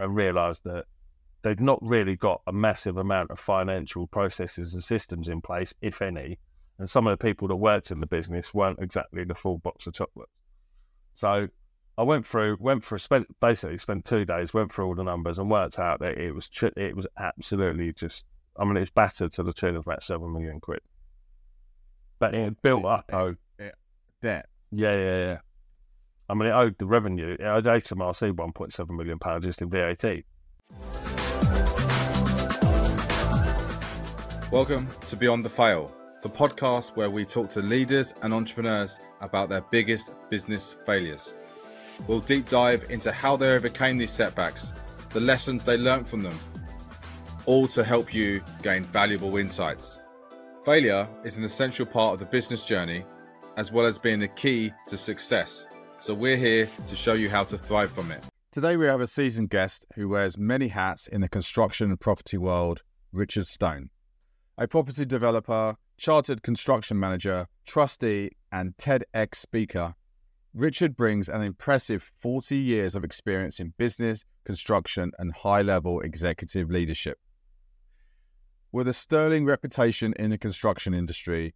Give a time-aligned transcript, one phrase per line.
[0.00, 0.86] and realised that
[1.42, 6.02] they'd not really got a massive amount of financial processes and systems in place, if
[6.02, 6.38] any.
[6.78, 9.86] And some of the people that worked in the business weren't exactly the full box
[9.86, 10.32] of chocolates.
[11.14, 11.48] So
[11.98, 15.38] I went through, went for spent basically spent two days, went through all the numbers
[15.38, 18.24] and worked out that it was it was absolutely just.
[18.58, 20.80] I mean, it's battered to the tune of about seven million quid.
[22.18, 23.04] But it built up.
[23.12, 23.34] Oh,
[24.20, 24.46] debt.
[24.70, 25.38] Yeah, yeah, yeah.
[26.30, 27.36] I mean, it owed the revenue.
[27.40, 30.22] It owed HMRC one point seven million pounds just in VAT.
[34.52, 39.48] Welcome to Beyond the Fail, the podcast where we talk to leaders and entrepreneurs about
[39.48, 41.34] their biggest business failures.
[42.06, 44.72] We'll deep dive into how they overcame these setbacks,
[45.08, 46.38] the lessons they learned from them,
[47.44, 49.98] all to help you gain valuable insights.
[50.64, 53.04] Failure is an essential part of the business journey,
[53.56, 55.66] as well as being the key to success.
[56.00, 58.24] So, we're here to show you how to thrive from it.
[58.52, 62.38] Today, we have a seasoned guest who wears many hats in the construction and property
[62.38, 62.80] world,
[63.12, 63.90] Richard Stone.
[64.56, 69.94] A property developer, chartered construction manager, trustee, and TEDx speaker,
[70.54, 76.70] Richard brings an impressive 40 years of experience in business, construction, and high level executive
[76.70, 77.18] leadership.
[78.72, 81.54] With a sterling reputation in the construction industry,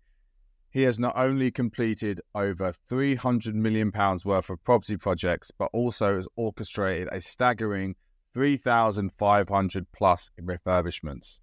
[0.75, 6.17] he has not only completed over 300 million pounds worth of property projects, but also
[6.17, 7.94] has orchestrated a staggering
[8.34, 11.39] 3,500 plus refurbishments.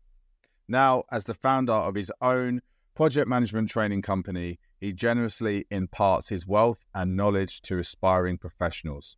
[0.67, 2.61] Now, as the founder of his own
[2.93, 9.15] project management training company, he generously imparts his wealth and knowledge to aspiring professionals.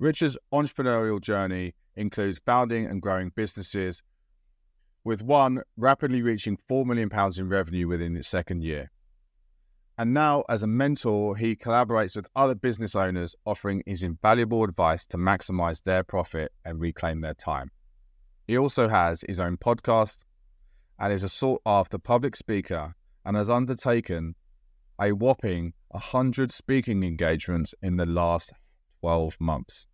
[0.00, 4.02] Richard's entrepreneurial journey includes founding and growing businesses,
[5.04, 8.90] with one rapidly reaching £4 million in revenue within its second year.
[9.98, 15.04] And now, as a mentor, he collaborates with other business owners, offering his invaluable advice
[15.06, 17.70] to maximize their profit and reclaim their time.
[18.46, 20.24] He also has his own podcast
[20.98, 24.34] and is a sought after public speaker and has undertaken
[25.00, 28.52] a whopping 100 speaking engagements in the last
[29.00, 29.86] 12 months.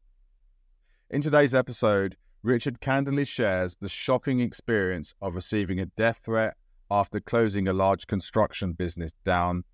[1.11, 6.57] In today's episode, Richard candidly shares the shocking experience of receiving a death threat
[6.89, 9.65] after closing a large construction business down,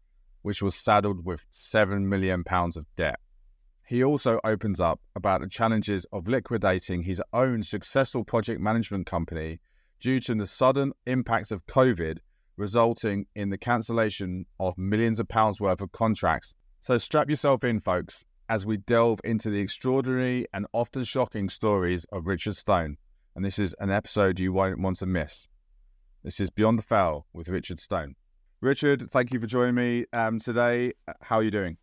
[0.40, 3.20] which was saddled with £7 million of debt.
[3.86, 9.60] He also opens up about the challenges of liquidating his own successful project management company
[10.00, 12.20] due to the sudden impacts of COVID
[12.56, 16.54] resulting in the cancellation of millions of pounds worth of contracts.
[16.80, 22.04] So strap yourself in, folks, as we delve into the extraordinary and often shocking stories
[22.12, 22.98] of Richard Stone.
[23.34, 25.48] And this is an episode you won't want to miss.
[26.22, 28.14] This is Beyond the Fail with Richard Stone.
[28.60, 30.92] Richard, thank you for joining me um, today.
[31.22, 31.78] How are you doing?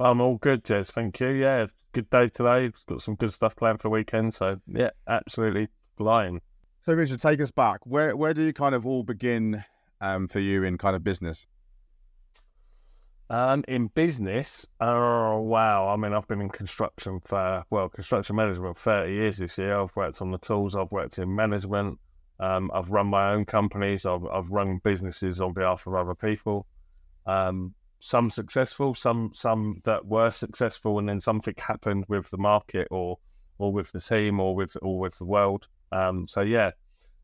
[0.00, 0.90] I'm all good, Jez.
[0.90, 1.28] Thank you.
[1.32, 2.72] Yeah, good day today.
[2.86, 4.32] Got some good stuff planned for the weekend.
[4.32, 5.68] So, yeah, absolutely
[5.98, 6.40] flying.
[6.86, 7.80] So, Richard, take us back.
[7.84, 9.62] Where where do you kind of all begin
[10.00, 11.46] um, for you in kind of business?
[13.30, 15.88] Um, in business, oh wow!
[15.88, 19.78] I mean, I've been in construction for well, construction management thirty years this year.
[19.78, 20.74] I've worked on the tools.
[20.74, 21.98] I've worked in management.
[22.40, 24.06] Um, I've run my own companies.
[24.06, 26.66] I've I've run businesses on behalf of other people.
[27.26, 32.88] Um, some successful, some some that were successful, and then something happened with the market
[32.90, 33.18] or
[33.58, 35.68] or with the team or with or with the world.
[35.92, 36.70] Um, so yeah,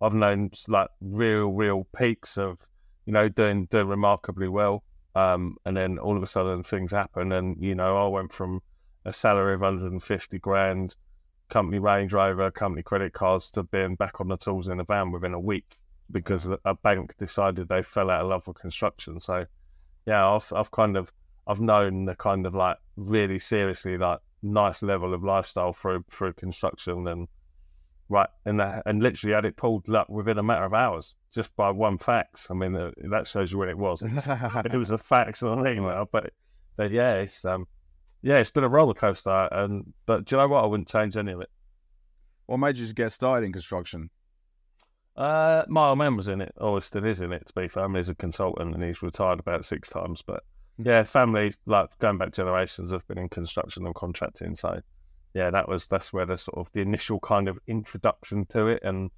[0.03, 2.61] I've known like real, real peaks of
[3.07, 4.83] you know doing doing remarkably well,
[5.15, 8.63] um, and then all of a sudden things happen, and you know I went from
[9.05, 10.97] a salary of 150 grand,
[11.51, 15.13] company Range Rover, company credit cards, to being back on the tools in a van
[15.13, 15.79] within a week
[16.11, 19.21] because a bank decided they fell out of love with construction.
[19.21, 19.47] So
[20.07, 21.13] yeah, I've I've kind of
[21.47, 26.35] I've known the kind of like really seriously like nice level of lifestyle through through
[26.35, 27.29] construction and
[28.09, 31.55] right, and that, and literally had it pulled up within a matter of hours just
[31.57, 32.49] by one fax.
[32.51, 34.03] I mean, uh, that shows you when it was.
[34.03, 36.33] it was a fax on an email, but
[36.77, 37.67] but yeah, it's um,
[38.23, 39.49] yeah, it's been a roller coaster.
[39.53, 40.65] And but do you know what?
[40.65, 41.51] I wouldn't change any of it.
[42.47, 44.11] What made you get started in construction?
[45.17, 47.47] Uh, my old man was in it, or still is in it.
[47.47, 50.23] To be fair, I mean, he's a consultant and he's retired about six times.
[50.23, 50.43] But
[50.77, 50.89] hmm.
[50.89, 54.81] yeah, family like going back generations have been in construction and contracting, so
[55.35, 58.83] yeah, that was that's where the sort of the initial kind of introduction to it,
[58.85, 59.11] and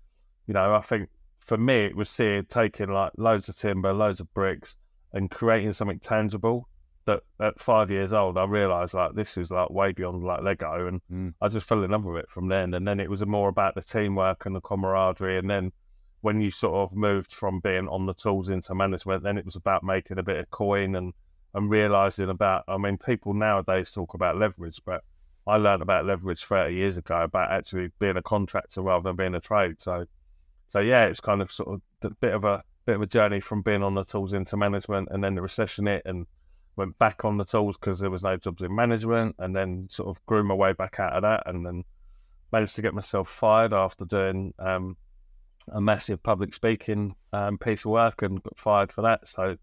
[0.46, 1.10] you know, I think
[1.40, 4.76] for me it was seeing taking like loads of timber, loads of bricks,
[5.12, 6.68] and creating something tangible.
[7.04, 10.88] That at five years old, I realised like this is like way beyond like Lego,
[10.88, 11.34] and mm.
[11.40, 12.74] I just fell in love with it from then.
[12.74, 15.70] And then it was more about the teamwork and the camaraderie, and then
[16.22, 19.54] when you sort of moved from being on the tools into management, then it was
[19.54, 21.12] about making a bit of coin and
[21.54, 22.64] and realizing about.
[22.66, 25.04] I mean, people nowadays talk about leverage, but
[25.46, 29.34] I learned about leverage 30 years ago about actually being a contractor rather than being
[29.34, 29.80] a trade.
[29.80, 30.06] So,
[30.66, 33.40] so yeah, it's kind of sort of a bit of a bit of a journey
[33.40, 36.26] from being on the tools into management, and then the recession hit, and
[36.76, 40.08] went back on the tools because there was no jobs in management, and then sort
[40.08, 41.84] of grew my way back out of that, and then
[42.52, 44.96] managed to get myself fired after doing um,
[45.72, 49.26] a massive public speaking um, piece of work and got fired for that.
[49.26, 49.56] So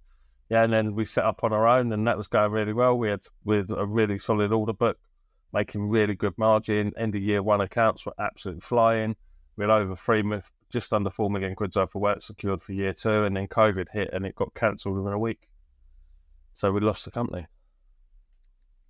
[0.50, 2.98] yeah, and then we set up on our own, and that was going really well.
[2.98, 4.98] We had with a really solid order book,
[5.54, 6.92] making really good margin.
[6.98, 9.16] End of year one accounts were absolutely flying.
[9.56, 10.24] We had over three,
[10.72, 14.10] just under four million quid of work secured for year two, and then COVID hit,
[14.12, 15.48] and it got cancelled within a week.
[16.54, 17.46] So we lost the company.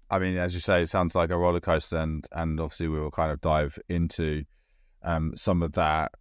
[0.10, 3.00] I mean, as you say, it sounds like a roller coaster, and and obviously we
[3.00, 4.44] will kind of dive into
[5.04, 6.12] um, some of that.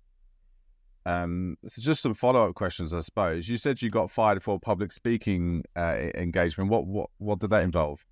[1.05, 3.49] Um, so just some follow up questions, I suppose.
[3.49, 6.71] You said you got fired for public speaking uh, engagement.
[6.71, 8.05] What what what did that involve?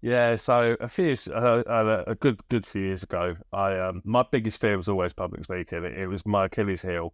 [0.00, 4.24] Yeah, so a few uh, uh, a good good few years ago, I um, my
[4.30, 5.84] biggest fear was always public speaking.
[5.84, 7.12] It, it was my Achilles heel,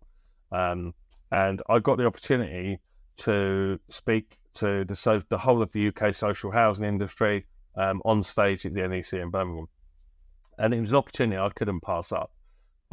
[0.53, 0.93] um,
[1.33, 2.79] and I got the opportunity
[3.19, 7.47] to speak to the so the whole of the UK social housing industry
[7.77, 9.67] um, on stage at the NEC in Birmingham,
[10.59, 12.31] and it was an opportunity I couldn't pass up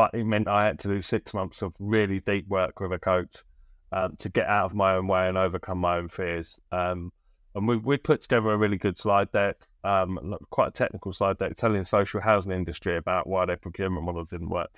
[0.01, 2.97] but it meant I had to do six months of really deep work with a
[2.97, 3.43] coach
[3.91, 6.59] um, to get out of my own way and overcome my own fears.
[6.71, 7.11] Um,
[7.55, 11.37] and we we put together a really good slide deck, um, quite a technical slide
[11.37, 14.71] deck, telling the social housing industry about why their procurement model didn't work.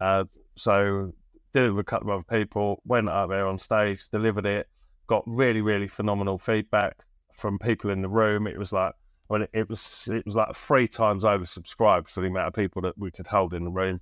[0.00, 0.24] Uh,
[0.56, 1.12] so
[1.52, 4.68] did it with a couple of other people, went up there on stage, delivered it,
[5.06, 6.96] got really really phenomenal feedback
[7.34, 8.46] from people in the room.
[8.46, 8.94] It was like
[9.28, 12.82] when it, it was it was like three times oversubscribed for the amount of people
[12.82, 14.00] that we could hold in the room.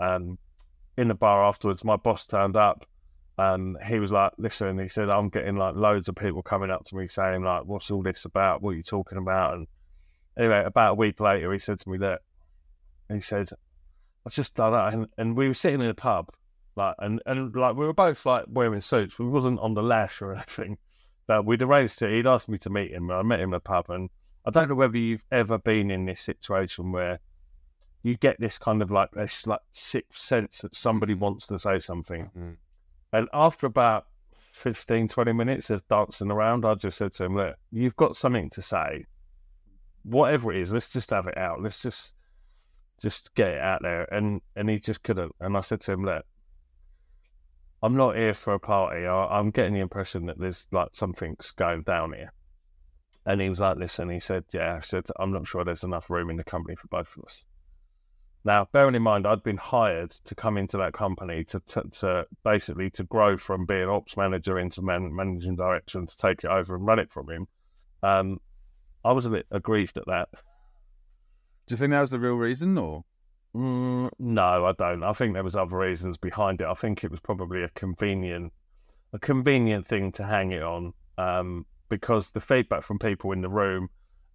[0.00, 0.38] Um,
[0.96, 2.84] in the bar afterwards, my boss turned up
[3.38, 6.84] and he was like, listen, he said, I'm getting like loads of people coming up
[6.86, 8.62] to me saying, like, what's all this about?
[8.62, 9.54] What are you talking about?
[9.54, 9.66] And
[10.36, 12.22] anyway, about a week later, he said to me that,
[13.08, 13.48] he said,
[14.26, 14.92] I just done that.
[14.92, 16.30] And, and we were sitting in a pub,
[16.74, 19.20] like, and, and like, we were both like wearing suits.
[19.20, 20.76] We wasn't on the lash or anything,
[21.28, 22.10] but we'd arranged it.
[22.10, 23.08] He'd asked me to meet him.
[23.08, 23.88] I met him in a pub.
[23.88, 24.10] And
[24.46, 27.20] I don't know whether you've ever been in this situation where
[28.02, 31.78] you get this kind of like this like sixth sense that somebody wants to say
[31.78, 32.30] something.
[32.36, 32.56] Mm.
[33.12, 34.06] And after about
[34.52, 38.50] 15, 20 minutes of dancing around, I just said to him, Look, you've got something
[38.50, 39.04] to say.
[40.04, 41.62] Whatever it is, let's just have it out.
[41.62, 42.14] Let's just
[43.00, 44.02] just get it out there.
[44.12, 45.34] And and he just couldn't.
[45.40, 46.24] And I said to him, Look,
[47.82, 49.06] I'm not here for a party.
[49.06, 52.32] I, am getting the impression that there's like something's going down here.
[53.24, 56.08] And he was like, listen, he said, yeah, I said, I'm not sure there's enough
[56.08, 57.44] room in the company for both of us.
[58.44, 62.26] Now, bearing in mind, I'd been hired to come into that company to, to, to
[62.44, 66.50] basically to grow from being ops manager into man, managing director and to take it
[66.50, 67.48] over and run it from him.
[68.02, 68.38] Um,
[69.04, 70.28] I was a bit aggrieved at that.
[71.66, 73.04] Do you think that was the real reason, or?
[73.54, 75.02] Mm, no, I don't.
[75.02, 76.66] I think there was other reasons behind it.
[76.66, 78.52] I think it was probably a convenient,
[79.12, 83.48] a convenient thing to hang it on, um, because the feedback from people in the
[83.48, 83.90] room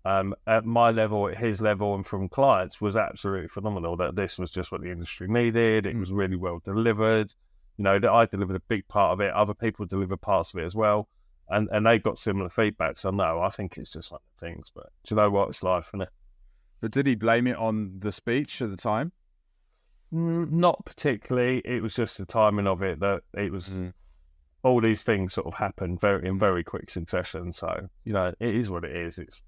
[0.05, 3.95] um, at my level, at his level, and from clients was absolutely phenomenal.
[3.95, 5.85] That this was just what the industry needed.
[5.85, 6.17] It was mm.
[6.17, 7.33] really well delivered.
[7.77, 9.33] You know, that I delivered a big part of it.
[9.33, 11.07] Other people delivered parts of it as well,
[11.49, 12.97] and and they got similar feedback.
[12.97, 14.71] So no, I think it's just the things.
[14.75, 15.49] But do you know what?
[15.49, 16.09] It's life, isn't it?
[16.81, 19.13] But did he blame it on the speech at the time?
[20.13, 21.61] Mm, not particularly.
[21.63, 23.69] It was just the timing of it that it was.
[23.69, 23.93] Mm.
[24.63, 27.53] All these things sort of happened very in very quick succession.
[27.53, 29.17] So you know, it is what it is.
[29.17, 29.43] It's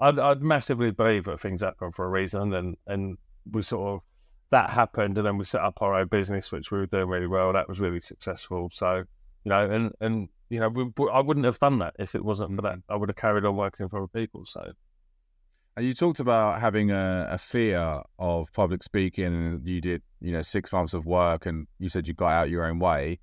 [0.00, 3.18] I'd, I'd massively believe that things happen for a reason, and and
[3.50, 4.00] we sort of
[4.50, 7.26] that happened, and then we set up our own business, which we were doing really
[7.26, 7.52] well.
[7.52, 8.68] That was really successful.
[8.72, 9.04] So
[9.44, 12.56] you know, and and you know, we, I wouldn't have done that if it wasn't
[12.56, 12.76] for that.
[12.88, 14.44] I would have carried on working for other people.
[14.46, 14.72] So.
[15.74, 20.30] And you talked about having a, a, fear of public speaking, and you did, you
[20.30, 23.20] know, six months of work, and you said you got out your own way.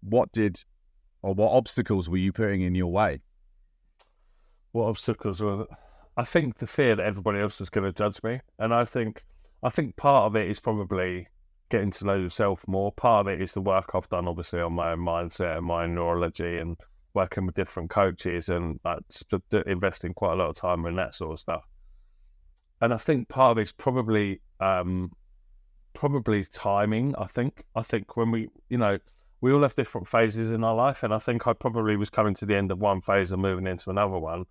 [0.00, 0.56] What did,
[1.20, 3.20] or what obstacles were you putting in your way?
[4.72, 5.66] What obstacles were.
[6.16, 9.24] I think the fear that everybody else was going to judge me, and I think
[9.62, 11.28] I think part of it is probably
[11.70, 12.92] getting to know yourself more.
[12.92, 15.86] Part of it is the work I've done, obviously, on my own mindset and my
[15.86, 16.76] neurology, and
[17.14, 18.98] working with different coaches, and like,
[19.66, 21.64] investing quite a lot of time in that sort of stuff.
[22.80, 25.12] And I think part of it's probably um,
[25.94, 27.14] probably timing.
[27.16, 28.98] I think I think when we, you know,
[29.40, 32.34] we all have different phases in our life, and I think I probably was coming
[32.34, 34.44] to the end of one phase and moving into another one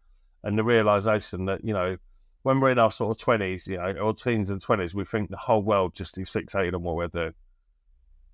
[0.43, 1.97] and the realization that you know
[2.43, 5.29] when we're in our sort of twenties, you know, or teens and twenties, we think
[5.29, 7.33] the whole world just is fixated on what we're doing.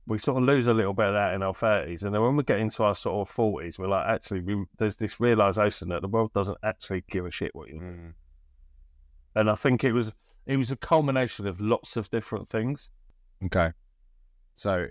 [0.06, 2.38] We sort of lose a little bit of that in our thirties, and then when
[2.38, 6.02] we get into our sort of forties, we're like, actually, we, there's this realization that
[6.02, 7.82] the world doesn't actually give a shit what you.
[7.82, 8.14] Mm.
[9.36, 10.14] and I think it was
[10.46, 12.90] it was a culmination of lots of different things.
[13.46, 13.72] Okay.
[14.56, 14.88] So,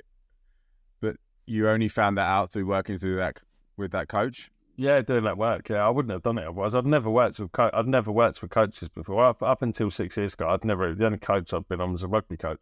[1.00, 3.38] but you only found that out through working through that
[3.78, 4.50] with that coach.
[4.76, 5.70] Yeah, doing that work.
[5.70, 6.74] Yeah, I wouldn't have done it otherwise.
[6.74, 9.24] I'd never worked with co- I'd never worked with coaches before.
[9.24, 10.94] Up, up until six years ago, I'd never.
[10.94, 12.60] The only coach I'd been on was a rugby coach.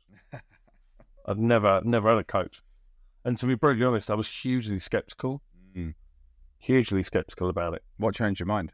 [1.26, 2.62] I'd never never had a coach,
[3.25, 5.42] and to be brutally honest, I was hugely skeptical.
[5.76, 5.94] Mm.
[6.59, 7.83] Hugely skeptical about it.
[7.97, 8.73] What changed your mind?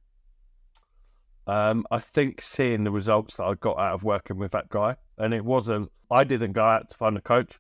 [1.46, 4.96] Um, I think seeing the results that I got out of working with that guy,
[5.18, 5.90] and it wasn't.
[6.10, 7.58] I didn't go out to find a coach.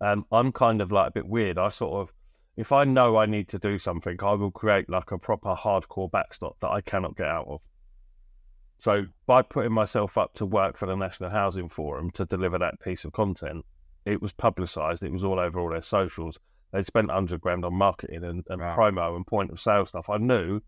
[0.00, 1.58] Um, I'm kind of like a bit weird.
[1.58, 2.14] I sort of,
[2.56, 6.10] if I know I need to do something, I will create like a proper hardcore
[6.10, 7.62] backstop that I cannot get out of.
[8.78, 12.80] So by putting myself up to work for the National Housing Forum to deliver that
[12.80, 13.64] piece of content,
[14.04, 15.02] it was publicised.
[15.02, 16.38] It was all over all their socials.
[16.72, 18.76] They spent hundred grand on marketing and, and Wow.
[18.76, 20.10] promo and point of sale stuff.
[20.10, 20.60] I knew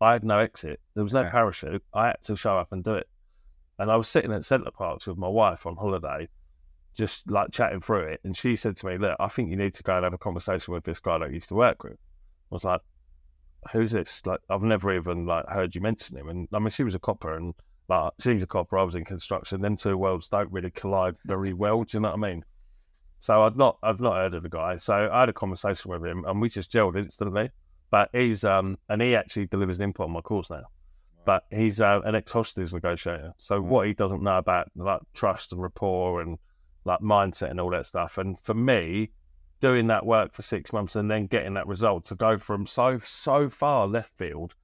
[0.00, 0.80] I had no exit.
[0.94, 1.30] There was no Yeah.
[1.30, 1.82] parachute.
[1.92, 3.08] I had to show up and do it.
[3.78, 6.28] And I was sitting at Center Parcs with my wife on holiday,
[6.94, 8.20] just like chatting through it.
[8.24, 10.18] And she said to me, Look, I think you need to go and have a
[10.18, 11.94] conversation with this guy that I used to work with.
[11.94, 11.96] I
[12.50, 12.80] was like,
[13.72, 14.22] Who's this?
[14.26, 16.28] Like, I've never even like heard you mention him.
[16.28, 17.54] And I mean, she was a copper and
[17.88, 19.60] like she was a copper, I was in construction.
[19.60, 21.82] Them two worlds don't really collide very well.
[21.84, 22.44] Do you know what I mean?
[23.20, 24.76] So I'd not, I've not heard of the guy.
[24.76, 27.50] So I had a conversation with him, and we just gelled instantly.
[27.90, 30.64] But he's, um, and he actually delivers an input on my course now.
[31.24, 33.32] But he's uh, an ex-hostage negotiator.
[33.38, 33.64] So Right.
[33.64, 36.38] what he doesn't know about like trust and rapport and
[36.84, 38.18] like mindset and all that stuff.
[38.18, 39.10] And for me,
[39.60, 42.98] doing that work for six months and then getting that result to go from so
[43.04, 44.54] so far left field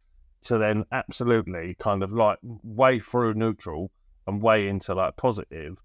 [0.43, 3.91] to then absolutely kind of like way through neutral
[4.27, 5.79] and way into like positive,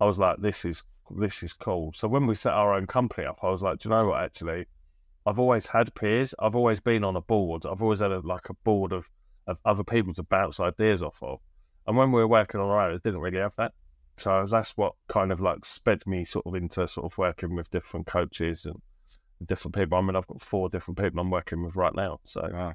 [0.00, 1.92] I was like, this is this is cool.
[1.94, 4.22] So when we set our own company up, I was like, do you know what?
[4.22, 4.66] Actually,
[5.26, 6.34] I've always had peers.
[6.38, 7.64] I've always been on a board.
[7.66, 9.08] I've always had a, like a board of
[9.46, 11.40] of other people to bounce ideas off of.
[11.86, 13.72] And when we were working on our own, it didn't really have that.
[14.18, 17.70] So that's what kind of like sped me sort of into sort of working with
[17.70, 18.80] different coaches and
[19.46, 19.96] different people.
[19.98, 22.20] I mean, I've got four different people I'm working with right now.
[22.24, 22.74] So Wow.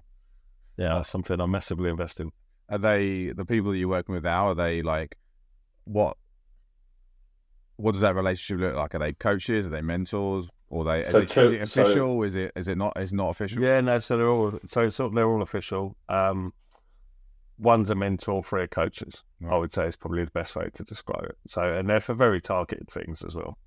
[0.78, 2.32] yeah, that's something I'm massively investing.
[2.70, 4.48] Are they the people that you're working with now?
[4.48, 5.18] Are they like
[5.84, 6.18] what?
[7.76, 8.96] What does that relationship look like?
[8.96, 9.66] Are they coaches?
[9.68, 10.48] Are they mentors?
[10.70, 12.24] Or they, So is, it, two- is it so- official?
[12.24, 12.94] is it is it not?
[13.00, 13.62] Is it not official?
[13.62, 15.96] Yeah, no, so they're all so so they're all official.
[16.10, 16.54] Um,
[17.58, 19.24] one's a mentor, three are coaches.
[19.42, 19.60] I mm.
[19.60, 21.38] would say is probably the best way to describe it.
[21.48, 23.58] So, and they're for very targeted things as well.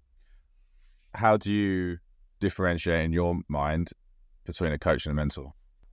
[1.14, 1.98] How do you
[2.40, 3.90] differentiate in your mind
[4.44, 5.52] between a coach and a mentor?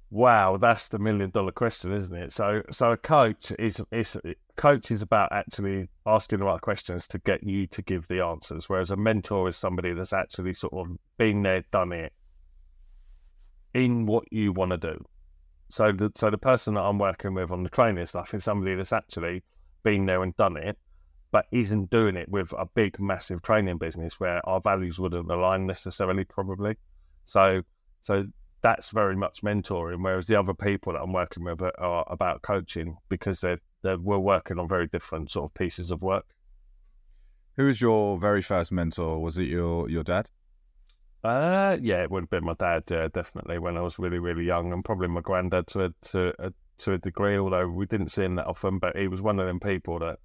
[0.10, 2.32] Wow, that's the million dollar question, isn't it?
[2.32, 4.16] So, so a coach is is
[4.58, 8.70] coach is about actually asking the right questions to get you to give the answers,
[8.70, 12.14] whereas a mentor is somebody that's actually sort of been there, done it,
[13.74, 15.04] in what you want to do.
[15.74, 18.76] So, the so the person that I'm working with on the training stuff is somebody
[18.76, 19.42] that's actually
[19.82, 20.78] been there and done it,
[21.32, 25.66] but isn't doing it with a big, massive training business where our values wouldn't align
[25.66, 26.78] necessarily, probably.
[27.26, 27.64] So,
[28.02, 28.28] so
[28.62, 30.04] that's very much mentoring.
[30.04, 33.98] Whereas the other people that I'm working with are, are about coaching because they're, they're
[33.98, 36.28] we're working on very different sort of pieces of work.
[37.58, 39.20] Who was your very first mentor?
[39.20, 40.30] Was it your your dad?
[41.24, 44.74] Uh, yeah, it would have been my dad, definitely when I was really, really young,
[44.74, 47.38] and probably my granddad to a, to a, to a degree.
[47.38, 50.20] Although we didn't see him that often, but he was one of them people that,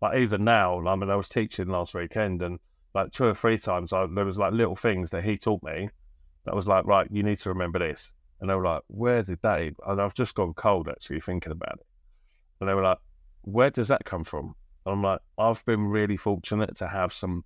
[0.00, 2.60] like, even now, I mean, I was teaching last weekend, and
[2.94, 5.88] like two or three times, I, there was like little things that he taught me
[6.44, 9.40] that was like, right, you need to remember this, and they were like, where did
[9.42, 9.60] that?
[9.60, 11.86] even-" And I've just gone cold actually thinking about it,
[12.60, 12.98] and they were like,
[13.42, 14.54] where does that come from?
[14.86, 17.44] And I'm like, I've been really fortunate to have some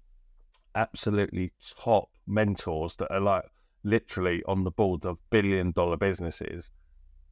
[0.78, 3.44] absolutely top mentors that are like
[3.82, 6.70] literally on the board of billion dollar businesses.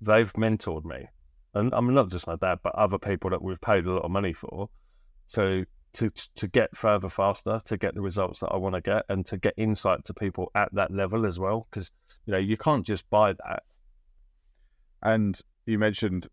[0.01, 1.07] They've mentored me.
[1.55, 4.05] And I mean, not just my dad, but other people that we've paid a lot
[4.05, 4.69] of money for
[5.35, 9.05] to to to get further faster, to get the results that I want to get,
[9.09, 11.67] and to get insight to people at that level as well.
[11.71, 11.91] Because
[12.27, 13.63] you know you can't just buy that.
[15.03, 16.27] And you mentioned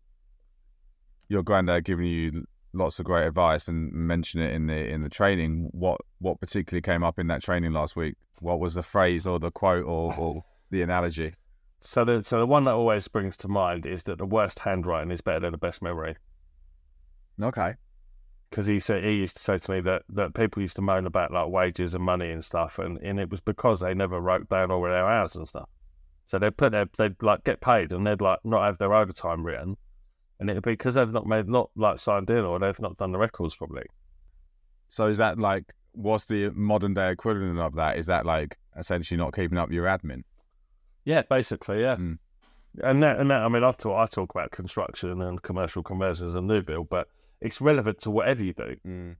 [1.28, 2.44] your granddad giving you
[2.74, 5.68] lots of great advice and mention it in the in the training.
[5.72, 8.16] What what particularly came up in that training last week?
[8.40, 11.34] What was the phrase or the quote or, or the analogy?
[11.80, 15.10] So the so the one that always brings to mind is that the worst handwriting
[15.10, 16.16] is better than the best memory.
[17.42, 17.74] Okay.
[18.50, 21.06] because he said he used to say to me that that people used to moan
[21.06, 24.48] about like wages and money and stuff, and, and it was because they never wrote
[24.48, 25.68] down all their hours and stuff.
[26.24, 29.44] So they'd put their they'd like get paid and they'd like not have their overtime
[29.44, 29.76] written,
[30.40, 33.12] and it'll be because they've not made not like signed in or they've not done
[33.12, 33.84] the records probably.
[34.88, 37.98] So is that like what's the modern day equivalent of that?
[37.98, 40.22] Is that like essentially not keeping up your admin?
[41.04, 41.96] Yeah, basically, yeah.
[41.96, 42.18] Mm.
[42.82, 46.34] And that, and that, I mean, I talk, I talk about construction and commercial conversions
[46.34, 47.06] and new build, but
[47.40, 48.76] it's relevant to whatever you do.
[48.86, 49.16] Mm.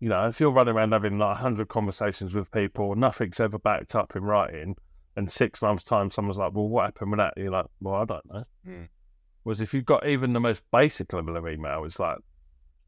[0.00, 3.94] You know, if you're running around having like hundred conversations with people, nothing's ever backed
[3.94, 4.74] up in writing,
[5.14, 8.04] and six months time, someone's like, "Well, what happened with that?" You're like, "Well, I
[8.04, 8.88] don't know." Mm.
[9.42, 12.18] Whereas if you've got even the most basic level of email, it's like,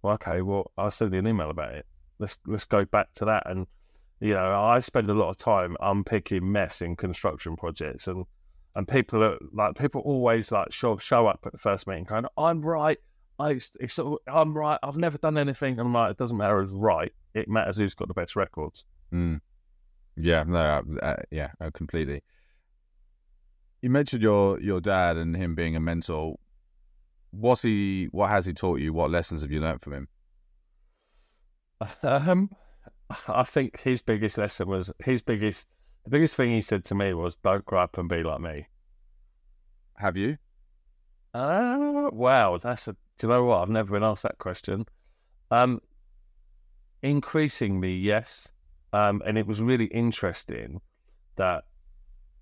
[0.02, 1.86] "Well, okay, well, I'll send you an email about it.
[2.18, 3.66] Let's let's go back to that." And
[4.20, 8.24] you know, I spend a lot of time unpicking mess in construction projects, and
[8.76, 12.26] and people are like, people always like show show up at the first meeting, kind
[12.26, 12.98] of, "I'm right."
[13.36, 14.78] I, it's, I'm right.
[14.82, 15.80] I've never done anything.
[15.80, 17.12] I'm like, it doesn't matter who's right.
[17.34, 18.84] It matters who's got the best records.
[19.12, 19.40] Mm.
[20.16, 22.22] Yeah, no, uh, yeah, completely.
[23.82, 26.36] You mentioned your your dad and him being a mentor.
[27.38, 28.06] What's he?
[28.12, 28.92] What has he taught you?
[28.92, 30.08] What lessons have you learned from him?
[32.02, 32.50] Um,
[33.28, 35.68] I think his biggest lesson was his biggest.
[36.04, 38.68] The biggest thing he said to me was, "Don't grow up and be like me."
[39.96, 40.38] Have you?
[41.32, 42.92] Uh, wow, that's a.
[43.18, 43.62] Do you know what?
[43.62, 44.86] I've never been asked that question.
[45.50, 45.80] Um,
[47.02, 48.48] increasingly, yes.
[48.92, 50.80] Um, and it was really interesting
[51.36, 51.64] that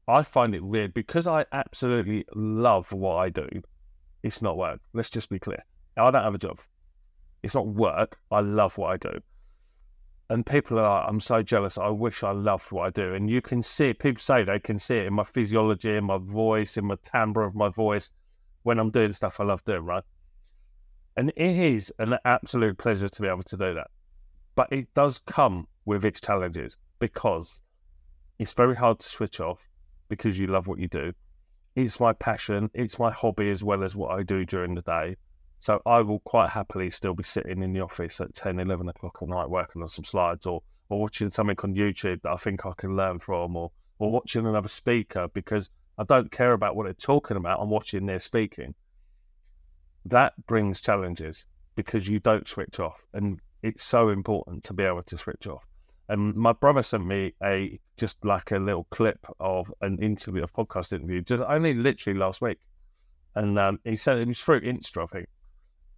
[0.09, 3.49] I find it weird because I absolutely love what I do.
[4.23, 4.81] It's not work.
[4.93, 5.63] Let's just be clear.
[5.97, 6.61] I don't have a job.
[7.43, 8.19] It's not work.
[8.31, 9.21] I love what I do.
[10.31, 11.77] And people are I'm so jealous.
[11.77, 13.15] I wish I loved what I do.
[13.15, 13.93] And you can see.
[13.93, 17.45] People say they can see it in my physiology, in my voice, in my timbre
[17.45, 18.13] of my voice
[18.63, 20.05] when I'm doing stuff I love doing, right?
[21.17, 23.89] And it is an absolute pleasure to be able to do that.
[24.55, 27.61] But it does come with its challenges because
[28.39, 29.69] it's very hard to switch off
[30.09, 31.13] because you love what you do.
[31.75, 35.17] It's my passion, it's my hobby as well as what I do during the day.
[35.61, 39.19] So I will quite happily still be sitting in the office at 10, 11 o'clock
[39.23, 42.67] at night working on some slides or, or watching something on YouTube that I think
[42.67, 46.85] I can learn from or, or watching another speaker because I don't care about what
[46.85, 47.61] they're talking about.
[47.61, 48.75] I'm watching their speaking.
[50.05, 53.07] That brings challenges because you don't switch off.
[53.15, 55.65] And it's so important to be able to switch off.
[56.09, 60.49] And my brother sent me a just like a little clip of an interview, a
[60.49, 62.59] podcast interview, just only literally last week.
[63.35, 65.29] And um, he said it was through Insta, I think.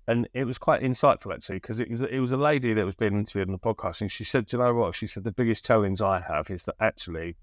[0.07, 2.95] And it was quite insightful actually, because it was it was a lady that was
[2.95, 5.33] being interviewed on the podcast, and she said, "Do you know what?" She said, "The
[5.33, 7.37] biggest challenge I have is that actually,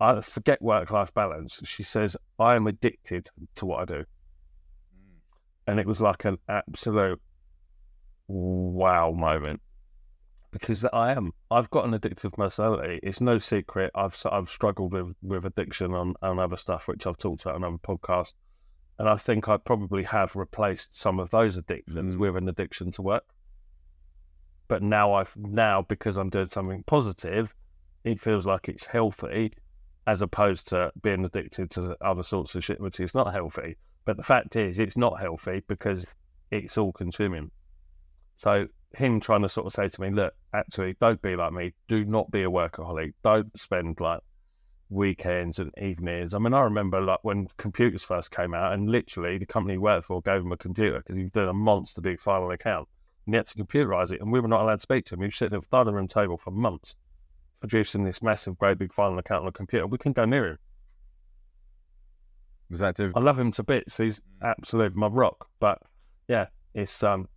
[0.00, 4.04] I forget work life balance." She says, "I am addicted to what I do,"
[5.68, 7.20] and it was like an absolute
[8.26, 9.60] wow moment
[10.50, 11.32] because I am.
[11.50, 13.00] I've got an addictive personality.
[13.02, 13.90] It's no secret.
[13.94, 17.64] I've I've struggled with, with addiction on, on other stuff, which I've talked about on
[17.64, 18.34] other podcasts.
[18.98, 22.18] And I think I probably have replaced some of those addictions Mm.
[22.18, 23.24] with an addiction to work.
[24.68, 27.54] But now I've now because I'm doing something positive,
[28.04, 29.52] it feels like it's healthy,
[30.06, 33.76] as opposed to being addicted to other sorts of shit, which is not healthy.
[34.04, 36.06] But the fact is, it's not healthy because
[36.50, 37.50] it's all consuming.
[38.34, 41.72] So him trying to sort of say to me, look, actually, don't be like me.
[41.88, 43.12] Do not be a workaholic.
[43.22, 44.20] Don't spend like
[44.88, 46.34] weekends and evenings.
[46.34, 49.78] I mean, I remember like when computers first came out, and literally the company he
[49.78, 52.88] worked for gave him a computer because he was doing a monster big final account,
[53.26, 55.20] and he had to computerize it, and we were not allowed to speak to him.
[55.20, 56.96] He was sitting at the dining room table for months,
[57.60, 59.86] producing this massive, great big final account on a computer.
[59.86, 60.58] We couldn't go near him.
[62.68, 63.96] Was that I love him to bits.
[63.96, 65.48] He's absolute my rock.
[65.58, 65.82] But
[66.28, 67.28] yeah, it's um,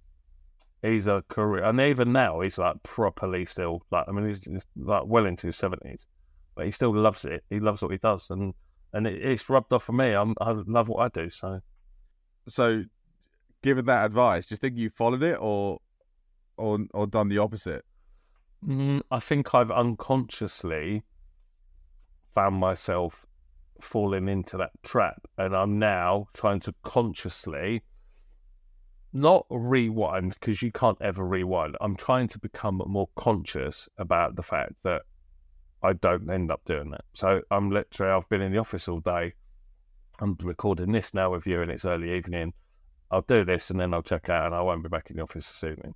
[0.83, 4.05] he's a career, and even now he's like properly still like.
[4.07, 6.07] I mean, he's, he's like well into his seventies,
[6.55, 7.43] but he still loves it.
[7.49, 8.53] He loves what he does, and
[8.93, 10.13] and it, it's rubbed off for me.
[10.13, 11.29] I'm, I love what I do.
[11.29, 11.59] So
[12.47, 12.83] so?
[13.63, 15.79] Given that advice, do you think you followed it or
[16.57, 17.85] or or done the opposite?
[18.67, 21.03] mm, I think I've unconsciously
[22.33, 23.25] found myself
[23.81, 27.83] falling into that trap, and I'm now trying to consciously
[29.13, 31.77] not rewind because you can't ever rewind.
[31.79, 35.03] I'm trying to become more conscious about the fact that
[35.83, 37.05] I don't end up doing that.
[37.13, 39.33] So I'm literally, I've been in the office all day.
[40.19, 42.53] I'm recording this now with you, and it's early evening.
[43.11, 45.23] I'll do this and then I'll check out, and I won't be back in the
[45.23, 45.93] office this evening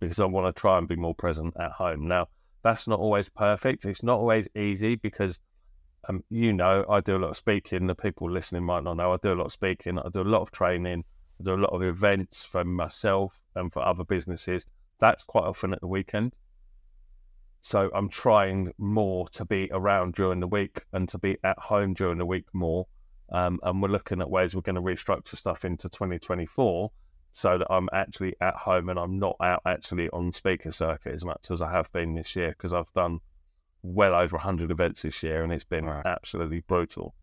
[0.00, 2.08] because I want to try and be more present at home.
[2.08, 2.28] Now,
[2.62, 3.84] that's not always perfect.
[3.84, 5.40] It's not always easy because,
[6.08, 7.86] um, you know, I do a lot of speaking.
[7.86, 9.98] The people listening might not know I do a lot of speaking.
[9.98, 11.04] I do a lot of training.
[11.40, 14.66] I do a lot of events for myself and for other businesses.
[14.98, 16.34] That's quite often at the weekend.
[17.60, 21.94] So I'm trying more to be around during the week and to be at home
[21.94, 22.86] during the week more.
[23.30, 26.90] Um, and we're looking at ways we're going to restructure stuff into 2024
[27.32, 31.24] so that I'm actually at home and I'm not out actually on speaker circuit as
[31.24, 33.20] much as I have been this year because I've done
[33.82, 37.14] well over 100 events this year and it's been absolutely brutal.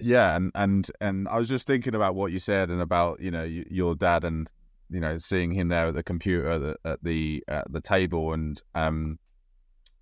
[0.00, 3.30] Yeah, and and and I was just thinking about what you said and about you
[3.30, 4.48] know your dad and
[4.90, 6.48] you know, seeing him there at the computer
[6.84, 9.18] at the at the, table, and um,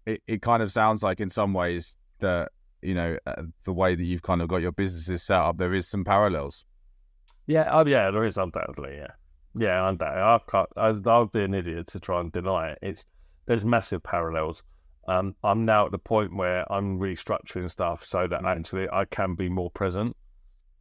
[0.06, 3.94] it it kind of sounds like in some ways that you know uh, the way
[3.94, 6.64] that you've kind of got your businesses set up, there is some parallels.
[7.46, 8.96] Yeah, oh yeah, there is undoubtedly.
[8.96, 9.12] Yeah,
[9.54, 10.22] yeah, undoubtedly.
[10.22, 10.68] I can't.
[10.76, 12.78] I, I'll be an idiot to try and deny it.
[12.80, 13.06] It's
[13.46, 14.62] there's massive parallels.
[15.08, 18.46] Um, I'm now at the point where I'm restructuring stuff so that mm.
[18.46, 20.14] actually I can be more present.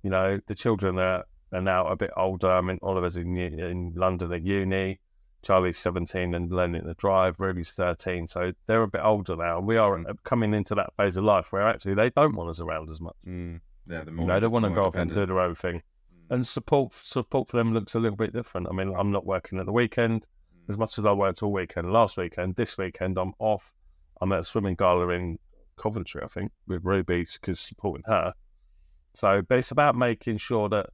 [0.03, 2.51] You know, the children are, are now a bit older.
[2.51, 4.99] I mean, Oliver's in, in London at uni.
[5.43, 7.39] Charlie's 17 and learning to drive.
[7.39, 8.27] Ruby's 13.
[8.27, 9.61] So they're a bit older now.
[9.61, 12.89] We are coming into that phase of life where actually they don't want us around
[12.89, 13.15] as much.
[13.25, 13.61] Mm.
[13.89, 15.75] Yeah, the more, you know, they want to go off and do their own thing.
[15.77, 16.35] Mm.
[16.35, 18.67] And support support for them looks a little bit different.
[18.69, 20.69] I mean, I'm not working at the weekend mm.
[20.69, 22.57] as much as I worked all weekend last weekend.
[22.57, 23.71] This weekend, I'm off.
[24.21, 25.39] I'm at a swimming gala in
[25.77, 28.33] Coventry, I think, with Ruby because supporting her.
[29.13, 30.87] So, but it's about making sure that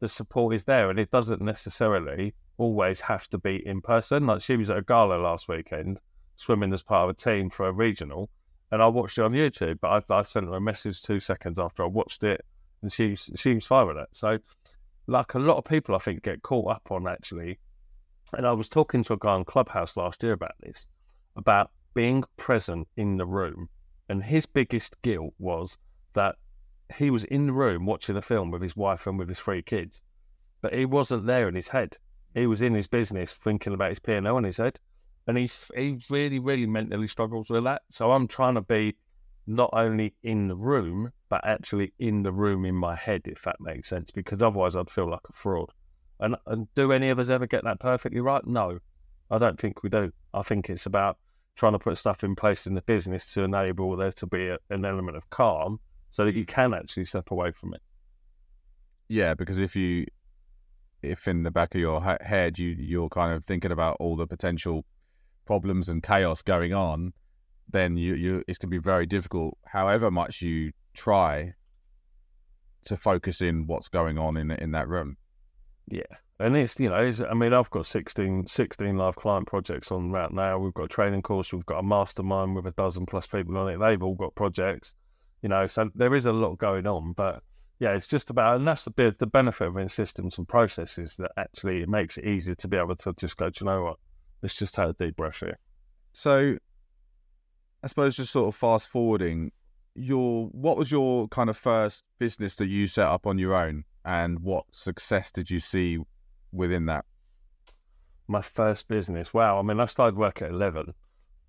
[0.00, 4.26] the support is there, and it doesn't necessarily always have to be in person.
[4.26, 5.98] Like she was at a gala last weekend,
[6.36, 8.28] swimming as part of a team for a regional,
[8.70, 9.80] and I watched it on YouTube.
[9.80, 12.44] But I, I sent her a message two seconds after I watched it,
[12.82, 14.08] and she she was fine with it.
[14.12, 14.38] So,
[15.06, 17.58] like a lot of people, I think get caught up on actually.
[18.32, 20.86] And I was talking to a guy on Clubhouse last year about this,
[21.34, 23.68] about being present in the room.
[24.08, 25.78] And his biggest guilt was
[26.14, 26.36] that
[26.96, 29.62] he was in the room watching a film with his wife and with his three
[29.62, 30.02] kids,
[30.60, 31.96] but he wasn't there in his head.
[32.34, 34.78] He was in his business thinking about his P&L in his head.
[35.26, 37.82] And he's, he really, really mentally struggles with that.
[37.88, 38.96] So I'm trying to be
[39.46, 43.60] not only in the room, but actually in the room in my head, if that
[43.60, 45.70] makes sense, because otherwise I'd feel like a fraud.
[46.20, 48.44] And, and do any of us ever get that perfectly right?
[48.46, 48.78] No,
[49.30, 50.12] I don't think we do.
[50.34, 51.18] I think it's about
[51.56, 54.58] trying to put stuff in place in the business to enable there to be a,
[54.70, 55.78] an element of calm
[56.10, 56.48] so that you mm.
[56.48, 57.82] can actually step away from it.
[59.08, 60.06] Yeah, because if you,
[61.02, 64.26] if in the back of your head you you're kind of thinking about all the
[64.26, 64.84] potential
[65.46, 67.12] problems and chaos going on,
[67.68, 69.56] then you you it's gonna be very difficult.
[69.66, 71.54] However much you try
[72.84, 75.16] to focus in what's going on in in that room.
[75.88, 76.02] Yeah,
[76.40, 80.10] and it's, you know, it's, I mean, I've got 16, 16 live client projects on
[80.10, 80.58] right now.
[80.58, 83.68] We've got a training course, we've got a mastermind with a dozen plus people on
[83.68, 83.78] it.
[83.78, 84.94] They've all got projects,
[85.42, 87.12] you know, so there is a lot going on.
[87.12, 87.42] But
[87.78, 91.30] yeah, it's just about, and that's the the benefit of in systems and processes that
[91.36, 93.96] actually it makes it easier to be able to just go, do you know what?
[94.42, 95.58] Let's just take a deep breath here.
[96.14, 96.56] So
[97.82, 99.52] I suppose just sort of fast forwarding,
[99.94, 103.84] your what was your kind of first business that you set up on your own
[104.04, 105.98] and what success did you see
[106.52, 107.04] within that?
[108.28, 109.34] My first business.
[109.34, 109.58] Wow.
[109.58, 110.94] I mean, I started work at 11.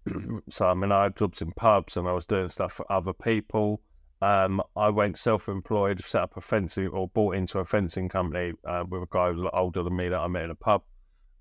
[0.49, 3.13] so, I mean, I had jobs in pubs and I was doing stuff for other
[3.13, 3.81] people.
[4.21, 8.53] Um, I went self employed, set up a fencing or bought into a fencing company
[8.67, 10.51] uh, with a guy who was a lot older than me that I met in
[10.51, 10.83] a pub.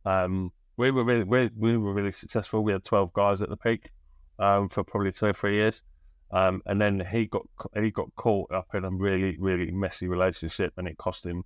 [0.06, 2.64] Um, we were really we, we, were really successful.
[2.64, 3.90] We had 12 guys at the peak
[4.38, 5.82] um, for probably two or three years.
[6.32, 7.42] Um, and then he got
[7.74, 11.44] he got caught up in a really really messy relationship, and it cost him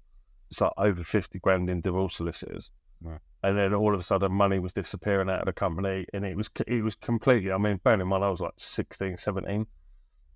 [0.54, 2.70] it's like over 50 grand in divorce solicitors.
[3.02, 3.18] Right.
[3.42, 6.36] And then all of a sudden, money was disappearing out of the company, and it
[6.36, 7.50] was it was completely.
[7.50, 9.66] I mean, bearing in mind, I was like 16, 17.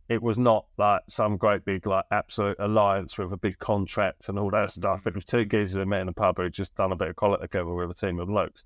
[0.08, 4.38] It was not like some great big like absolute alliance with a big contract and
[4.38, 5.06] all that stuff.
[5.06, 7.16] It was two geezers who met in a pub who just done a bit of
[7.16, 8.64] collar together with a team of blokes,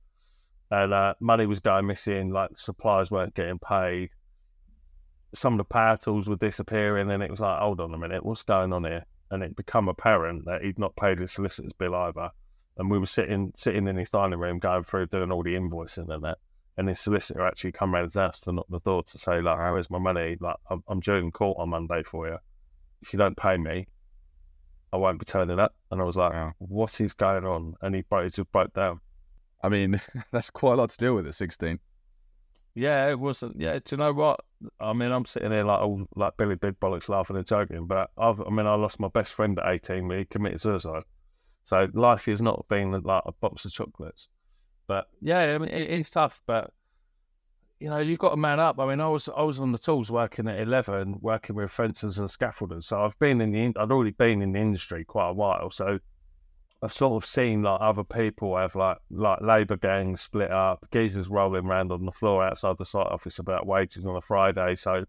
[0.70, 2.30] and uh, money was going missing.
[2.30, 4.08] Like suppliers weren't getting paid.
[5.34, 8.24] Some of the power tools were disappearing, and it was like, hold on a minute,
[8.24, 9.04] what's going on here?
[9.32, 12.30] And it become apparent that he'd not paid his solicitor's bill either.
[12.76, 16.12] And we were sitting sitting in his dining room going through doing all the invoicing
[16.14, 16.38] and that.
[16.76, 19.58] And his solicitor actually come round his house to knock the door to say, like,
[19.58, 20.36] how is my money?
[20.38, 22.38] Like, I'm, I'm due in court on Monday for you.
[23.00, 23.88] If you don't pay me,
[24.92, 25.74] I won't be turning up.
[25.90, 26.52] And I was like, wow.
[26.58, 27.74] what is going on?
[27.82, 29.00] And he, broke, he just broke down.
[29.62, 30.00] I mean,
[30.32, 31.78] that's quite a lot to deal with at 16.
[32.74, 33.60] Yeah, it wasn't.
[33.60, 34.40] Yeah, do you know what?
[34.80, 38.10] I mean, I'm sitting here like all like Billy Big Bollocks laughing and joking, but
[38.16, 41.02] I've, I mean, I lost my best friend at 18 when he committed suicide.
[41.64, 44.28] So life has not been like a box of chocolates.
[44.86, 46.72] But yeah, I mean, it, it's tough, but
[47.78, 48.78] you know, you've got to man up.
[48.78, 52.18] I mean, I was I was on the tools working at 11, working with fencers
[52.20, 52.84] and scaffolders.
[52.84, 55.70] So I've been in the, I'd already been in the industry quite a while.
[55.70, 55.98] So
[56.82, 61.28] I've sort of seen like other people have like like labour gangs split up, geezers
[61.28, 64.74] rolling around on the floor outside the site office about wages on a Friday.
[64.74, 65.04] So,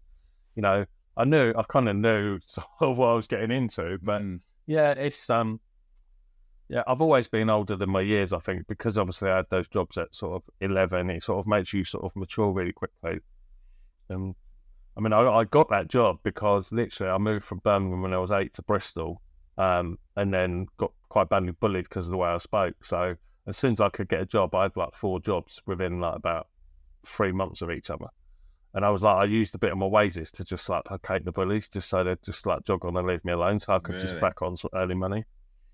[0.54, 0.84] you know,
[1.16, 3.98] I knew I kind of knew sort of what I was getting into.
[4.02, 4.40] But mm.
[4.66, 5.58] yeah, it's um,
[6.68, 8.32] yeah, I've always been older than my years.
[8.32, 11.10] I think because obviously I had those jobs at sort of eleven.
[11.10, 13.18] It sort of makes you sort of mature really quickly.
[14.08, 14.36] And
[14.96, 18.18] I mean, I, I got that job because literally I moved from Birmingham when I
[18.18, 19.20] was eight to Bristol
[19.58, 22.84] um, and then got quite badly bullied because of the way I spoke.
[22.84, 23.14] So
[23.46, 26.16] as soon as I could get a job, I had like four jobs within like
[26.16, 26.48] about
[27.04, 28.06] three months of each other.
[28.74, 31.24] And I was like, I used a bit of my wages to just like placate
[31.24, 33.78] the bullies, just so they'd just like jog on and leave me alone, so I
[33.78, 34.20] could just Really?
[34.20, 35.24] back on some early money.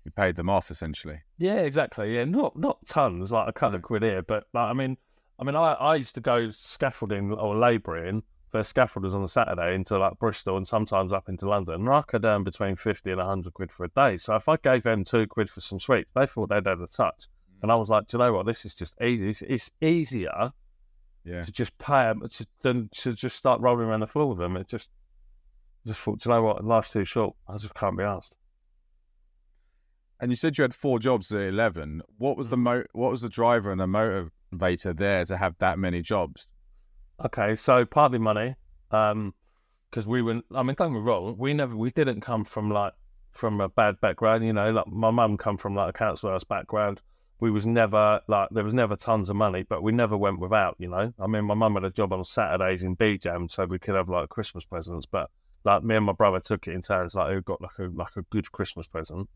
[0.05, 1.19] You paid them off essentially.
[1.37, 2.15] Yeah, exactly.
[2.15, 4.97] Yeah, not not tons, like a couple of quid here, but like I mean,
[5.39, 9.73] I mean, I, I used to go scaffolding or labouring for scaffolders on a Saturday
[9.73, 11.75] into like Bristol and sometimes up into London.
[11.75, 14.17] And I could earn between fifty and hundred quid for a day.
[14.17, 16.87] So if I gave them two quid for some sweets, they thought they'd had a
[16.87, 17.27] touch.
[17.61, 18.45] And I was like, do you know what?
[18.45, 19.29] This is just easy.
[19.29, 20.51] It's, it's easier
[21.23, 21.43] Yeah.
[21.45, 24.57] to just pay them to, than to just start rolling around the floor with them.
[24.57, 24.89] It just,
[25.85, 26.65] just thought, do you know what?
[26.65, 27.35] Life's too short.
[27.47, 28.37] I just can't be asked.
[30.19, 32.01] And you said you had four jobs at eleven.
[32.17, 35.79] What was the mo- What was the driver and the motivator there to have that
[35.79, 36.47] many jobs?
[37.25, 38.55] Okay, so partly money,
[38.91, 39.33] um,
[39.89, 40.41] because we were.
[40.55, 41.35] I mean, don't get me wrong.
[41.37, 42.93] We never, we didn't come from like
[43.31, 44.45] from a bad background.
[44.45, 47.01] You know, like my mum come from like a council house background.
[47.39, 50.75] We was never like there was never tons of money, but we never went without.
[50.79, 53.65] You know, I mean, my mum had a job on Saturdays in B Jam, so
[53.65, 55.05] we could have like Christmas presents.
[55.05, 55.29] But
[55.63, 58.15] like me and my brother took it in turns, like who got like a like
[58.15, 59.27] a good Christmas present.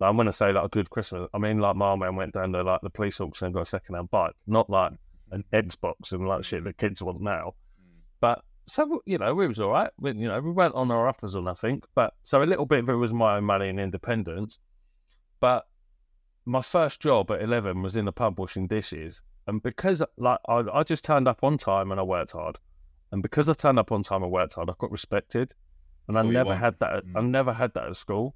[0.00, 1.28] Like, I'm gonna say like a good Christmas.
[1.32, 3.66] I mean, like my man went down to like the police auction and got a
[3.66, 4.92] second hand bike, not like
[5.30, 7.54] an Xbox and like shit that kids want now.
[8.20, 9.90] But so you know, we was all right.
[9.98, 11.82] We, you know, we went on our uppers or nothing.
[11.94, 14.58] But so a little bit of it was my own money and independence.
[15.40, 15.66] But
[16.46, 20.62] my first job at eleven was in the pub washing dishes, and because like I,
[20.72, 22.58] I just turned up on time and I worked hard,
[23.12, 25.54] and because I turned up on time and worked hard, I got respected,
[26.08, 26.92] and I what you never had that.
[26.92, 27.28] At, I Mm.
[27.30, 28.34] never had that at school.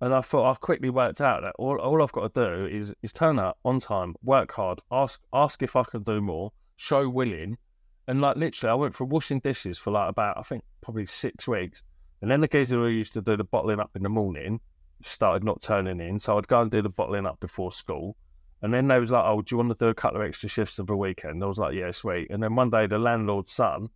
[0.00, 2.94] And I thought I quickly worked out that all, all I've got to do is
[3.02, 7.08] is turn up on time, work hard, ask ask if I can do more, show
[7.08, 7.58] willing,
[8.06, 11.48] and like literally, I went from washing dishes for like about I think probably six
[11.48, 11.82] weeks,
[12.22, 14.60] and then the geezer who used to do the bottling up in the morning
[15.02, 18.16] started not turning in, so I'd go and do the bottling up before school,
[18.62, 20.48] and then they was like, "Oh, do you want to do a couple of extra
[20.48, 23.50] shifts of the weekend?" I was like, "Yeah, sweet." And then one day, the landlord's
[23.50, 23.88] son,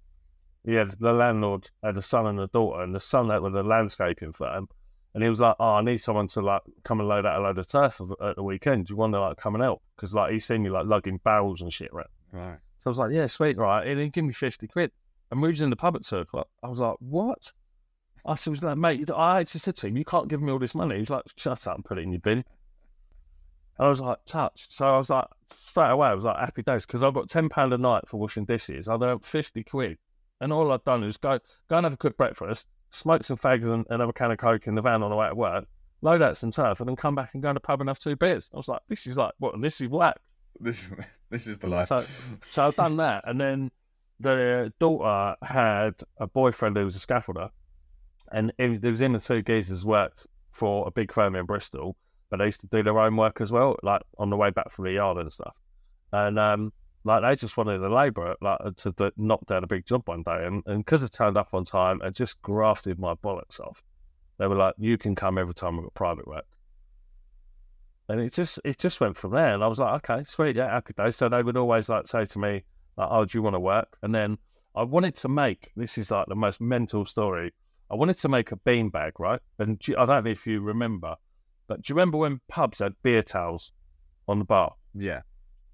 [0.64, 3.62] yeah, the landlord had a son and a daughter, and the son had with a
[3.62, 4.68] landscaping firm.
[5.14, 7.42] And he was like, "Oh, I need someone to like come and load out a
[7.42, 8.86] load of turf at the weekend.
[8.86, 11.18] Do you want to like come and help?" Because like he's seen me like lugging
[11.18, 12.08] barrels and shit around.
[12.32, 12.58] Right.
[12.78, 14.90] So I was like, "Yeah, sweet, right." And he give me fifty quid.
[15.30, 16.48] And we was in the pub at two o'clock.
[16.62, 17.52] I was like, "What?"
[18.24, 20.58] I said, was like, "Mate, I actually said to him, you can't give me all
[20.58, 22.44] this money." He was like, "Shut up and put it in your bin."
[23.78, 25.26] And I was like, "Touch." So I was like,
[25.64, 28.18] straight away, I was like, "Happy days," because I've got ten pound a night for
[28.18, 28.88] washing dishes.
[28.88, 29.98] I'd earned fifty quid,
[30.40, 33.66] and all I've done is go go and have a quick breakfast, smoke some fags
[33.66, 35.64] and another can of coke in the van on the way to work,
[36.02, 37.98] load out some turf, and then come back and go to the pub and have
[37.98, 38.50] two beers.
[38.54, 39.60] I was like, "This is like what?
[39.60, 40.18] This is whack."
[40.60, 40.86] This
[41.30, 41.88] this is the life.
[41.88, 42.02] So,
[42.44, 43.70] so I've done that, and then
[44.20, 47.50] the daughter had a boyfriend who was a scaffolder,
[48.30, 51.96] and it was, was in the two geezers worked for a big firm in Bristol,
[52.30, 54.70] but they used to do their own work as well, like on the way back
[54.70, 55.56] from the yard and stuff.
[56.12, 56.72] And um,
[57.04, 60.02] like they just wanted a labourer like uh, to, to knock down a big job
[60.06, 63.82] one day, and because I turned up on time, and just grafted my bollocks off.
[64.38, 66.46] They were like, "You can come every time we've got private work."
[68.08, 70.70] And it just it just went from there, and I was like, okay, sweet, yeah,
[70.70, 71.16] happy days.
[71.16, 72.64] So they would always like say to me,
[72.96, 74.38] like, "Oh, do you want to work?" And then
[74.74, 77.52] I wanted to make this is like the most mental story.
[77.90, 79.40] I wanted to make a beanbag, right?
[79.58, 81.16] And do I don't know if you remember,
[81.66, 83.72] but do you remember when pubs had beer towels
[84.28, 84.74] on the bar?
[84.94, 85.22] yeah.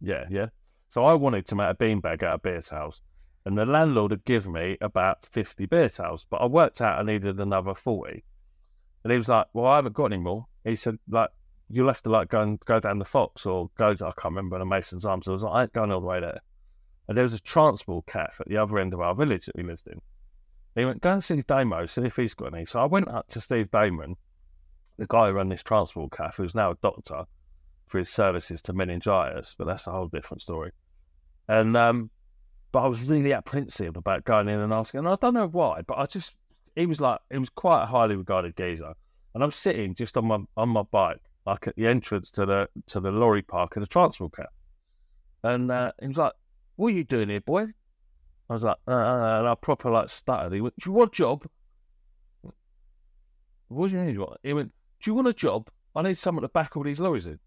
[0.00, 0.46] Yeah, yeah.
[0.90, 3.02] So I wanted to make a beanbag out of beer towels,
[3.44, 7.02] and the landlord had given me about fifty beer towels, but I worked out I
[7.02, 8.24] needed another forty,
[9.04, 11.28] and he was like, "Well, I haven't got any more." He said, "Like,
[11.68, 14.34] you'll have to like go and go down the Fox or go to I can't
[14.34, 16.40] remember the Mason's Arms." I was like, "I ain't going all the way there."
[17.06, 19.64] And there was a transport cafe at the other end of our village that we
[19.64, 20.00] lived in.
[20.74, 23.28] He went, "Go and see Damo, see if he's got any." So I went up
[23.28, 24.16] to Steve Damon,
[24.96, 27.26] the guy who ran this transport cafe, who's now a doctor
[27.88, 30.70] for his services to meningitis, but that's a whole different story.
[31.48, 32.10] And um,
[32.72, 35.82] but I was really apprehensive about going in and asking, and I don't know why,
[35.82, 36.34] but I just
[36.76, 38.92] he was like he was quite a highly regarded geezer,
[39.34, 42.46] and I was sitting just on my on my bike, like at the entrance to
[42.46, 44.48] the to the lorry park of the transport cab,
[45.42, 46.32] and uh, he was like,
[46.76, 47.66] "What are you doing here, boy?"
[48.50, 50.52] I was like, uh, uh, and I proper like stuttered.
[50.52, 51.46] He went, "Do you want a job?"
[53.68, 54.18] What do you need?
[54.18, 54.40] What?
[54.42, 55.70] He went, "Do you want a job?
[55.94, 57.38] I need someone to back all these lorries in."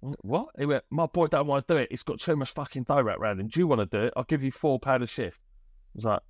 [0.00, 0.48] What?
[0.58, 1.88] He went, My boy don't want to do it.
[1.90, 3.48] He's got too much fucking dough wrapped around him.
[3.48, 4.14] Do you want to do it?
[4.16, 5.40] I'll give you four pound a shift.
[5.40, 6.20] I was like,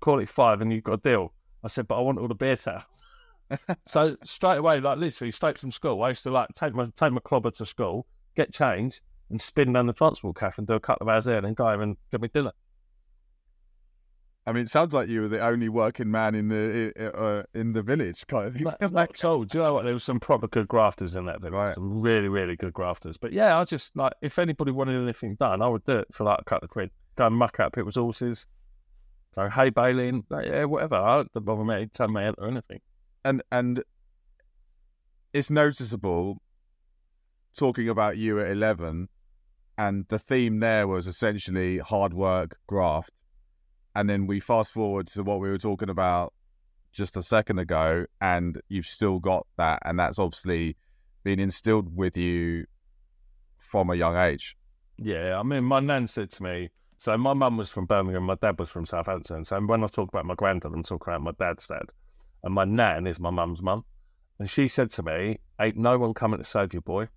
[0.00, 1.32] Call it five and you've got a deal.
[1.64, 2.82] I said, But I want all the beer towel.
[3.86, 7.12] so straight away, like literally straight from school, I used to like take my take
[7.12, 9.00] my clobber to school, get changed,
[9.30, 11.54] and spin down the transport cafe and do a couple of hours there and then
[11.54, 12.52] go home and get me dinner.
[14.48, 17.72] I mean, it sounds like you were the only working man in the uh, in
[17.72, 18.62] the village, kind of thing.
[18.80, 19.84] Like, like so, do you know what?
[19.84, 21.54] There was some proper good grafters in that village.
[21.54, 21.74] Right.
[21.74, 23.18] Some really, really good grafters.
[23.18, 26.24] But yeah, I just like if anybody wanted anything done, I would do it for
[26.24, 26.90] like a couple of quid.
[27.16, 28.46] Go and muck out people's horses,
[29.34, 30.96] go hay baling, like, yeah, whatever.
[30.96, 32.80] I don't bother me, turn my head or anything.
[33.24, 33.82] and and
[35.32, 36.40] it's noticeable
[37.56, 39.08] talking about you at 11
[39.78, 43.10] and the theme there was essentially hard work graft
[43.96, 46.32] and then we fast forward to what we were talking about
[46.92, 50.76] just a second ago and you've still got that and that's obviously
[51.24, 52.64] been instilled with you
[53.58, 54.56] from a young age
[54.98, 58.36] Yeah, I mean, my nan said to me, so my mum was from Birmingham, my
[58.36, 59.44] dad was from Southampton.
[59.44, 61.84] So when I talk about my granddad, I'm talking about my dad's dad.
[62.42, 63.84] And my nan is my mum's mum.
[64.38, 67.08] And she said to me, Ain't no one coming to save you, boy.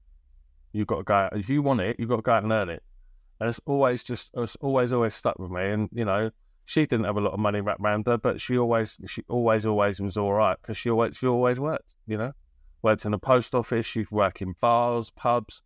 [0.74, 1.30] You've got to go.
[1.34, 2.84] If you want it, you've got to go out and earn it.
[3.40, 5.70] And it's always just, it's always, always stuck with me.
[5.70, 6.30] And, you know,
[6.70, 9.66] she didn't have a lot of money wrapped around her, but she always, she always,
[9.66, 12.32] always was all right because she always, she always worked, you know,
[12.84, 15.64] worked in a post office, she'd work in bars, pubs,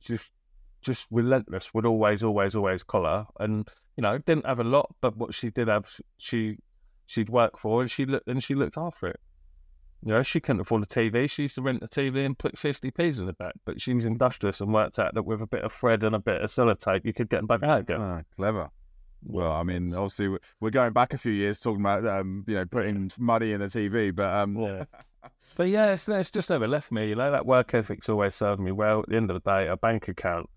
[0.00, 0.32] just
[0.82, 3.24] just relentless, would always, always, always collar.
[3.38, 6.58] And you know, didn't have a lot, but what she did have, she
[7.06, 9.20] she'd work for, and she looked and she looked after it.
[10.02, 11.30] You know, she couldn't afford a TV.
[11.30, 13.54] She used to rent a TV and put fifty p's in the back.
[13.64, 16.18] But she was industrious and worked out that with a bit of thread and a
[16.18, 18.00] bit of sellotape, you could get them back out again.
[18.00, 18.70] Ah, clever
[19.26, 22.54] well i mean obviously we- we're going back a few years talking about um you
[22.54, 24.84] know putting money in the tv but um Yeah.
[25.56, 27.08] But yeah, it's, it's just never left me.
[27.08, 29.00] You know, that work ethic's always served me well.
[29.00, 30.50] At the end of the day, a bank account,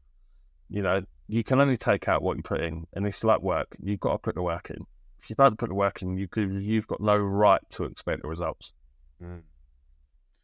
[0.70, 3.68] you know, you can only take out what you put in, and it's like work.
[3.82, 4.86] You've got to put the work in.
[5.22, 8.24] If you don't put the work in, you could, you've got no right to expect
[8.24, 8.74] the results.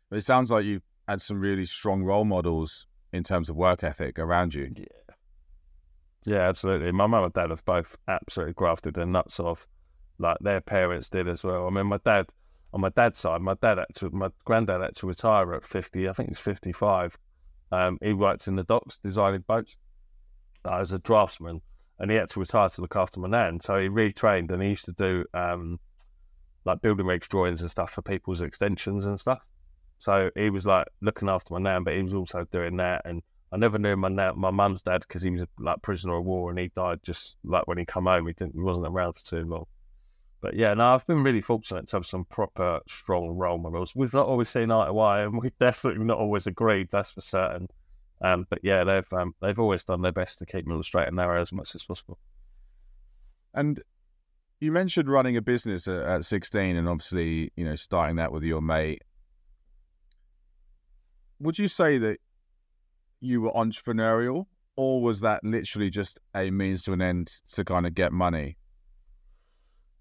[0.09, 3.83] But it sounds like you've had some really strong role models in terms of work
[3.83, 4.71] ethic around you.
[4.73, 4.85] Yeah.
[6.25, 6.91] Yeah, absolutely.
[6.91, 9.67] My mum and dad have both absolutely grafted their nuts off,
[10.19, 11.67] like their parents did as well.
[11.67, 12.27] I mean, my dad,
[12.73, 16.07] on my dad's side, my dad had to, my granddad had to retire at 50,
[16.07, 17.17] I think he's 55.
[17.71, 19.75] Um, he worked in the docks designing boats
[20.65, 21.61] uh, as a draftsman,
[21.99, 23.59] and he had to retire to look after my nan.
[23.59, 25.79] So he retrained and he used to do um,
[26.65, 29.45] like building regs drawings and stuff for people's extensions and stuff.
[29.99, 33.01] So he was like looking after my nan, but he was also doing that.
[33.05, 33.21] And
[33.53, 36.49] I never knew my na- my mum's dad because he was like prisoner of war
[36.49, 38.25] and he died just like when he come home.
[38.25, 39.65] He didn't he wasn't around for too long.
[40.41, 43.95] But yeah, no, I've been really fortunate to have some proper strong role models.
[43.95, 46.89] We've not always seen eye to eye, and we've definitely not always agreed.
[46.91, 47.67] That's for certain.
[48.21, 50.83] Um, but yeah, they've um, they've always done their best to keep me on the
[50.83, 52.17] straight and narrow as much as possible.
[53.53, 53.83] And
[54.59, 58.43] you mentioned running a business at, at 16 and obviously, you know, starting that with
[58.43, 59.03] your mate.
[61.39, 62.19] Would you say that
[63.23, 67.85] you were entrepreneurial or was that literally just a means to an end to kind
[67.85, 68.57] of get money?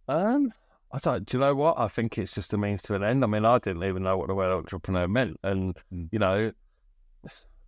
[0.08, 0.52] Um,
[0.92, 1.24] I don't.
[1.26, 1.78] Do you know what?
[1.78, 3.22] I think it's just a means to an end.
[3.24, 6.08] I mean, I didn't even know what the word entrepreneur meant, and Mm.
[6.12, 6.52] you know,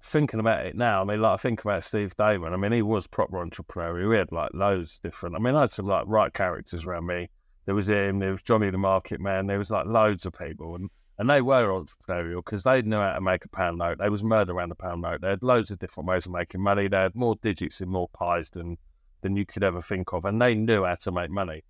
[0.02, 2.52] thinking about it now, I mean, like I think about Steve Damon.
[2.52, 4.12] I mean, he was proper entrepreneurial.
[4.12, 5.36] He had like loads different.
[5.36, 7.30] I mean, I had some like right characters around me.
[7.66, 8.18] There was him.
[8.18, 9.46] There was Johnny the Market Man.
[9.46, 13.14] There was like loads of people, and and they were entrepreneurial because they knew how
[13.14, 13.98] to make a pound note.
[13.98, 15.20] They was murder around the pound note.
[15.20, 16.88] They had loads of different ways of making money.
[16.88, 18.76] They had more digits in more pies than
[19.22, 21.62] than you could ever think of, and they knew how to make money.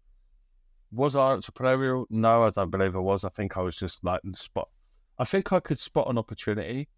[0.91, 2.07] Was I entrepreneurial?
[2.11, 3.25] No, I don't believe I was.
[3.25, 4.69] I think I was just like spot.
[5.19, 6.89] I think I could spot an opportunity.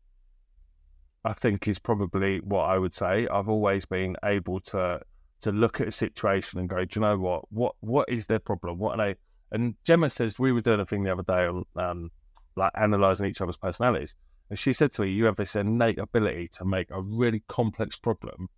[1.25, 3.27] I think is probably what I would say.
[3.27, 5.01] I've always been able to
[5.41, 7.53] to look at a situation and go, do you know what?
[7.53, 8.79] What what is their problem?
[8.79, 9.17] What are they?
[9.51, 12.11] And Gemma says we were doing a thing the other day on um,
[12.57, 14.15] like analysing each other's personalities,
[14.51, 17.97] and she said to me, "You have this innate ability to make a really complex
[17.97, 18.49] problem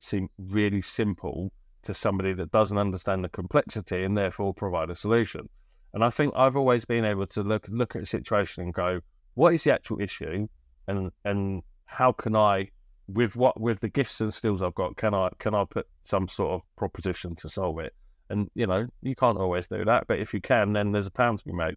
[0.00, 5.48] seem really simple to somebody that doesn't understand the complexity and therefore provide a solution."
[5.94, 9.00] And I think I've always been able to look look at a situation and go,
[9.34, 10.48] "What is the actual issue?"
[10.86, 12.70] and and how can I
[13.08, 16.28] with what with the gifts and skills I've got, can I can I put some
[16.28, 17.94] sort of proposition to solve it?
[18.30, 21.10] And you know, you can't always do that, but if you can, then there's a
[21.10, 21.76] pound to be made.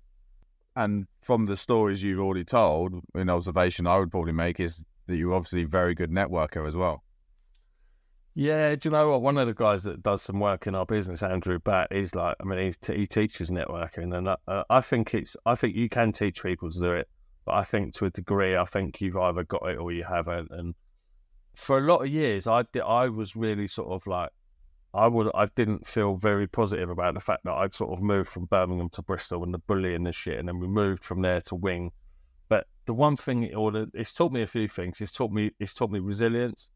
[0.76, 5.18] And from the stories you've already told, an observation I would probably make is that
[5.18, 7.04] you're obviously a very good networker as well.
[8.34, 9.22] Yeah, do you know what?
[9.22, 12.38] One of the guys that does some work in our business, Andrew Bat, he's like,
[12.40, 15.90] I mean, he's t- he teaches networking, and uh, I think it's, I think you
[15.90, 17.10] can teach people to do it,
[17.46, 20.50] but I think to a degree, I think you've either got it or you haven't.
[20.52, 20.76] And
[21.56, 24.30] for a lot of years, I I was really sort of like,
[24.94, 28.30] I would, I didn't feel very positive about the fact that I'd sort of moved
[28.30, 31.40] from Birmingham to Bristol and the bullying and shit, and then we moved from there
[31.42, 31.92] to Wing.
[32.50, 35.00] But the one thing, or the, it's taught me a few things.
[35.00, 36.70] It's taught me, it's taught me resilience.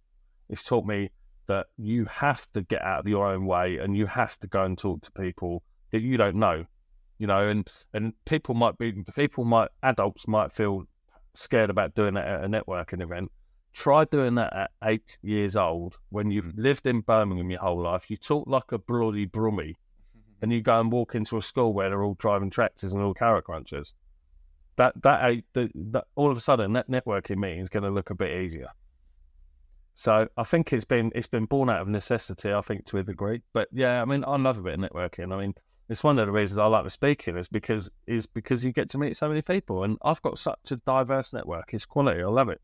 [0.50, 1.12] It's taught me
[1.48, 4.64] that you have to get out of your own way and you have to go
[4.64, 6.66] and talk to people that you don't know,
[7.18, 10.84] you know, and and people might be people might adults might feel
[11.34, 13.32] scared about doing that at a networking event.
[13.76, 16.54] Try doing that at eight years old when you've mm.
[16.56, 18.10] lived in Birmingham your whole life.
[18.10, 19.76] You talk like a bloody brummie,
[20.42, 23.14] and you go and walk into a school where they're all driving tractors and all
[23.14, 23.94] carrot crunchers.
[24.78, 28.12] That that, that, that all of a sudden that networking meeting is going to look
[28.12, 28.70] a bit easier.
[29.96, 33.04] So I think it's been it's been born out of necessity, I think, to a
[33.04, 33.42] degree.
[33.52, 35.34] But yeah, I mean, I love a bit of networking.
[35.34, 35.54] I mean,
[35.90, 38.90] it's one of the reasons I like the speaking is because is because you get
[38.92, 41.74] to meet so many people, and I've got such a diverse network.
[41.74, 42.22] It's quality.
[42.22, 42.62] I love it.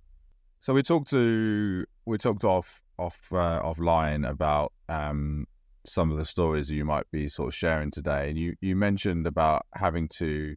[0.62, 5.48] So we talked to we talked off off uh, offline about um,
[5.86, 9.26] some of the stories you might be sort of sharing today, and you you mentioned
[9.26, 10.56] about having to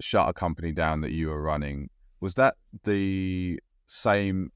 [0.00, 1.88] shut a company down that you were running.
[2.20, 4.52] Was that the same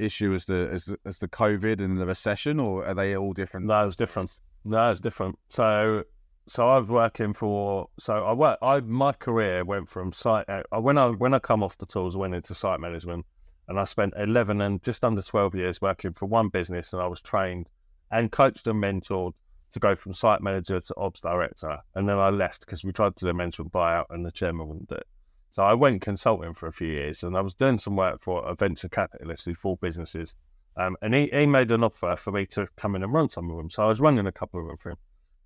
[0.00, 3.32] issue as the as the, as the COVID and the recession, or are they all
[3.32, 3.66] different?
[3.66, 4.40] No, it's different.
[4.64, 5.38] No, it's different.
[5.50, 6.02] So,
[6.50, 7.88] so I was working for.
[8.00, 8.58] So I work.
[8.60, 10.48] I my career went from site.
[10.48, 13.24] Uh, when I when I come off the tools, I went into site management,
[13.68, 17.06] and I spent eleven and just under twelve years working for one business, and I
[17.06, 17.68] was trained
[18.10, 19.34] and coached and mentored
[19.70, 23.14] to go from site manager to ops director, and then I left because we tried
[23.14, 25.06] to do a management buyout, and the chairman wouldn't do it.
[25.50, 28.46] So I went consulting for a few years and I was doing some work for
[28.46, 30.36] a venture capitalist who bought businesses.
[30.76, 33.50] Um, and he, he made an offer for me to come in and run some
[33.50, 33.68] of them.
[33.68, 34.96] So I was running a couple of them for him.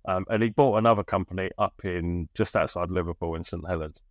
[0.07, 4.01] Um, and he bought another company up in just outside Liverpool in St Helens.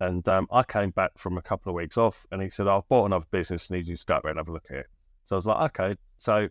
[0.00, 2.88] And um, I came back from a couple of weeks off and he said, I've
[2.88, 4.88] bought another business, need you to go and have a look here.
[5.24, 5.96] So I was like, okay.
[6.18, 6.48] So,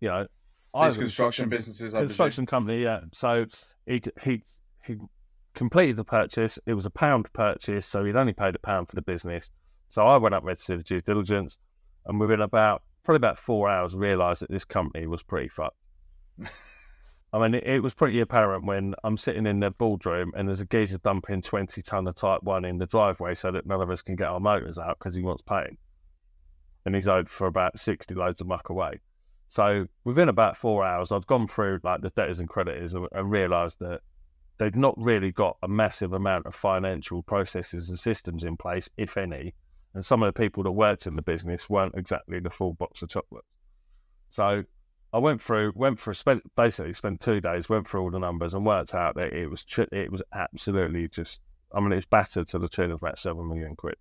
[0.00, 0.26] you know,
[0.74, 3.00] I was construction businesses, construction company, yeah.
[3.12, 3.46] So
[3.86, 4.42] he he
[4.84, 4.96] he
[5.54, 6.58] completed the purchase.
[6.66, 9.50] It was a pound purchase, so he'd only paid a pound for the business.
[9.88, 11.58] So I went up there to do the due diligence,
[12.06, 15.76] and within about probably about four hours, realised that this company was pretty fucked.
[17.32, 20.66] I mean, it, was pretty apparent when I'm sitting in the boardroom and there's a
[20.66, 24.00] geezer dumping 20 ton of Type 1 in the driveway so that none of us
[24.00, 25.76] can get our motors out because he wants pain.
[26.86, 29.00] And he's owed for about 60 loads of muck away.
[29.48, 33.30] So within about four hours, I'd gone through like the debtors and creditors and, and
[33.30, 34.00] realised that
[34.56, 39.18] they've not really got a massive amount of financial processes and systems in place, if
[39.18, 39.54] any.
[39.92, 43.02] And some of the people that worked in the business weren't exactly the full box
[43.02, 43.48] of chocolates.
[44.30, 44.64] So
[45.12, 48.54] I went through, went for spent basically spent two days, went through all the numbers
[48.54, 51.40] and worked out that it was it was absolutely just.
[51.72, 53.96] I mean, it's battered to the tune of about seven million quid.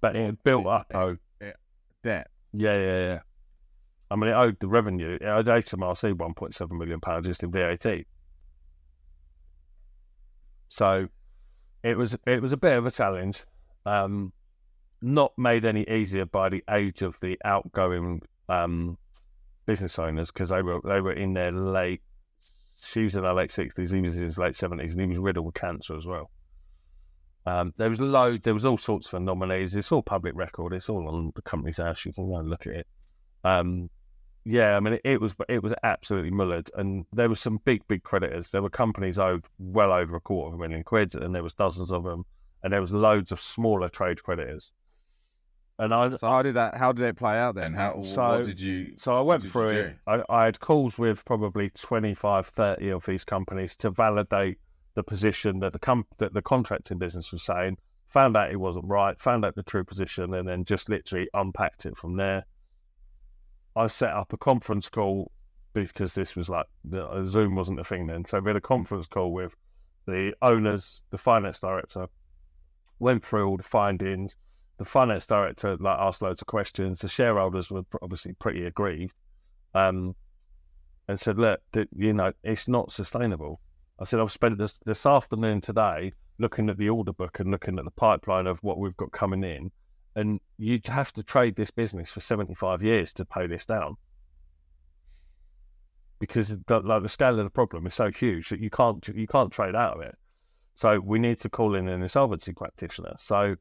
[0.00, 0.90] But it built up.
[0.92, 1.16] Oh,
[2.02, 2.28] debt.
[2.52, 3.20] Yeah, yeah, yeah.
[4.10, 5.18] I mean, it owed the revenue.
[5.20, 8.04] It owed HMRC one point seven million pounds just in VAT.
[10.68, 11.08] So
[11.82, 13.44] it was it was a bit of a challenge.
[13.86, 14.32] Um,
[15.02, 18.96] not made any easier by the age of the outgoing um,
[19.66, 22.02] business owners because they were they were in their late.
[22.80, 23.90] She was in her late sixties.
[23.90, 26.30] He was in his late seventies, and he was riddled with cancer as well.
[27.46, 28.44] Um, there was loads.
[28.44, 29.76] There was all sorts of nominees.
[29.76, 30.72] It's all public record.
[30.72, 32.04] It's all on the company's house.
[32.04, 32.86] You can go and look at it.
[33.44, 33.90] Um,
[34.46, 37.86] yeah, I mean, it, it, was it was absolutely mullered, and there were some big,
[37.88, 38.50] big creditors.
[38.50, 41.54] There were companies owed well over a quarter of a million quid, and there was
[41.54, 42.24] dozens of them,
[42.62, 44.72] and there was loads of smaller trade creditors.
[45.78, 47.74] And I so how did that how did it play out then?
[47.74, 48.94] How so, what did you?
[48.96, 49.96] So I went through it.
[50.06, 54.58] I, I had calls with probably 25, 30 of these companies to validate
[54.94, 57.76] the position that the com- that the contracting business was saying.
[58.08, 59.18] Found out it wasn't right.
[59.20, 62.44] Found out the true position, and then just literally unpacked it from there
[63.76, 65.32] I set up a conference call
[65.72, 68.24] because this was like the, uh, Zoom wasn't a thing then.
[68.24, 69.54] So we had a conference call with
[70.06, 72.06] the owners, the finance director,
[73.00, 74.36] went through all the findings.
[74.78, 76.98] The finance director like asked loads of questions.
[77.00, 79.14] The shareholders were obviously pretty aggrieved,
[79.74, 80.14] um,
[81.08, 83.60] and said, "Look, th- you know, it's not sustainable."
[84.00, 87.78] I said, "I've spent this this afternoon today looking at the order book and looking
[87.78, 89.70] at the pipeline of what we've got coming in."
[90.16, 93.96] and you'd have to trade this business for 75 years to pay this down
[96.18, 99.26] because the, like the scale of the problem is so huge that you can't you
[99.26, 100.16] can't trade out of it.
[100.74, 103.14] So we need to call in an insolvency practitioner.
[103.18, 103.56] So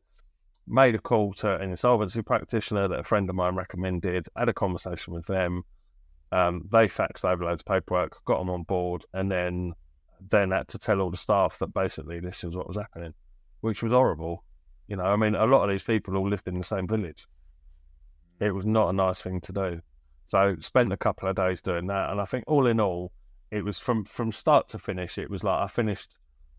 [0.68, 4.28] made a call to an insolvency practitioner that a friend of mine recommended.
[4.36, 5.64] Had a conversation with them.
[6.32, 9.74] Um, they faxed over loads of paperwork, got them on board, and then
[10.30, 13.14] then had to tell all the staff that basically this is what was happening,
[13.62, 14.44] which was horrible.
[14.88, 17.28] You know, I mean, a lot of these people all lived in the same village.
[18.40, 19.82] It was not a nice thing to do.
[20.26, 23.12] So spent a couple of days doing that, and I think all in all,
[23.52, 25.18] it was from from start to finish.
[25.18, 26.16] It was like I finished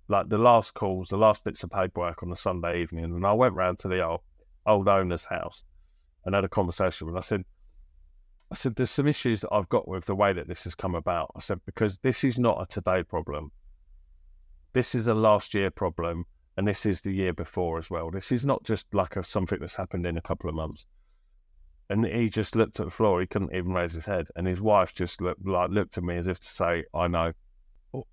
[0.08, 3.32] like the last calls, the last bits of paperwork on a Sunday evening, and I
[3.32, 4.20] went round to the old
[4.66, 5.62] old owner's house
[6.24, 7.14] and had a conversation with.
[7.14, 7.18] Him.
[7.18, 7.44] I said,
[8.50, 10.94] I said, there's some issues that I've got with the way that this has come
[10.94, 11.30] about.
[11.36, 13.50] I said, because this is not a today problem.
[14.72, 16.24] This is a last year problem,
[16.56, 18.10] and this is the year before as well.
[18.10, 20.86] This is not just like a, something that's happened in a couple of months.
[21.90, 23.20] And he just looked at the floor.
[23.20, 26.16] He couldn't even raise his head, and his wife just looked like looked at me
[26.16, 27.32] as if to say, "I know."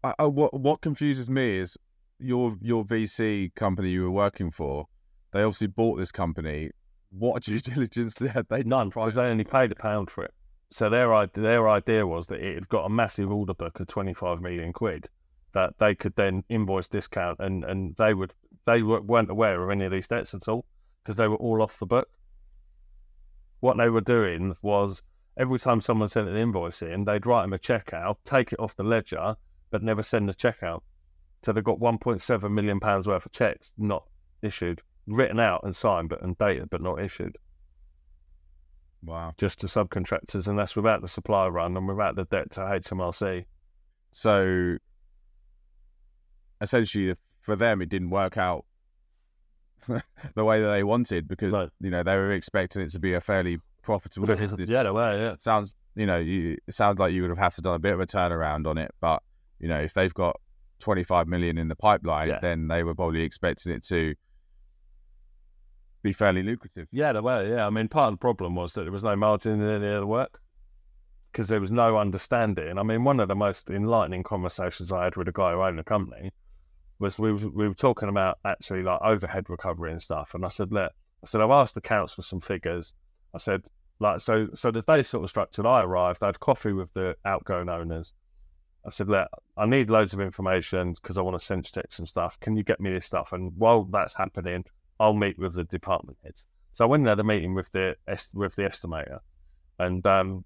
[0.04, 1.78] I, I, what what confuses me is
[2.20, 4.88] your your VC company you were working for.
[5.32, 6.72] They obviously bought this company.
[7.10, 10.34] What due diligence had they None, because they only paid a pound for it.
[10.70, 13.88] So their idea, their idea was that it had got a massive order book of
[13.88, 15.10] 25 million quid
[15.54, 18.34] that they could then invoice discount and, and they would
[18.66, 20.66] they weren't aware of any of these debts at all
[21.04, 22.08] because they were all off the book.
[23.60, 25.02] What they were doing was
[25.38, 28.60] every time someone sent an invoice in, they'd write them a check out, take it
[28.60, 29.36] off the ledger,
[29.72, 30.84] but never send the check out.
[31.44, 34.04] So they've got 1.7 million pounds worth of checks not
[34.44, 37.38] issued, written out and signed, but and dated, but not issued.
[39.04, 39.34] Wow.
[39.38, 43.46] Just to subcontractors, and that's without the supply run and without the debt to HMRC.
[44.12, 44.78] So
[46.62, 48.66] essentially, for them, it didn't work out
[50.36, 51.70] the way that they wanted because No.
[51.80, 54.70] you know they were expecting it to be a fairly profitable business.
[54.70, 55.36] Yeah, they were, yeah.
[55.40, 57.94] sounds you know you it sounds like you would have had to done a bit
[57.94, 59.22] of a turnaround on it but
[59.62, 60.36] you know if they've got
[60.80, 62.40] 25 million in the pipeline Yeah.
[62.42, 64.16] then they were probably expecting it to
[66.04, 67.48] be fairly lucrative Yeah, they were.
[67.48, 69.88] Yeah, I mean, part of the problem was that there was no margin in any
[69.88, 70.40] of the work
[71.32, 72.78] because there was no understanding.
[72.80, 75.80] I mean, one of the most enlightening conversations I had with a guy who owned
[75.80, 76.32] a company
[77.00, 80.34] was we was, we were talking about actually like overhead recovery and stuff.
[80.34, 80.92] And I said, look,
[81.24, 82.94] I said I've asked the accounts for some figures.
[83.36, 83.62] I said
[84.00, 85.68] like so so the day sort of structured.
[85.68, 86.24] I arrived.
[86.24, 88.14] I had coffee with the outgoing owners.
[88.86, 89.28] I said, look,
[89.58, 92.40] I need loads of information because I want to sense checks and stuff.
[92.40, 93.32] Can you get me this stuff?
[93.32, 94.66] And while that's happening,
[95.00, 96.46] I'll meet with the department heads.
[96.74, 97.96] So I went and had a meeting with the
[98.34, 99.20] with the estimator,
[99.80, 100.46] and um,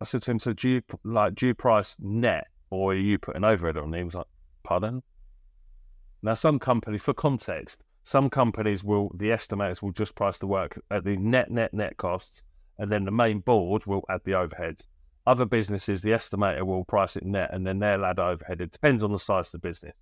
[0.00, 3.18] I said to him, "So do you like do you price net or are you
[3.18, 4.26] putting overhead on?" He was like,
[4.62, 5.02] "Pardon."
[6.22, 10.80] Now, some company, for context, some companies will the estimators will just price the work
[10.90, 12.42] at the net net net costs,
[12.78, 14.86] and then the main board will add the overheads.
[15.28, 18.62] Other businesses, the estimator will price it net, and then they'll add overhead.
[18.62, 19.92] It depends on the size of the business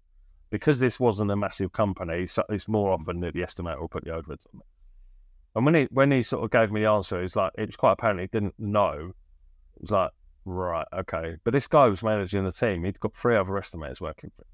[0.50, 4.04] because this wasn't a massive company, so it's more often that the estimator will put
[4.04, 4.66] the overheads on it.
[5.56, 7.74] And when he when he sort of gave me the answer, it's like it was
[7.74, 9.10] quite apparent he didn't know.
[9.74, 10.10] It was like,
[10.44, 11.34] right, okay.
[11.42, 12.84] But this guy was managing the team.
[12.84, 14.48] He'd got three other estimators working for him.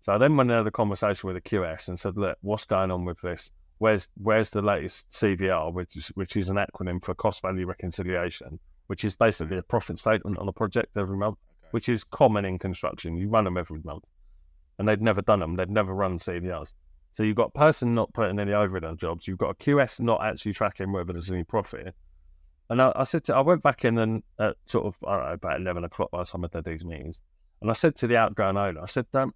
[0.00, 2.90] So then when I had a conversation with the QS and said, look, what's going
[2.90, 3.50] on with this?
[3.78, 8.60] Where's where's the latest CVR, which is which is an acronym for cost value reconciliation,
[8.86, 11.38] which is basically a profit statement on a project every month,
[11.70, 13.16] which is common in construction.
[13.16, 14.04] You run them every month
[14.78, 15.56] and they'd never done them.
[15.56, 16.72] They'd never run CVRs.
[17.12, 19.28] So you've got a person not putting any overhead on jobs.
[19.28, 21.94] You've got a QS not actually tracking whether there's any profit.
[22.70, 25.26] And I, I said to, I went back in and at sort of I don't
[25.26, 27.20] know about eleven o'clock by the time I did these meetings,
[27.60, 29.32] and I said to the outgoing owner, I said, um,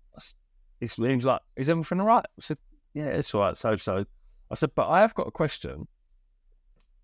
[0.81, 2.25] he seems like is everything all right?
[2.25, 2.59] I said,
[2.95, 3.57] yeah, it's all right.
[3.57, 4.05] So so,
[4.51, 5.87] I said, but I have got a question.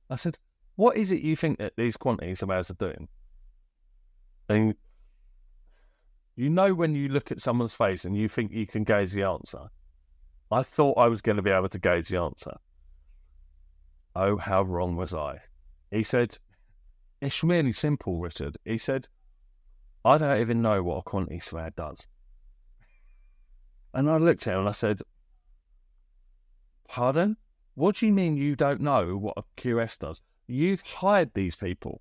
[0.09, 0.39] I said,
[0.77, 3.09] what is it you think that these quantities of surveyors are doing?
[4.49, 4.75] And
[6.37, 9.23] you know when you look at someone's face and you think you can gauge the
[9.23, 9.69] answer.
[10.51, 12.55] I thought I was going to be able to gauge the answer.
[14.17, 15.41] Oh, how wrong was I?
[15.91, 16.39] He said,
[17.21, 18.59] It's really simple, Richard.
[18.65, 19.09] He said,
[20.05, 22.07] I don't even know what a quantity surveyor does.
[23.95, 25.01] And I looked at him and I said,
[26.89, 27.37] Pardon?
[27.75, 30.23] What do you mean you don't know what a QS does?
[30.47, 32.01] You've hired these people.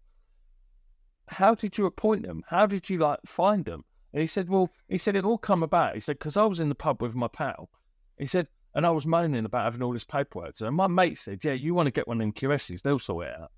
[1.28, 2.44] How did you appoint them?
[2.48, 3.84] How did you like find them?
[4.12, 5.96] And he said, Well, he said it all come about.
[5.96, 7.70] He said, because I was in the pub with my pal.
[8.18, 10.58] He said, and I was moaning about having all this paperwork.
[10.58, 13.28] So my mate said, Yeah, you want to get one of them QSs, they'll sort
[13.28, 13.52] it out.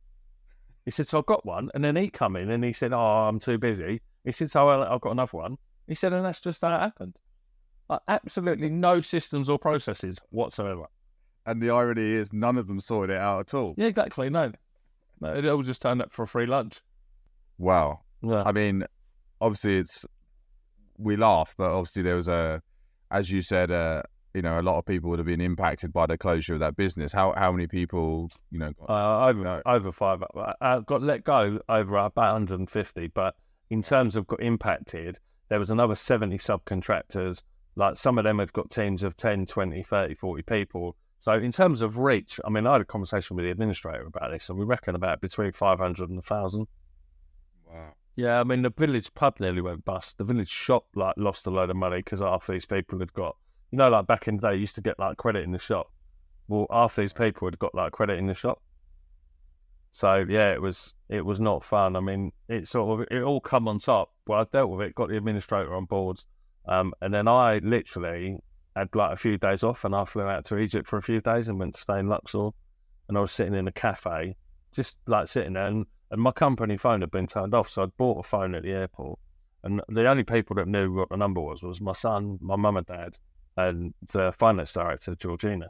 [0.85, 1.69] He said, So I got one.
[1.73, 4.01] And then he come in and he said, Oh, I'm too busy.
[4.23, 5.57] He said, So I've got another one.
[5.87, 7.15] He said, And that's just how it happened.
[7.89, 10.85] Like, absolutely no systems or processes whatsoever.
[11.45, 14.29] and the irony is none of them sorted it out at all Yeah, exactly.
[14.29, 14.51] No
[15.23, 16.81] it all just turned up for a free lunch.
[17.57, 18.43] wow Yeah.
[18.45, 18.85] I mean,
[19.41, 20.05] obviously it's
[20.97, 22.61] we laugh, but obviously there was a,
[23.11, 24.01] as you said, uh,
[24.33, 26.75] you know, a lot of people would have been impacted by the closure of that
[26.75, 27.11] business.
[27.11, 29.61] How how many people, you know, got, Uh, over No.
[29.65, 30.23] over five.
[30.61, 33.35] I got let go over about 150, but
[33.69, 35.17] in terms of got impacted,
[35.49, 37.43] there was another 70 subcontractors.
[37.75, 40.95] Like some of them had got teams of 10, 20, 30, 40 people.
[41.25, 44.29] So in terms of reach, I mean, I had a conversation with the administrator about
[44.29, 46.67] this, and we reckon about between 500 and 1,000.
[47.65, 50.19] wow, Yeah, I mean, the village pub nearly went bust.
[50.19, 53.35] The village shop like lost a load of money because half these people had got,
[53.71, 55.57] you know, like back in the day, you used to get like credit in the
[55.57, 55.91] shop.
[56.47, 58.61] Well, half these people had got like credit in the shop.
[59.93, 61.95] So yeah, it was it was not fun.
[61.95, 64.13] I mean, it sort of it all come on top.
[64.27, 66.21] Well, I dealt with it, got the administrator on board,
[66.67, 68.37] um, and then I literally
[68.75, 71.21] had like a few days off, and I flew out to Egypt for a few
[71.21, 72.49] days and went to stay in Luxor,
[73.07, 74.35] and I was sitting in a cafe,
[74.73, 77.97] just like sitting there, and, and my company phone had been turned off, so I'd
[77.97, 79.19] bought a phone at the airport,
[79.63, 82.77] and the only people that knew what the number was was my son, my mum
[82.77, 83.17] and dad,
[83.57, 85.67] and the finance director Georgina.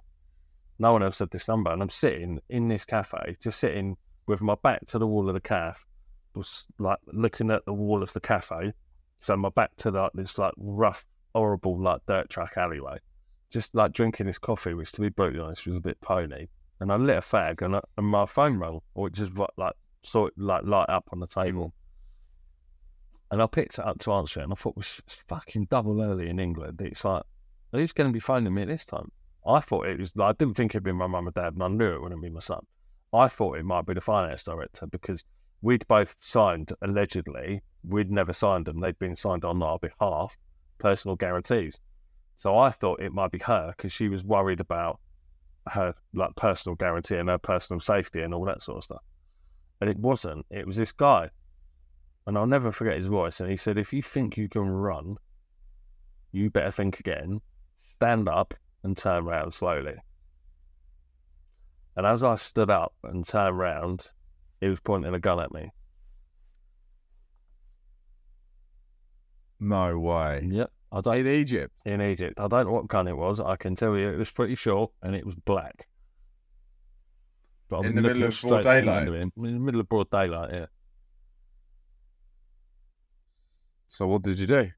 [0.79, 3.95] No one else had this number, and I'm sitting in this cafe, just sitting
[4.27, 5.79] with my back to the wall of the cafe,
[6.33, 8.73] was like looking at the wall of the cafe.
[9.19, 11.05] So my back to like this like rough,
[11.35, 12.97] horrible like dirt track alleyway,
[13.49, 16.47] just like drinking this coffee, which to be brutally honest was a bit pony.
[16.79, 19.73] And I lit a fag, and, I, and my phone rang, or it just like
[20.03, 21.73] saw it like light up on the table.
[23.31, 26.01] And I picked it up to answer it, and I thought it was fucking double
[26.01, 26.81] early in England.
[26.81, 27.23] It's like,
[27.71, 29.11] who's going to be phoning me this time?
[29.47, 31.67] I thought it was, I didn't think it'd be my mum and dad, and I
[31.67, 32.65] knew it wouldn't be my son.
[33.13, 35.23] I thought it might be the finance director because
[35.61, 38.79] we'd both signed, allegedly, we'd never signed them.
[38.79, 40.37] They'd been signed on our behalf,
[40.77, 41.79] personal guarantees.
[42.35, 44.99] So I thought it might be her because she was worried about
[45.67, 49.03] her like personal guarantee and her personal safety and all that sort of stuff.
[49.81, 50.45] And it wasn't.
[50.49, 51.29] It was this guy.
[52.27, 53.39] And I'll never forget his voice.
[53.39, 55.15] And he said, if you think you can run,
[56.31, 57.39] you better think again,
[57.95, 58.53] stand up
[58.83, 59.95] and turn around slowly.
[61.95, 64.11] And as I stood up and turned round,
[64.59, 65.71] he was pointing a gun at me.
[69.59, 70.41] No way.
[70.51, 70.71] Yep.
[70.91, 71.73] I don't, In Egypt.
[71.85, 72.39] in Egypt.
[72.39, 73.39] I don't know what gun it was.
[73.39, 75.87] I can tell you it was pretty short and it was black.
[77.67, 79.07] But I'm In the middle of broad daylight?
[79.07, 79.31] him.
[79.37, 80.65] In the middle of broad daylight, yeah.
[83.87, 84.71] So what did you do?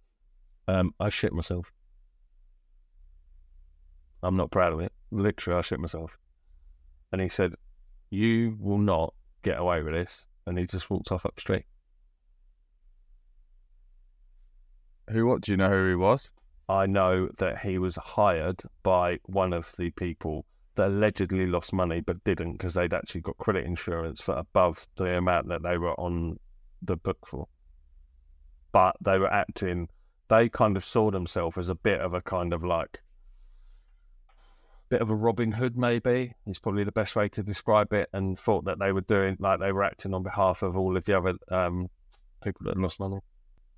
[0.67, 1.71] Um, I shit myself.
[4.23, 4.91] I'm not proud of it.
[5.11, 6.17] Literally, I shit myself.
[7.11, 7.53] And he said,
[8.09, 9.13] You will not
[9.43, 10.27] get away with this.
[10.45, 11.65] And he just walked off up the street.
[15.09, 15.25] Who?
[15.25, 15.41] What?
[15.41, 16.29] Do you know who he was?
[16.69, 20.45] I know that he was hired by one of the people
[20.75, 25.17] that allegedly lost money but didn't because they'd actually got credit insurance for above the
[25.17, 26.39] amount that they were on
[26.81, 27.47] the book for.
[28.71, 29.89] But they were acting,
[30.29, 33.01] they kind of saw themselves as a bit of a kind of like,
[34.89, 38.37] bit of a Robin Hood, maybe is probably the best way to describe it, and
[38.37, 41.17] thought that they were doing, like they were acting on behalf of all of the
[41.17, 41.89] other um,
[42.43, 43.19] people that lost money.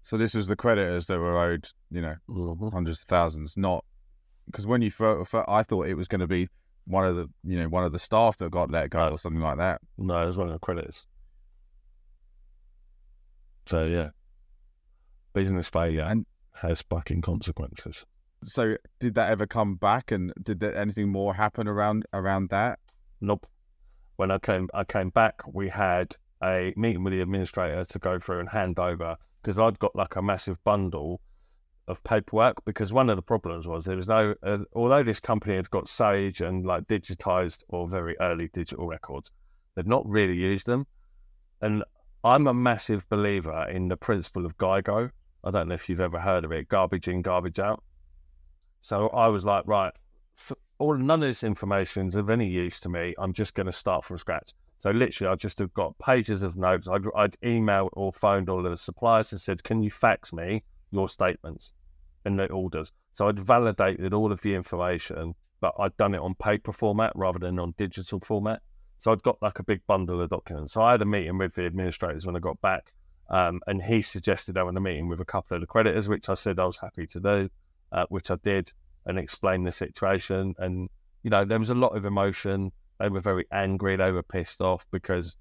[0.09, 2.73] So this was the creditors that were owed, you know, Mhm.
[2.73, 3.55] hundreds of thousands.
[3.55, 3.85] Not
[4.47, 6.49] because when you, fir- I thought it was going to be
[6.85, 9.39] one of the, you know, one of the staff that got let go or something
[9.39, 9.81] like that.
[9.99, 11.05] No, it was one of the creditors.
[13.67, 14.09] So yeah,
[15.33, 18.03] business failure And- has fucking consequences.
[18.41, 20.11] So did that ever come back?
[20.11, 22.79] And did there anything more happen around around that?
[23.21, 23.45] Nope.
[24.15, 25.41] When I came, I came back.
[25.45, 29.79] We had a meeting with the administrator to go through and hand over because I'd
[29.79, 31.21] got like a massive bundle
[31.87, 32.63] of paperwork.
[32.65, 35.89] Because one of the problems was there was no, uh, although this company had got
[35.89, 39.31] Sage and like digitized or very early digital records,
[39.75, 40.85] they'd not really used them.
[41.61, 41.83] And
[42.23, 45.09] I'm a massive believer in the principle of GIGO.
[45.43, 47.83] I don't know if you've ever heard of it, garbage in, garbage out.
[48.81, 49.93] So I was like, right,
[50.79, 53.13] all none of this information's of any use to me.
[53.17, 54.53] I'm just going to start from scratch.
[54.79, 56.87] So literally, I just have got pages of notes.
[56.87, 60.63] I'd, I'd emailed or phoned all of the suppliers and said, "Can you fax me
[60.91, 61.73] your statements
[62.25, 66.33] and the orders?" So I'd validated all of the information, but I'd done it on
[66.35, 68.61] paper format rather than on digital format.
[68.99, 70.73] So I'd got like a big bundle of documents.
[70.73, 72.93] So I had a meeting with the administrators when I got back,
[73.29, 76.35] um, and he suggested having a meeting with a couple of the creditors, which I
[76.35, 77.49] said I was happy to do,
[77.91, 78.71] uh, which I did,
[79.05, 80.55] and explained the situation.
[80.57, 80.89] And
[81.23, 82.71] you know, there was a lot of emotion.
[82.99, 83.95] They were very angry.
[83.95, 85.37] They were pissed off because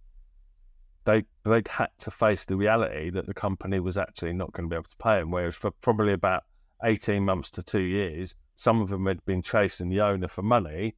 [1.04, 4.72] they they had to face the reality that the company was actually not going to
[4.72, 5.30] be able to pay them.
[5.30, 6.44] Whereas for probably about
[6.84, 10.94] eighteen months to two years, some of them had been chasing the owner for money,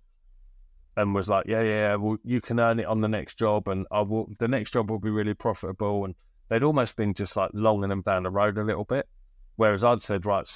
[0.96, 3.86] and was like, "Yeah, yeah, well, you can earn it on the next job, and
[3.90, 4.28] I will.
[4.38, 6.14] The next job will be really profitable." And
[6.48, 9.08] they'd almost been just like longing them down the road a little bit.
[9.56, 10.46] Whereas I'd said, "Right,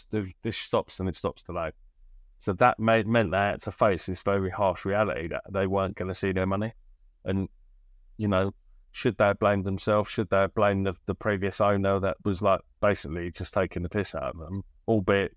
[0.42, 1.70] this stops and it stops today."
[2.44, 5.96] So that made meant they had to face this very harsh reality that they weren't
[5.96, 6.74] going to see their money,
[7.24, 7.48] and
[8.18, 8.52] you know,
[8.92, 10.10] should they have blamed themselves?
[10.10, 13.88] Should they have blamed the, the previous owner that was like basically just taking the
[13.88, 15.34] piss out of them, albeit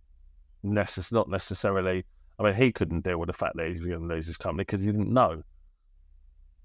[0.65, 2.03] necess- not necessarily.
[2.39, 4.35] I mean, he couldn't deal with the fact that he was going to lose his
[4.35, 5.43] company because he didn't know.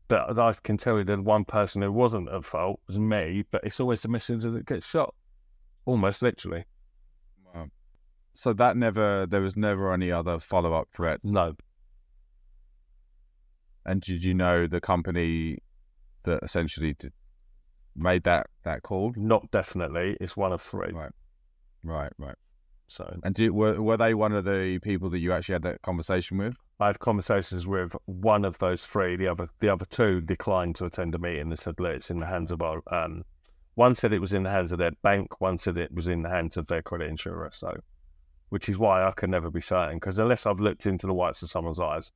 [0.08, 3.44] But I can tell you that one person who wasn't at fault was me.
[3.52, 5.14] But it's always the messenger that gets shot,
[5.84, 6.64] almost literally.
[8.34, 11.20] So that never, there was never any other follow up threat.
[11.22, 11.54] No,
[13.84, 15.58] And did you know the company
[16.24, 17.12] that essentially did,
[17.96, 19.12] made that that call?
[19.16, 20.16] Not definitely.
[20.20, 20.92] It's one of three.
[20.92, 21.12] Right.
[21.84, 22.36] Right, right.
[22.86, 25.82] So And do, were were they one of the people that you actually had that
[25.82, 26.54] conversation with?
[26.78, 29.16] I had conversations with one of those three.
[29.16, 32.18] The other, the other two declined to attend a meeting and said, "Look, it's in
[32.18, 33.24] the hands of our." Um,
[33.74, 35.40] one said it was in the hands of their bank.
[35.40, 37.50] One said it was in the hands of their credit insurer.
[37.52, 37.72] So,
[38.52, 41.40] which is why I can never be certain because unless I've looked into the whites
[41.42, 42.12] of someone's eyes,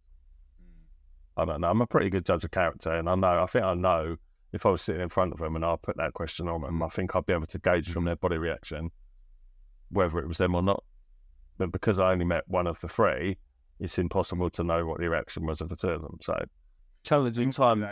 [1.34, 1.70] I don't know.
[1.70, 3.43] I'm a pretty good judge of character, and I know.
[3.43, 4.16] I think I know
[4.53, 6.82] if I was sitting in front of them and I put that question on them,
[6.82, 8.91] I think I'd be able to gauge from their body reaction
[9.91, 10.84] whether it was them or not.
[11.57, 13.39] But because I only met one of the three,
[13.80, 16.18] it's impossible to know what the reaction was of the two of them.
[16.20, 16.39] So
[17.03, 17.82] challenging time,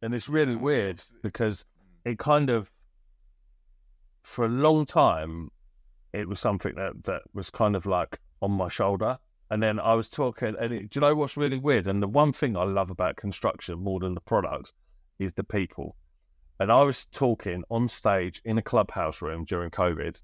[0.00, 1.66] and it's really weird because
[2.06, 2.70] it kind of,
[4.22, 5.50] for a long time,
[6.18, 9.18] it was something that that was kind of like on my shoulder.
[9.50, 11.86] And then I was talking, and it, do you know what's really weird?
[11.86, 14.72] And the one thing I love about construction more than the products
[15.18, 15.96] is the people.
[16.60, 20.20] And I was talking on stage in a clubhouse room during COVID,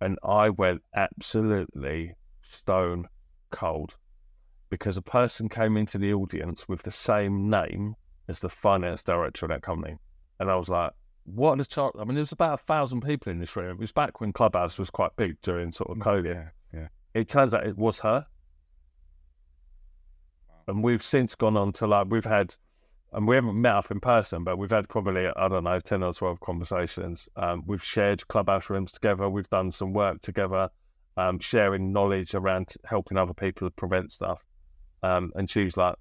[0.00, 3.08] and I went absolutely stone
[3.50, 3.96] cold
[4.68, 7.94] because a person came into the audience with the same name
[8.28, 9.96] as the finance director of that company.
[10.38, 10.92] And I was like,
[11.34, 11.92] what a chance.
[11.98, 13.72] I mean, there was about a thousand people in this room.
[13.72, 16.34] It was back when Clubhouse was quite big during sort of COVID.
[16.34, 16.88] Yeah, yeah.
[17.14, 18.26] It turns out it was her.
[20.66, 22.54] And we've since gone on to like, we've had,
[23.12, 26.02] and we haven't met up in person, but we've had probably, I don't know, 10
[26.02, 27.28] or 12 conversations.
[27.36, 29.28] Um, we've shared Clubhouse rooms together.
[29.30, 30.68] We've done some work together,
[31.16, 34.44] um, sharing knowledge around helping other people prevent stuff.
[35.02, 35.94] Um, and she's like,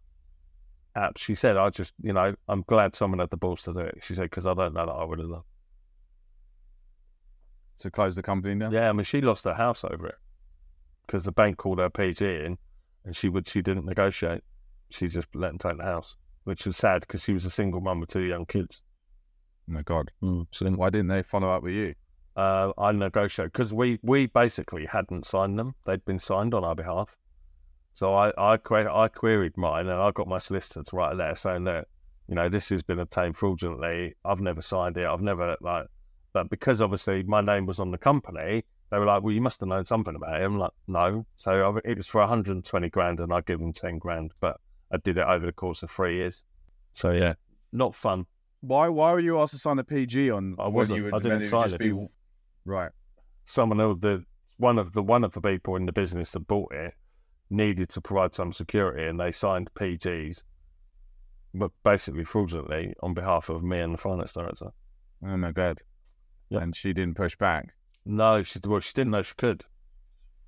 [0.97, 1.17] app.
[1.17, 3.99] She said, I just, you know, I'm glad someone had the balls to do it.
[4.01, 5.41] She said, because I don't know that I would have done.
[7.79, 8.71] To close the company now?
[8.71, 10.15] Yeah, I mean, she lost her house over it
[11.05, 12.57] because the bank called her PG in
[13.05, 14.41] and she would, she didn't negotiate.
[14.89, 17.79] She just let them take the house, which was sad because she was a single
[17.81, 18.81] mum with two young kids.
[19.69, 20.09] Oh my God.
[20.51, 21.93] So then, Why didn't they follow up with you?
[22.35, 25.73] uh, I negotiated because we, we basically hadn't signed them.
[25.85, 27.15] They'd been signed on our behalf.
[27.97, 31.15] So I, I, que- I queried mine and I got my solicitor to write a
[31.15, 31.87] letter saying that,
[32.27, 34.13] you know, this has been obtained fraudulently.
[34.23, 35.07] I've never signed it.
[35.07, 35.87] I've never, like,
[36.31, 39.61] but because obviously my name was on the company, they were like, well, you must
[39.61, 40.43] have known something about it.
[40.43, 41.25] I'm like, no.
[41.37, 44.57] So I, it was for 120 grand and I give them 10 grand, but
[44.91, 46.43] I did it over the course of three years.
[46.93, 47.33] So yeah,
[47.71, 48.27] not fun.
[48.61, 51.03] Why why were you asked to sign a PG on I wasn't.
[51.03, 51.79] would- I didn't when it would sign it.
[51.79, 52.07] be-
[52.63, 52.91] Right.
[53.45, 54.23] Someone the
[54.57, 56.93] one of the one of the people in the business that bought it
[57.49, 60.43] needed to provide some security, and they signed PGs,
[61.53, 64.71] but basically fraudulently on behalf of me and the finance director.
[65.25, 65.79] Oh my God.
[66.49, 66.59] Yeah.
[66.59, 67.73] And she didn't push back.
[68.05, 69.63] No, she well, she didn't know she could.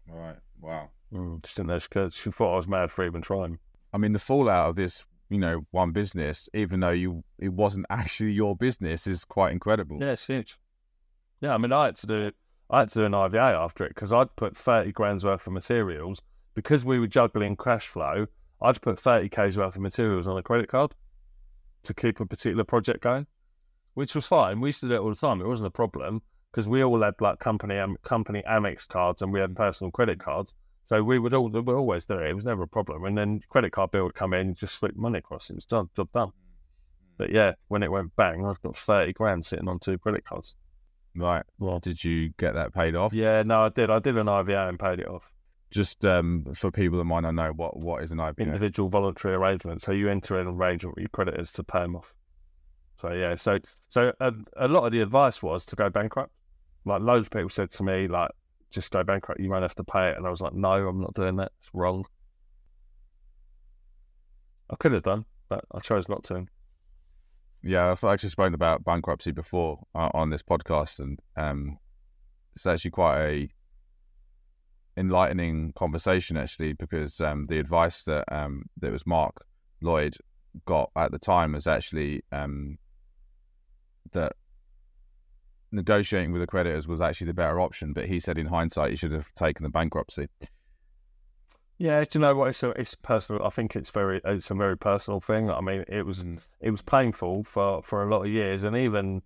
[0.07, 0.37] Right.
[0.61, 0.89] Wow.
[1.13, 2.13] Mm, she didn't know she could.
[2.13, 3.59] She thought I was mad for even trying.
[3.93, 7.85] I mean, the fallout of this, you know, one business, even though you it wasn't
[7.89, 9.97] actually your business, is quite incredible.
[9.99, 10.57] Yeah, it's huge.
[11.41, 12.31] Yeah, I mean, I had to do
[12.69, 15.53] I had to do an IVA after it because I'd put thirty grand's worth of
[15.53, 16.21] materials
[16.59, 18.25] because we were juggling cash flow.
[18.61, 20.93] I'd put thirty k's worth of materials on a credit card
[21.83, 23.25] to keep a particular project going,
[23.93, 24.59] which was fine.
[24.59, 25.39] We used to do it all the time.
[25.39, 29.31] It wasn't a problem because we all had like company um, company Amex cards and
[29.31, 30.53] we had personal credit cards.
[30.83, 32.29] So we would all we always do it.
[32.29, 33.05] It was never a problem.
[33.05, 35.49] And then credit card bill would come in, just slip money across.
[35.49, 36.31] It was done, job done.
[37.17, 40.55] But yeah, when it went bang, I've got thirty grand sitting on two credit cards.
[41.15, 41.43] Right.
[41.57, 43.13] Well, Did you get that paid off?
[43.13, 43.89] yeah, no, I did.
[43.89, 45.31] I did an IVA and paid it off.
[45.71, 48.41] Just um, for people that might not know, what what is an IVA?
[48.41, 49.81] Individual voluntary arrangement.
[49.81, 52.15] So you enter an arrangement with your creditors to pay them off.
[52.95, 56.31] So yeah, so so a, a lot of the advice was to go bankrupt.
[56.85, 58.31] Like loads of people said to me, like,
[58.71, 59.39] just go bankrupt.
[59.39, 60.17] You won't have to pay it.
[60.17, 61.51] And I was like, no, I'm not doing that.
[61.59, 62.05] It's wrong.
[64.69, 66.45] I could have done, but I chose not to.
[67.63, 71.77] Yeah, I've actually spoken about bankruptcy before uh, on this podcast, and um,
[72.55, 73.49] it's actually quite a
[74.99, 79.45] enlightening conversation actually because um, the advice that um, that was Mark
[79.81, 80.15] Lloyd
[80.65, 82.77] got at the time was actually um,
[84.11, 84.33] that
[85.71, 88.95] negotiating with the creditors was actually the better option, but he said in hindsight he
[88.97, 90.27] should have taken the bankruptcy.
[91.77, 92.49] Yeah, do you know what?
[92.49, 93.45] It's a, it's personal.
[93.45, 95.49] I think it's very it's a very personal thing.
[95.49, 96.25] I mean, it was
[96.59, 99.21] it was painful for for a lot of years, and even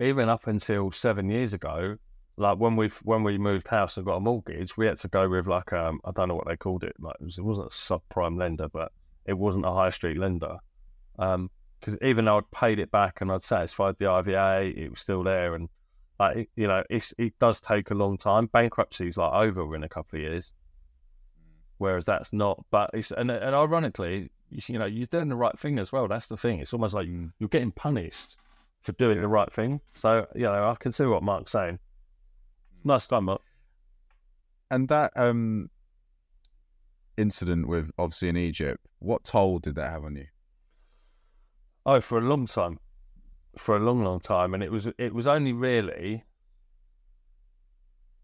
[0.00, 1.96] even up until seven years ago,
[2.40, 5.28] like when we when we moved house and got a mortgage, we had to go
[5.28, 6.94] with like um I don't know what they called it.
[6.98, 8.92] Like it, was, it wasn't a subprime lender, but
[9.26, 10.56] it wasn't a high street lender.
[11.18, 15.00] Um, because even though I'd paid it back and I'd satisfied the IVA, it was
[15.00, 15.68] still there, and
[16.18, 18.46] like it, you know, it's it does take a long time.
[18.46, 20.52] Bankruptcy's like over in a couple of years
[21.80, 22.62] whereas that's not.
[22.70, 26.06] But it's and, and ironically, you, you know you're doing the right thing as well.
[26.06, 26.60] That's the thing.
[26.60, 27.32] It's almost like Mm.
[27.38, 28.36] you're getting punished
[28.82, 29.80] for doing the right thing.
[29.94, 31.78] So you know, I can see what Mark's saying.
[32.84, 33.42] Nice time, Mark.
[34.70, 35.70] And that um
[37.16, 40.26] incident with obviously in Egypt, what toll did that have on you?
[41.84, 42.78] Oh, for a long time,
[43.58, 46.24] for a long, long time, and it was it was only really.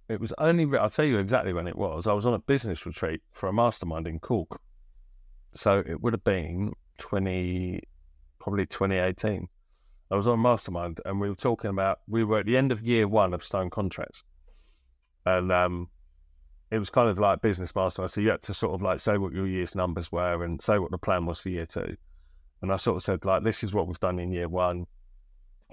[0.08, 0.64] It was only.
[0.66, 2.06] re- I'll tell you exactly when it was.
[2.06, 4.60] I was on a business retreat for a mastermind in Cork,
[5.54, 7.80] so it would have been twenty,
[8.38, 9.48] probably twenty eighteen.
[10.10, 12.00] I was on a mastermind, and we were talking about.
[12.06, 14.22] We were at the end of year one of Stone contracts,
[15.26, 15.88] and um,
[16.70, 18.10] it was kind of like business mastermind.
[18.10, 20.78] So you had to sort of like say what your year's numbers were and say
[20.78, 21.96] what the plan was for year two.
[22.62, 24.86] And I sort of said, like, this is what we've done in year one.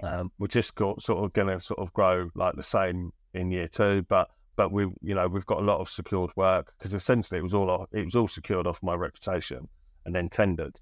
[0.02, 3.50] Um, we're just got, sort of going to sort of grow like the same in
[3.50, 6.94] year two, but but we, you know, we've got a lot of secured work because
[6.94, 9.66] essentially it was all it was all secured off my reputation
[10.04, 10.80] and then tendered,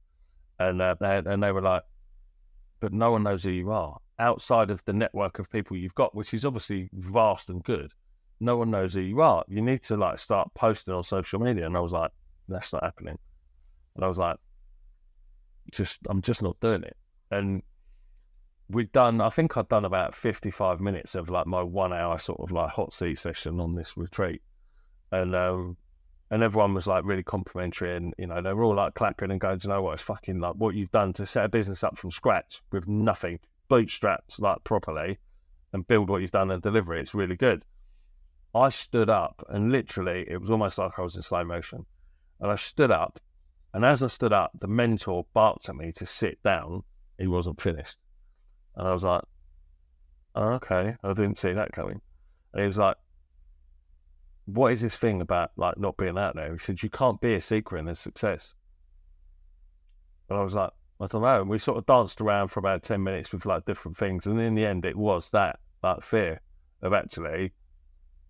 [0.58, 1.82] and uh, they and they were like,
[2.80, 6.14] but no one knows who you are outside of the network of people you've got,
[6.14, 7.92] which is obviously vast and good.
[8.42, 9.44] No one knows who you are.
[9.46, 12.10] You need to like start posting on social media, and I was like,
[12.48, 13.16] that's not happening.
[13.94, 14.36] And I was like,
[15.70, 16.96] just I'm just not doing it.
[17.30, 17.62] And
[18.68, 22.18] we'd done I think I'd done about fifty five minutes of like my one hour
[22.18, 24.42] sort of like hot seat session on this retreat.
[25.12, 25.76] And um
[26.32, 29.40] and everyone was like really complimentary and you know, they were all like clapping and
[29.40, 31.96] going, you know what, it's fucking like what you've done to set a business up
[31.96, 33.38] from scratch with nothing,
[33.68, 35.18] bootstraps like properly
[35.72, 37.02] and build what you've done and deliver it.
[37.02, 37.64] It's really good.
[38.54, 41.86] I stood up and literally it was almost like I was in slow motion.
[42.40, 43.20] And I stood up
[43.74, 46.82] and as I stood up, the mentor barked at me to sit down.
[47.18, 47.98] He wasn't finished.
[48.76, 49.22] And I was like,
[50.34, 52.00] oh, okay, I didn't see that coming.
[52.52, 52.96] And he was like,
[54.46, 56.52] what is this thing about like not being out there?
[56.52, 58.54] He said, you can't be a secret in a success.
[60.28, 61.40] And I was like, I don't know.
[61.40, 64.26] And we sort of danced around for about 10 minutes with like different things.
[64.26, 66.40] And in the end, it was that, like fear
[66.82, 67.52] of actually,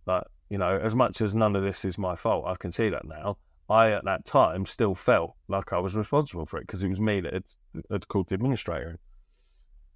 [0.06, 2.88] like, you know, as much as none of this is my fault, I can see
[2.90, 3.36] that now.
[3.68, 7.00] I, at that time, still felt like I was responsible for it because it was
[7.00, 7.44] me that had,
[7.90, 8.98] had called the administrator.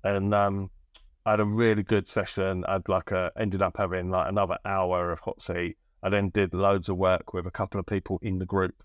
[0.05, 0.71] And um,
[1.27, 2.65] I had a really good session.
[2.67, 5.77] I'd like a, ended up having like another hour of hot seat.
[6.03, 8.83] I then did loads of work with a couple of people in the group.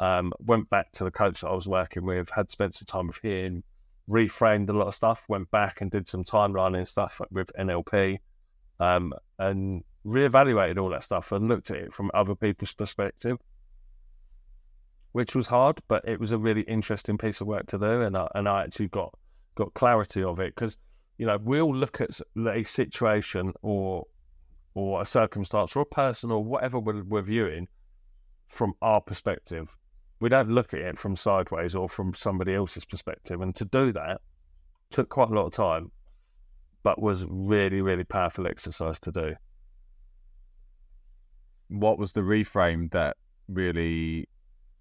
[0.00, 3.06] Um, went back to the coach that I was working with, had spent some time
[3.06, 3.62] with him,
[4.10, 8.18] reframed a lot of stuff, went back and did some timelining stuff with NLP,
[8.80, 13.38] um, and reevaluated all that stuff and looked at it from other people's perspective,
[15.12, 18.16] which was hard, but it was a really interesting piece of work to do, and
[18.16, 19.12] I, and I actually got
[19.56, 20.76] got clarity of it because
[21.16, 24.06] you know we all look at a situation or
[24.74, 27.66] or a circumstance or a person or whatever we're, we're viewing
[28.48, 29.74] from our perspective.
[30.20, 33.92] We don't look at it from sideways or from somebody else's perspective, and to do
[33.92, 34.20] that
[34.90, 35.90] took quite a lot of time,
[36.84, 39.34] but was really really powerful exercise to do.
[41.68, 43.16] What was the reframe that
[43.48, 44.28] really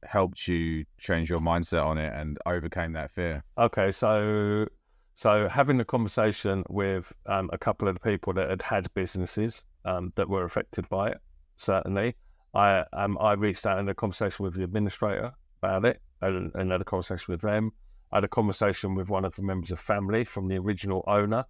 [0.03, 3.43] helped you change your mindset on it and overcame that fear?
[3.57, 4.67] Okay, so
[5.15, 9.63] so having a conversation with um, a couple of the people that had had businesses
[9.85, 11.17] um, that were affected by it,
[11.55, 12.15] certainly,
[12.53, 15.31] I um, I reached out in a conversation with the administrator
[15.61, 17.71] about it, and, and had a conversation with them.
[18.11, 21.45] I had a conversation with one of the members of family from the original owner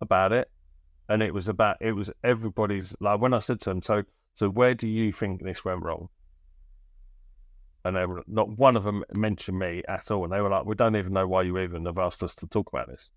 [0.00, 0.50] about it,
[1.08, 4.02] and it was about it was everybody's like when I said to them, so
[4.34, 6.08] so where do you think this went wrong?
[7.84, 10.24] and they were not one of them mentioned me at all.
[10.24, 12.46] And they were like, "We don't even know why you even have asked us to
[12.46, 13.10] talk about this."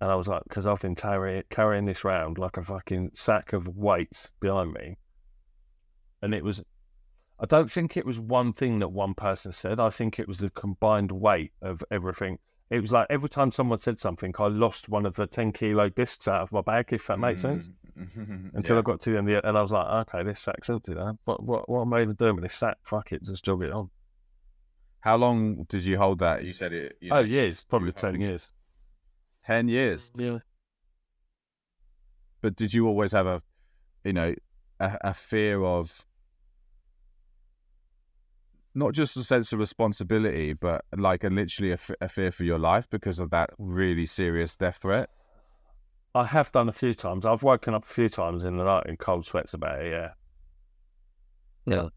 [0.00, 3.54] And I was like, "Because I've been carrying carrying this round like a fucking sack
[3.54, 4.98] of weights behind me."
[6.20, 6.62] And it was,
[7.38, 9.80] I don't think it was one thing that one person said.
[9.80, 12.38] I think it was the combined weight of everything.
[12.68, 15.88] It was like every time someone said something, I lost one of the ten kilo
[15.88, 16.92] discs out of my bag.
[16.92, 18.54] If that makes sense mm.
[18.54, 18.80] until Yeah.
[18.80, 20.94] I got to the end, of the, and I was like, okay, this sack's empty
[20.94, 21.16] now.
[21.24, 22.78] What, what, what am I even doing with this sack?
[22.82, 23.90] Fuck it, just jog it on.
[25.00, 26.44] How long did you hold that?
[26.44, 26.96] You said it.
[27.00, 28.50] You oh, know, years, probably 10 hold- years.
[29.46, 30.10] 10 years.
[30.16, 30.38] Mm, yeah.
[32.40, 33.42] But did you always have a,
[34.02, 34.34] you know,
[34.80, 36.04] a, a fear of
[38.76, 42.44] not just a sense of responsibility, but like a literally a, f- a fear for
[42.44, 45.10] your life because of that really serious death threat?
[46.14, 47.26] I have done a few times.
[47.26, 50.10] I've woken up a few times in the night in cold sweats about it, yeah.
[51.66, 51.88] Yeah.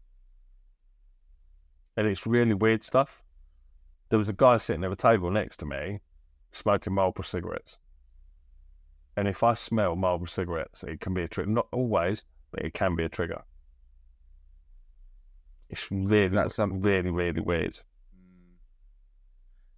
[1.96, 3.22] And it's really weird stuff.
[4.08, 6.00] There was a guy sitting at a table next to me
[6.52, 7.78] smoking Marlboro cigarettes.
[9.16, 11.50] And if I smell Marlboro cigarettes, it can be a trigger.
[11.50, 13.42] Not always, but it can be a trigger.
[15.70, 17.78] It's really, that some- really, really weird.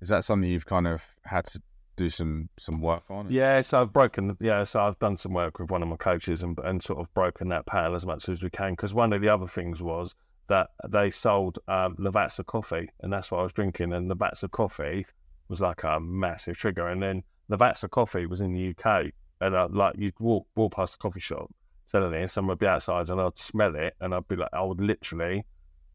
[0.00, 1.62] Is that something you've kind of had to
[1.96, 3.30] do some some work on?
[3.30, 4.36] Yeah, so I've broken.
[4.40, 7.12] Yeah, so I've done some work with one of my coaches and and sort of
[7.14, 8.72] broken that pattern as much as we can.
[8.72, 10.16] Because one of the other things was
[10.48, 13.92] that they sold um, Lavazza coffee, and that's what I was drinking.
[13.92, 15.06] And Lavazza coffee
[15.48, 16.88] was like a massive trigger.
[16.88, 20.72] And then the Lavazza coffee was in the UK, and uh, like you'd walk walk
[20.74, 21.48] past the coffee shop,
[21.84, 24.62] suddenly, and someone would be outside, and I'd smell it, and I'd be like, I
[24.62, 25.44] would literally,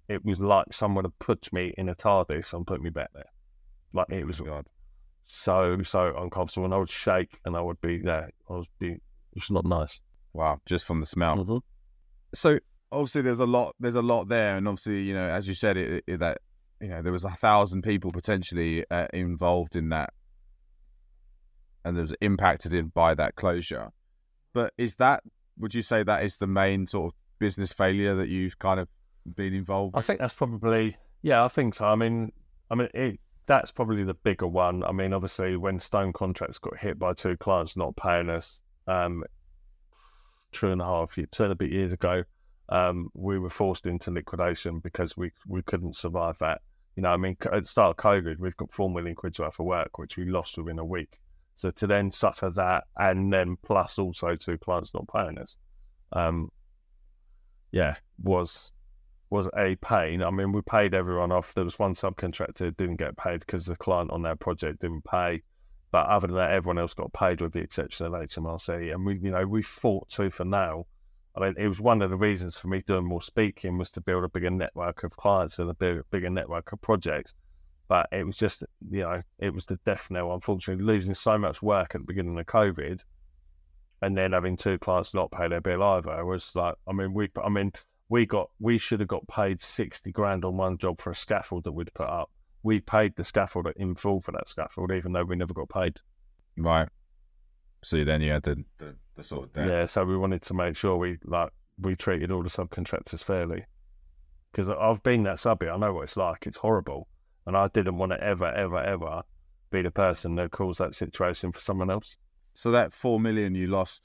[0.10, 3.32] it was like someone had put me in a TARDIS and put me back there.
[3.94, 4.68] Like it was God.
[5.28, 8.30] so so uncomfortable, and I would shake, and I would be there.
[8.50, 8.98] I was be,
[9.34, 10.02] it's not nice.
[10.34, 11.38] Wow, just from the smell.
[11.38, 11.62] Mhm.
[12.34, 12.60] So
[12.92, 13.76] obviously, there's a lot.
[13.80, 16.40] There's a lot there, and obviously, you know, as you said, it, it that
[16.80, 20.12] you know there was a thousand people potentially uh, involved in that,
[21.84, 23.90] and there was impacted in by that closure.
[24.54, 25.24] But is that?
[25.58, 28.88] Would you say that is the main sort of business failure that you've kind of
[29.36, 29.96] been involved?
[29.96, 31.44] I think that's probably yeah.
[31.44, 31.86] I think so.
[31.88, 32.32] I mean,
[32.70, 34.84] I mean, it, that's probably the bigger one.
[34.84, 39.24] I mean, obviously, when Stone Contracts got hit by two clients not paying us, um,
[40.52, 42.24] two and a half, two and a bit years ago,
[42.70, 46.62] um, we were forced into liquidation because we we couldn't survive that.
[46.96, 49.60] You know, I mean, at the start of COVID, we've got four million quid's worth
[49.60, 51.20] of work, which we lost within a week.
[51.56, 55.58] So to then suffer that, and then plus also two clients not paying us,
[56.14, 56.52] um,
[57.72, 58.72] yeah, was
[59.30, 60.24] was a pain.
[60.24, 61.54] I mean, we paid everyone off.
[61.54, 65.42] There was one subcontractor didn't get paid because the client on their project didn't pay.
[65.92, 68.94] But other than that, everyone else got paid with the exception of HMRC.
[68.94, 70.88] And we, you know, we fought tooth and nail.
[71.36, 74.02] I mean, it was one of the reasons for me doing more speaking was to
[74.02, 77.34] build a bigger network of clients and a bigger, bigger network of projects.
[77.88, 80.34] But it was just, you know, it was the death knell.
[80.34, 83.04] Unfortunately, losing so much work at the beginning of COVID,
[84.02, 87.30] and then having two clients not pay their bill either was like, I mean, we,
[87.42, 87.72] I mean,
[88.10, 91.66] we got we should have got paid 60 grand on one job for a scaffold
[91.66, 92.32] that we'd put up.
[92.64, 95.98] We paid the scaffold in full for that scaffold even though we never got paid.
[96.58, 96.90] Right.
[97.84, 99.68] So then you had the the, the sort of debt.
[99.68, 103.66] yeah so we wanted to make sure we like we treated all the subcontractors fairly.
[104.52, 107.08] Because i've been that subby i know what it's like it's horrible.
[107.46, 109.24] And i didn't want to ever ever ever
[109.70, 112.16] be the person that caused that situation for someone else.
[112.54, 114.02] So that four million you lost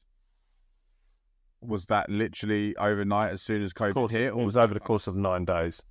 [1.63, 5.07] was that literally overnight as soon as COVID course, hit, it was over the course
[5.07, 5.83] of nine days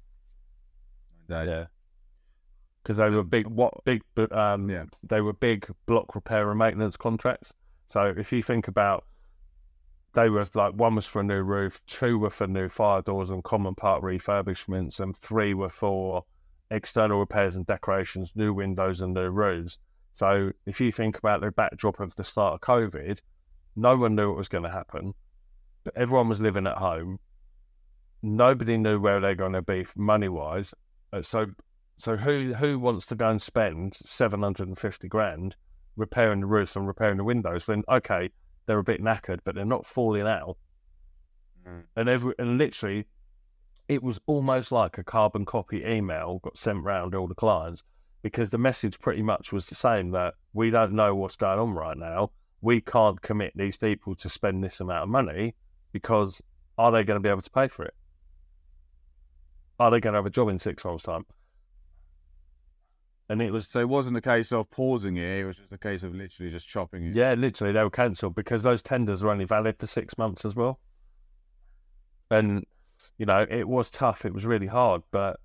[1.29, 1.43] Yeah.
[1.43, 1.65] yeah
[2.83, 3.83] because they were big What?
[3.85, 4.01] big,
[4.31, 4.85] um, Yeah.
[5.03, 7.53] they were big block repair and maintenance contracts.
[7.85, 9.05] So if you think about,
[10.13, 13.29] they were like one was for a new roof, two were for new fire doors
[13.29, 16.25] and common part refurbishments, and three were for
[16.71, 19.77] external repairs and decorations, new windows and new roofs.
[20.13, 23.21] So if you think about the backdrop of the start of COVID,
[23.75, 25.13] no one knew what was going to happen.
[25.95, 27.19] Everyone was living at home.
[28.21, 30.73] Nobody knew where they're going to be money wise.
[31.21, 31.47] So
[31.97, 35.55] so who who wants to go and spend seven hundred and fifty grand
[35.95, 37.65] repairing the roofs and repairing the windows?
[37.65, 38.29] Then okay,
[38.65, 40.57] they're a bit knackered, but they're not falling out.
[41.67, 41.83] Mm.
[41.95, 43.05] And every and literally,
[43.87, 47.83] it was almost like a carbon copy email got sent round all the clients
[48.21, 51.71] because the message pretty much was the same that we don't know what's going on
[51.71, 52.31] right now.
[52.61, 55.55] We can't commit these people to spend this amount of money
[55.91, 56.41] because
[56.77, 57.93] are they going to be able to pay for it?
[59.79, 61.25] Are they going to have a job in six months' time?
[63.29, 65.77] And it was So it wasn't a case of pausing it; it was just a
[65.77, 67.15] case of literally just chopping it.
[67.15, 70.53] Yeah, literally, they were cancelled because those tenders were only valid for six months as
[70.53, 70.79] well.
[72.29, 72.65] And
[73.17, 74.25] you know, it was tough.
[74.25, 75.39] It was really hard, but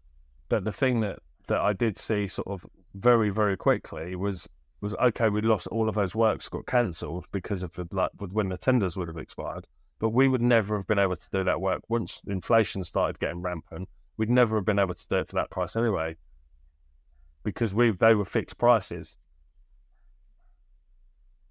[0.48, 4.48] but the thing that that I did see sort of very very quickly was
[4.80, 5.28] was okay.
[5.28, 8.96] We lost all of those works got cancelled because of the like when the tenders
[8.96, 9.66] would have expired.
[9.98, 13.40] But we would never have been able to do that work once inflation started getting
[13.42, 13.88] rampant.
[14.18, 16.16] We'd never have been able to do it for that price anyway,
[17.42, 19.16] because we they were fixed prices.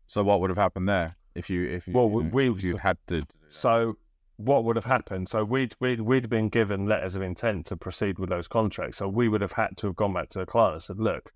[0.08, 2.64] So what would have happened there if you if you, Well, you know, we- if
[2.64, 3.26] you had to?
[3.50, 3.98] So
[4.38, 5.30] what would have happened?
[5.30, 8.98] So we'd we'd we'd been given letters of intent to proceed with those contracts.
[8.98, 11.34] So we would have had to have gone back to the client and said, look,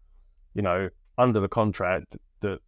[0.54, 2.60] you know, under the contract that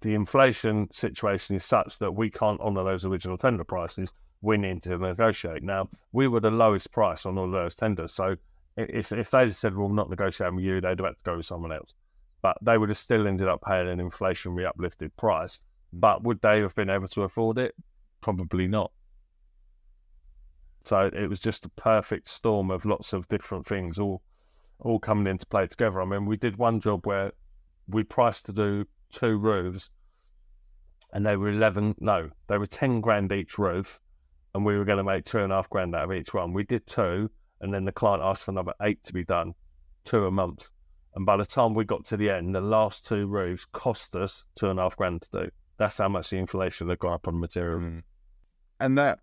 [0.00, 4.12] the inflation situation is such that we can't honour those original tender prices.
[4.40, 5.62] We need to negotiate.
[5.62, 8.12] Now we were the lowest price on all those tenders.
[8.12, 8.36] So
[8.76, 11.36] if if they said, well, we're not negotiating with you, they'd have had to go
[11.36, 11.94] with someone else.
[12.42, 15.60] But they would have still ended up paying an inflationary uplifted price.
[15.92, 17.74] But would they have been able to afford it?
[18.20, 18.92] Probably not.
[20.84, 24.22] So it was just a perfect storm of lots of different things all
[24.80, 26.00] all coming into play together.
[26.00, 27.32] I mean, we did one job where
[27.88, 29.90] we priced to do two roofs
[31.12, 34.00] and they were 11, no, they were 10 grand each roof
[34.54, 36.52] and we were going to make two and a half grand out of each one.
[36.52, 37.30] We did two
[37.60, 39.54] and then the client asked for another eight to be done,
[40.04, 40.68] two a month.
[41.14, 44.44] And by the time we got to the end, the last two roofs cost us
[44.54, 45.50] two and a half grand to do.
[45.78, 47.80] That's how much the inflation had gone up on material.
[47.80, 48.02] Mm.
[48.80, 49.18] And that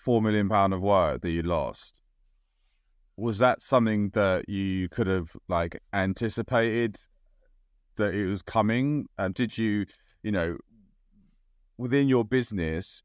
[0.00, 1.94] four million pound of work that you lost,
[3.16, 6.96] was that something that you could have like anticipated
[8.00, 9.06] that it was coming?
[9.16, 9.86] And did you,
[10.22, 10.58] you know,
[11.78, 13.02] within your business,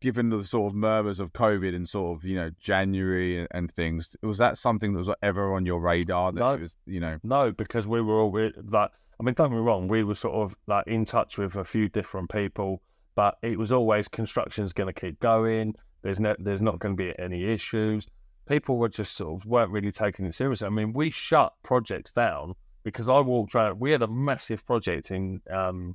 [0.00, 4.16] given the sort of murmurs of COVID and sort of you know January and, things,
[4.22, 6.32] was that something that was ever on your radar?
[6.32, 6.54] That No.
[6.54, 9.56] it was, you know, No, because we were all we- like, I mean, don't get
[9.56, 12.82] me wrong, we were sort of like in touch with a few different people,
[13.14, 15.74] but it was always construction's going to keep going.
[16.02, 18.08] There's no, there's not going to be any issues.
[18.46, 20.66] People were just sort of weren't really taking it seriously.
[20.66, 23.80] I mean, we shut projects down because I walked around.
[23.80, 25.94] We had a massive project in um,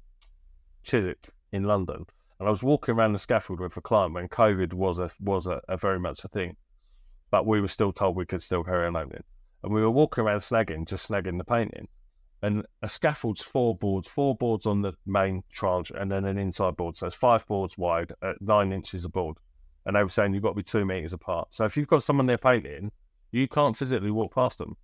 [0.84, 2.06] Chiswick in London,
[2.40, 5.48] and I was walking around the scaffold with a client when COVID was a was
[5.48, 6.56] a, a very much a thing,
[7.32, 9.24] but we were still told we could still carry on opening
[9.64, 11.88] and we were walking around snagging, just snagging the painting.
[12.44, 16.78] And a scaffold's four boards, four boards on the main tranche, and then an inside
[16.78, 16.96] board.
[16.96, 19.38] So it's five boards wide at nine inches a board.
[19.86, 21.54] And they were saying you've got to be two meters apart.
[21.54, 22.92] So if you've got someone there painting,
[23.32, 24.78] you can't physically walk past them.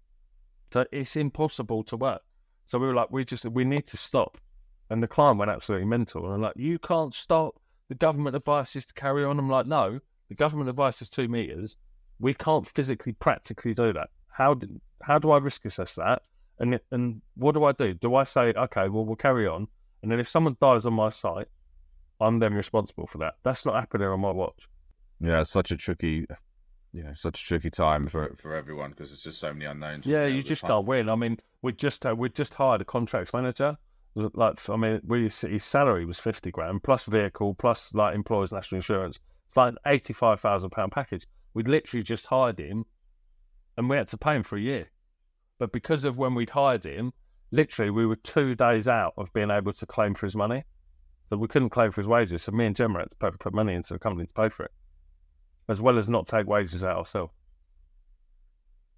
[0.92, 2.22] It's impossible to work.
[2.66, 4.38] So we were like, we just we need to stop.
[4.90, 6.26] And the client went absolutely mental.
[6.26, 7.60] And I'm like, you can't stop.
[7.90, 9.40] The government advice is to carry on.
[9.40, 10.00] I'm like, no,
[10.30, 11.78] the government advice is two meters.
[12.20, 14.10] We can't physically, practically do that.
[14.30, 14.68] How do,
[15.02, 16.24] how do I risk assess that?
[16.60, 17.94] And and what do I do?
[17.94, 19.68] Do I say, okay, well, we'll carry on,
[20.02, 21.48] and then if someone dies on my site,
[22.22, 23.36] I'm then responsible for that.
[23.44, 24.68] That's not happening on my watch.
[25.20, 26.26] yeah, it's such a tricky,
[26.94, 28.36] you know, such a tricky time for.
[28.38, 30.06] for everyone because there's just so many unknowns.
[30.06, 31.10] Yeah, you just can't win.
[31.10, 33.78] I mean, we just uh, we just hired a contracts manager.
[34.16, 38.78] Like, I mean, we, his salary was fifty grand plus vehicle plus like employers' national
[38.78, 39.20] insurance.
[39.48, 41.26] It's like an eighty-five thousand pound package.
[41.56, 42.86] We'd literally just hired him,
[43.76, 44.88] and we had to pay him for a year.
[45.58, 47.12] But because of when we'd hired him,
[47.52, 50.64] literally we were two days out of being able to claim for his money.
[51.30, 52.44] So we couldn't claim for his wages.
[52.44, 54.66] So me and Gemma had to put, put money into the company to pay for
[54.66, 54.72] it,
[55.70, 57.34] as well as not take wages out ourselves.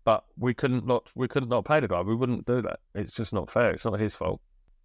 [0.03, 2.01] But we couldn't not we couldn't not pay the guy.
[2.01, 2.80] We wouldn't do that.
[2.93, 3.72] It's just not fair.
[3.72, 4.39] It's not his fault.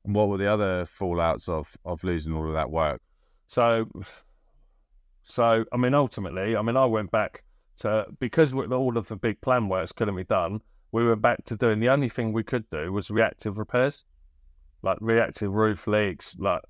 [0.05, 3.03] And what were the other fallouts of of losing all of that work?
[3.47, 3.91] So,
[5.24, 7.45] so I mean, ultimately, I mean, I went back
[7.78, 10.61] to because all of the big plan works couldn't be done.
[10.93, 14.05] We went back to doing the only thing we could do was reactive repairs,
[14.83, 16.62] like reactive roof leaks, like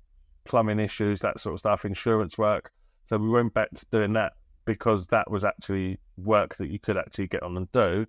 [0.43, 2.71] plumbing issues, that sort of stuff, insurance work.
[3.05, 4.33] So we went back to doing that
[4.65, 8.05] because that was actually work that you could actually get on and do.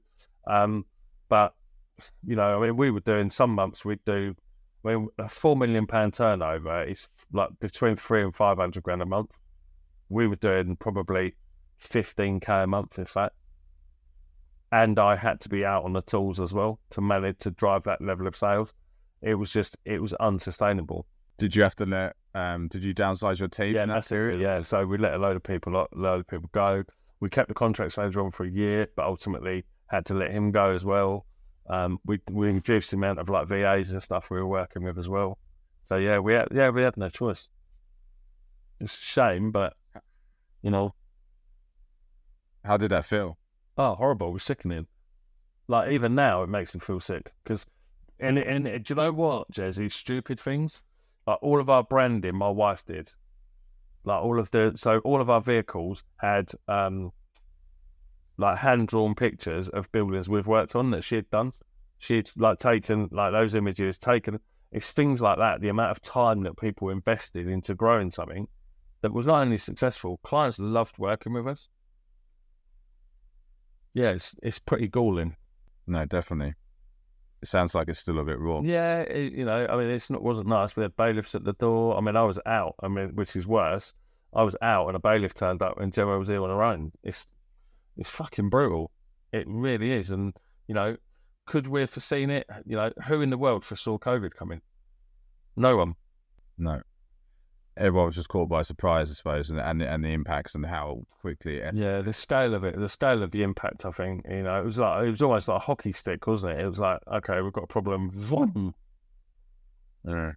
[0.47, 0.85] Um,
[1.29, 1.55] but
[2.27, 4.35] you know, I mean, we were doing some months we'd do.
[4.85, 9.03] I mean, a four million pound turnover is like between three and five hundred grand
[9.03, 9.31] a month.
[10.09, 11.35] We were doing probably
[11.79, 13.35] fifteen k a month, in fact.
[14.73, 17.85] And I had to be out on the tools as well to manage to drive
[17.85, 18.73] that level of sales.
[19.21, 21.07] It was just, it was unsustainable.
[21.37, 22.17] Did you have to let?
[22.35, 23.75] Um, did you downsize your team?
[23.75, 24.41] Yeah, in that period?
[24.41, 26.83] Yeah, so we let a load of people, a load of people go.
[27.21, 30.51] We kept the contracts manager on for a year, but ultimately had to let him
[30.51, 31.27] go as well.
[31.69, 34.99] Um, we we reduced the amount of like VAs and stuff we were working with
[34.99, 35.39] as well.
[35.85, 37.49] So yeah, we had yeah we had no choice.
[38.81, 39.75] It's a shame, but
[40.63, 40.95] you know,
[42.65, 43.39] How did that feel?
[43.79, 44.87] oh horrible, it was sickening.
[45.69, 47.67] Like even now, it makes me feel sick because,
[48.19, 49.89] and and do you know what, Jesse?
[49.89, 50.83] Stupid things
[51.27, 53.09] like all of our branding, my wife did.
[54.05, 57.13] Like all of the so all of our vehicles had um
[58.37, 61.53] like hand drawn pictures of buildings we've worked on that she'd done.
[61.99, 64.41] She'd like taken like those images, taken
[64.73, 68.49] it's things like that, the amount of time that people invested into growing something
[69.03, 71.69] that was not only successful, clients loved working with us.
[73.95, 75.37] Yeah, it's it's pretty galling.
[75.87, 76.55] No, definitely.
[77.43, 78.61] It sounds like it's still a bit raw.
[78.63, 80.77] Yeah, it, you know, I mean, it's not wasn't nice.
[80.77, 81.97] We had bailiffs at the door.
[81.97, 82.77] I mean, I was out.
[82.81, 83.93] I mean, which is worse.
[84.33, 86.93] I was out, and a bailiff turned up, and Gemma was here on her own.
[87.03, 87.27] It's
[87.97, 88.91] it's fucking brutal.
[89.33, 90.11] It really is.
[90.11, 90.33] And
[90.69, 90.97] you know,
[91.47, 92.47] could we have foreseen it?
[92.65, 94.61] You know, who in the world foresaw COVID coming?
[95.57, 95.95] No one.
[96.59, 96.81] No.
[97.77, 101.03] Everyone was just caught by surprise, I suppose, and and, and the impacts and how
[101.21, 103.87] quickly it Yeah, the scale of it, the scale of the impact.
[103.87, 106.59] I think you know, it was like it was almost like a hockey stick, wasn't
[106.59, 106.65] it?
[106.65, 108.11] It was like, okay, we've got a problem.
[108.11, 108.75] Vroom.
[110.07, 110.33] Yeah.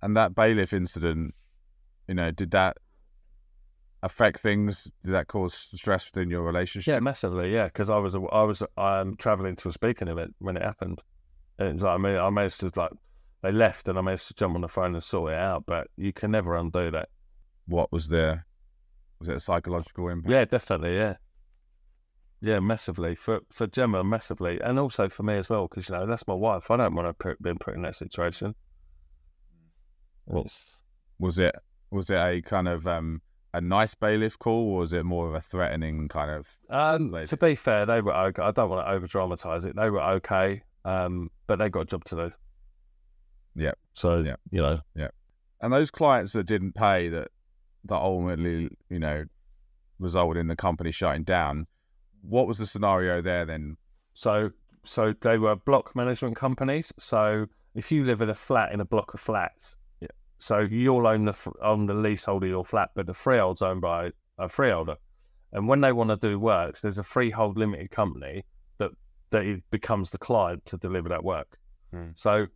[0.00, 1.34] And that bailiff incident,
[2.08, 2.76] you know, did that
[4.02, 4.90] affect things?
[5.02, 6.92] Did that cause stress within your relationship?
[6.92, 7.52] Yeah, massively.
[7.52, 11.00] Yeah, because I was I was um traveling to a speaking event when it happened,
[11.58, 12.92] and it was like I mean I managed to like
[13.44, 15.88] they left and I managed to jump on the phone and sort it out, but
[15.98, 17.10] you can never undo that.
[17.66, 18.42] What was the
[19.20, 20.32] was it a psychological impact?
[20.32, 20.96] Yeah, definitely.
[20.96, 21.16] Yeah,
[22.40, 26.06] Yeah, massively for for Gemma, massively, and also for me as well, because you know
[26.06, 26.70] that's my wife.
[26.70, 28.54] I don't want to put, been put in that situation.
[30.26, 30.78] It's
[31.18, 31.54] Was it
[31.90, 33.20] was it a kind of um,
[33.52, 36.56] a nice bailiff call, or was it more of a threatening kind of?
[36.70, 38.42] um, to be fair, they were okay.
[38.42, 39.76] I don't want to over dramatize it.
[39.76, 42.32] They were okay, um, but they got a job to do.
[43.54, 43.72] Yeah.
[43.92, 44.36] So Yeah.
[44.50, 45.08] you know, Yeah.
[45.60, 47.28] And those clients that didn't pay that
[47.86, 49.24] that ultimately, you know,
[49.98, 51.66] resulted in the company shutting down.
[52.22, 53.76] What was the scenario there then?
[54.14, 54.50] So,
[54.84, 56.92] so they were block management companies.
[56.98, 60.08] So, if you live in a flat in a block of flats, Yeah.
[60.38, 64.12] so you'll own the own the leasehold of your flat, but the freehold's owned by
[64.38, 64.96] a freeholder.
[65.52, 68.44] And when they want to do works, there's a freehold limited company
[68.78, 68.90] that
[69.30, 71.58] that becomes the client to deliver that work.
[71.90, 72.10] Hmm.
[72.14, 72.46] So,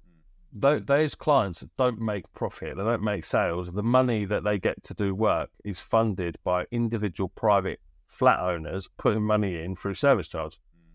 [0.53, 3.71] those clients don't make profit; they don't make sales.
[3.71, 8.89] The money that they get to do work is funded by individual private flat owners
[8.97, 10.55] putting money in through service charge.
[10.55, 10.93] Hmm.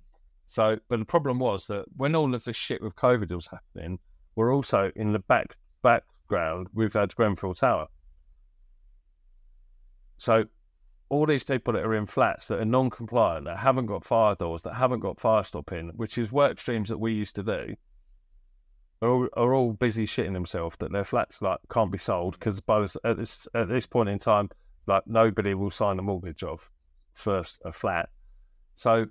[0.47, 3.99] So, but the problem was that when all of this shit with COVID was happening,
[4.35, 7.88] we're also in the back background we've had Grenfell Tower.
[10.17, 10.45] So,
[11.09, 14.63] all these people that are in flats that are non-compliant, that haven't got fire doors,
[14.63, 17.75] that haven't got fire stopping, which is work streams that we used to do,
[19.03, 22.59] are all, are all busy shitting themselves that their flats like can't be sold because
[22.61, 24.49] by this, at this at this point in time,
[24.88, 26.69] like nobody will sign a mortgage of
[27.13, 28.09] first a flat.
[28.75, 29.05] So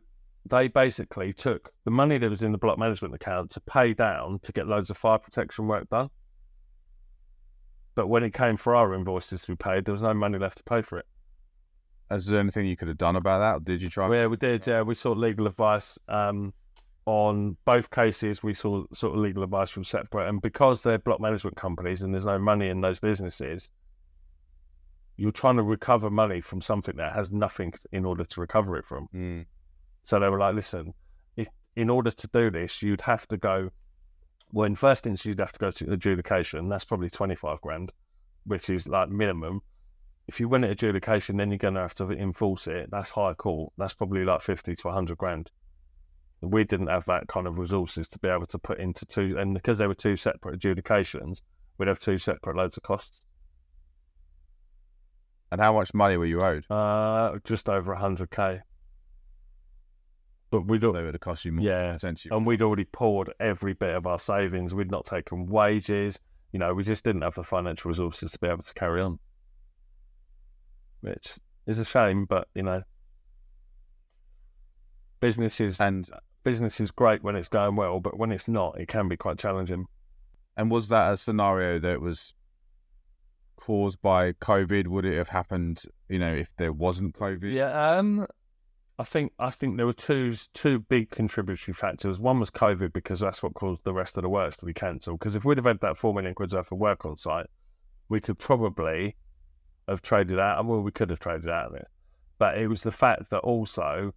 [0.48, 4.40] they basically took the money that was in the block management account to pay down
[4.42, 6.08] to get loads of fire protection work done.
[7.94, 10.58] But when it came for our invoices to be paid, there was no money left
[10.58, 11.06] to pay for it.
[12.10, 13.56] Is there anything you could have done about that?
[13.56, 14.12] Or did you try?
[14.14, 14.66] Yeah, we did.
[14.66, 16.52] Yeah, we sought legal advice um,
[17.06, 18.42] on both cases.
[18.42, 22.14] We saw sort of legal advice from separate, and because they're block management companies and
[22.14, 23.70] there's no money in those businesses,
[25.16, 28.86] you're trying to recover money from something that has nothing in order to recover it
[28.86, 29.08] from.
[29.14, 29.46] Mm.
[30.04, 30.94] So they were like, listen,
[31.36, 33.70] if in order to do this, you'd have to go.
[34.52, 36.68] Well, in first instance, you'd have to go to adjudication.
[36.68, 37.92] That's probably twenty five grand,
[38.46, 39.62] which is like minimum.
[40.28, 42.90] If you win at adjudication, then you're going to have to enforce it.
[42.90, 43.72] That's high court.
[43.76, 45.50] That's probably like fifty to hundred grand.
[46.42, 49.54] We didn't have that kind of resources to be able to put into two, and
[49.54, 51.40] because they were two separate adjudications,
[51.78, 53.20] we'd have two separate loads of costs.
[55.52, 56.64] And how much money were you owed?
[56.70, 58.60] Uh, just over hundred k.
[60.50, 61.64] But we'd They al- would have cost you more.
[61.64, 62.36] yeah, Potentially.
[62.36, 64.74] and we'd already poured every bit of our savings.
[64.74, 66.18] We'd not taken wages.
[66.52, 69.18] You know, we just didn't have the financial resources to be able to carry on,
[71.02, 71.34] which
[71.66, 72.24] is a shame.
[72.26, 72.82] But you know,
[75.20, 76.08] businesses and
[76.44, 79.38] business is great when it's going well, but when it's not, it can be quite
[79.38, 79.86] challenging.
[80.56, 82.34] and was that a scenario that was
[83.56, 84.88] caused by COVID?
[84.88, 85.82] Would it have happened?
[86.08, 87.52] You know, if there wasn't COVID?
[87.52, 88.26] Yeah, um,
[88.98, 92.20] I think I think there were two two big contributory factors.
[92.20, 95.18] One was COVID because that's what caused the rest of the works to be cancelled.
[95.18, 97.46] Because if we'd have had that four million quid's worth of work on site,
[98.08, 99.16] we could probably
[99.88, 100.64] have traded out.
[100.66, 101.86] Well, we could have traded out of it,
[102.38, 104.12] but it was the fact that also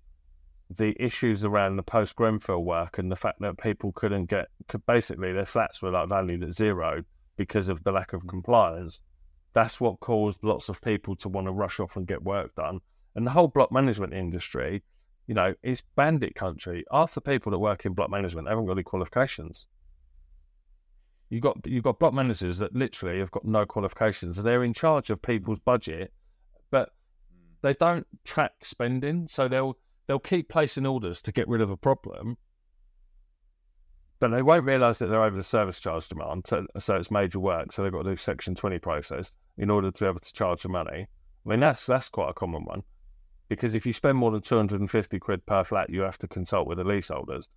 [0.69, 4.85] the issues around the post Grenfell work and the fact that people couldn't get could
[4.85, 7.03] basically their flats were like valued at zero
[7.37, 9.01] because of the lack of compliance.
[9.53, 12.79] That's what caused lots of people to want to rush off and get work done.
[13.15, 14.83] And the whole block management industry,
[15.27, 16.83] you know, is bandit country.
[16.91, 19.67] Half the people that work in block management haven't got any qualifications.
[21.29, 24.41] You got you got block managers that literally have got no qualifications.
[24.41, 26.13] They're in charge of people's budget,
[26.71, 26.89] but
[27.61, 29.27] they don't track spending.
[29.27, 32.37] So they'll they'll keep placing orders to get rid of a problem,
[34.19, 36.45] but they won't realise that they're over the service charge demand.
[36.47, 37.71] So, so it's major work.
[37.71, 40.63] So they've got to do Section Twenty process in order to be able to charge
[40.63, 41.07] the money.
[41.45, 42.83] I mean that's that's quite a common one
[43.49, 46.77] because if you spend more than 250 quid per flat, you have to consult with
[46.77, 47.47] the leaseholders.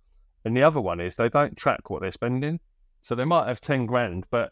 [0.45, 2.59] And the other one is they don't track what they're spending.
[3.01, 4.51] So they might have 10 grand, but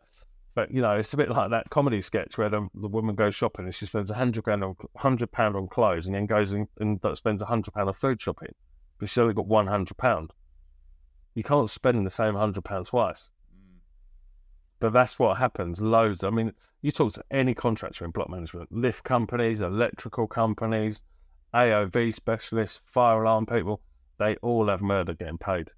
[0.57, 3.35] but you know, it's a bit like that comedy sketch where the, the woman goes
[3.35, 6.51] shopping and she spends a 100 grand on 100 pound on clothes and then goes
[6.51, 8.55] and, and spends 100 pound on food shopping,
[8.97, 10.33] but she's only got 100 pound.
[11.35, 13.29] You can't spend the same 100 pounds twice.
[13.55, 13.77] Mm.
[14.79, 15.79] But that's what happens.
[15.79, 16.23] Loads.
[16.23, 16.51] I mean,
[16.81, 21.03] you talk to any contractor in block management, lift companies, electrical companies,
[21.53, 23.79] AOV specialists, fire alarm people,
[24.17, 25.69] they all have murder getting paid.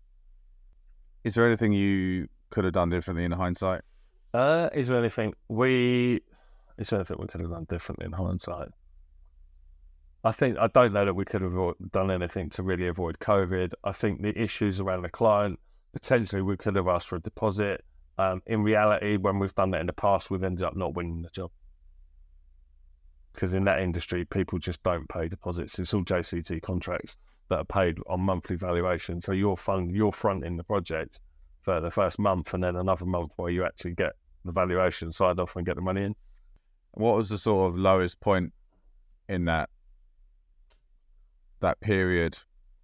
[1.25, 3.81] Is there anything you could have done differently in hindsight?
[4.33, 6.21] Uh, is there anything we
[6.77, 8.69] is there anything we could have done differently in hindsight?
[10.23, 13.73] I think I don't know that we could have done anything to really avoid COVID.
[13.83, 15.59] I think the issues around the client
[15.93, 17.83] potentially we could have asked for a deposit.
[18.17, 21.21] Um, in reality, when we've done that in the past, we've ended up not winning
[21.21, 21.51] the job
[23.33, 25.79] because in that industry, people just don't pay deposits.
[25.79, 27.15] It's all JCT contracts
[27.47, 29.21] that are paid on monthly valuation.
[29.21, 31.21] So you're fund, you're fronting the project
[31.69, 34.13] for the first month, and then another month where you actually get
[34.43, 36.15] the valuation signed off and get the money in.
[36.93, 38.53] What was the sort of lowest point
[39.27, 39.69] in that
[41.59, 42.35] that period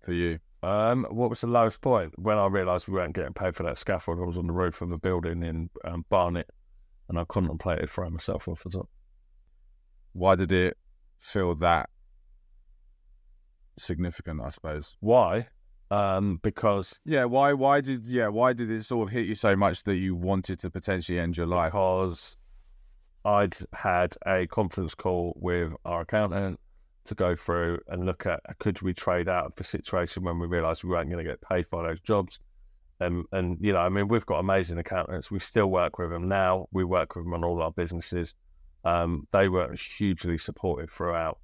[0.04, 0.38] for you?
[0.62, 2.14] Um, what was the lowest point?
[2.20, 4.84] When I realised we weren't getting paid for that scaffold, I was on the roof
[4.84, 6.50] of a building in um, Barnet,
[7.10, 8.90] and I contemplated throwing myself off the top.
[10.14, 10.78] Why did it
[11.18, 11.90] feel that
[13.80, 14.42] significant?
[14.42, 14.96] I suppose.
[15.00, 15.48] Why?
[15.92, 17.26] Um, because Yeah.
[17.26, 17.54] Why?
[17.54, 18.06] Why did?
[18.06, 18.30] Yeah.
[18.30, 21.38] Why did it sort of hit you so much that you wanted to potentially end
[21.38, 21.74] your life?
[21.74, 22.38] because
[23.24, 26.60] I'd had a conference call with our accountant
[27.06, 30.48] to go through and look at could we trade out of the situation when we
[30.48, 32.40] realised we weren't going to get paid for those jobs.
[33.02, 35.30] Um, and you know, I mean, we've got amazing accountants.
[35.30, 36.68] We still work with them now.
[36.72, 38.36] We work with them on all our businesses.
[38.84, 41.40] Um, they were hugely supportive throughout,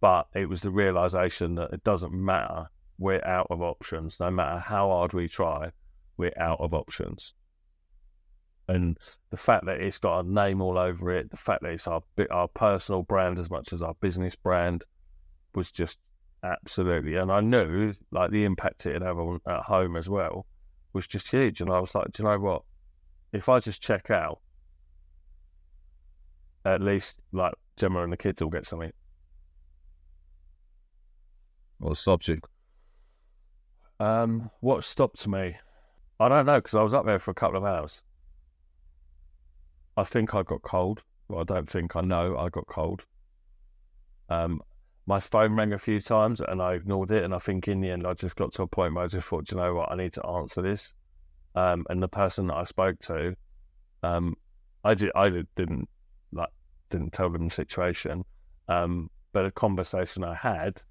[0.00, 2.68] but it was the realization that it doesn't matter.
[2.98, 4.20] We're out of options.
[4.20, 5.72] No matter how hard we try,
[6.16, 7.34] we're out of options.
[8.68, 8.96] And
[9.30, 12.02] the fact that it's got a name all over it, the fact that it's our
[12.30, 14.84] our personal brand as much as our business brand,
[15.54, 15.98] was just
[16.42, 17.16] absolutely.
[17.16, 20.46] And I knew like the impact it had on at home as well
[20.92, 21.60] was just huge.
[21.60, 22.62] And I was like, do you know what?
[23.32, 24.40] If I just check out,
[26.64, 28.92] at least like Gemma and the kids will get something.
[31.92, 32.38] Stopped you?
[34.00, 35.56] Um, what stopped me?
[36.20, 38.02] I don't know because I was up there for a couple of hours.
[39.96, 41.02] I think I got cold.
[41.28, 43.04] Well, I don't think I know I got cold.
[44.28, 44.60] Um,
[45.06, 47.24] my phone rang a few times and I ignored it.
[47.24, 49.28] And I think in the end, I just got to a point where I just
[49.28, 50.92] thought, "Do you know what, I need to answer this.
[51.54, 53.36] Um, and the person that I spoke to,
[54.02, 54.36] um,
[54.82, 55.88] I did, I did, didn't
[56.32, 56.48] like,
[56.90, 58.24] didn't tell them the situation.
[58.68, 60.82] Um, but a conversation I had,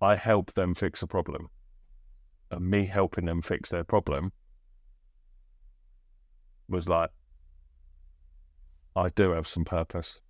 [0.00, 1.48] I helped them fix a problem.
[2.50, 4.32] And me helping them fix their problem
[6.68, 7.10] was like,
[8.96, 10.20] I do have some purpose.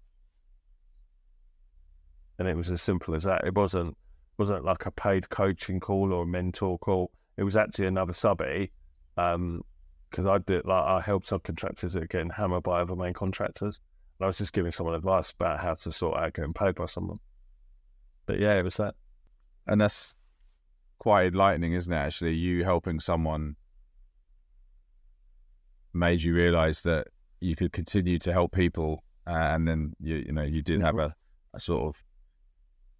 [2.38, 3.44] And it was as simple as that.
[3.44, 3.96] It wasn't
[4.36, 7.10] wasn't like a paid coaching call or a mentor call.
[7.36, 8.70] It was actually another subby.
[9.16, 9.62] Um,
[10.10, 13.80] because I did like I help subcontractors that are getting hammered by other main contractors.
[14.18, 16.86] And I was just giving someone advice about how to sort out getting paid by
[16.86, 17.18] someone.
[18.26, 18.94] But yeah, it was that.
[19.68, 20.14] And that's
[20.98, 21.96] quite enlightening, isn't it?
[21.96, 23.56] Actually, you helping someone
[25.92, 27.08] made you realize that
[27.40, 30.98] you could continue to help people, uh, and then you you know you did have
[30.98, 31.14] a,
[31.54, 32.02] a sort of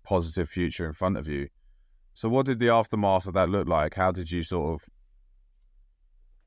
[0.04, 1.48] positive future in front of you.
[2.14, 3.94] So, what did the aftermath of that look like?
[3.94, 4.88] How did you sort of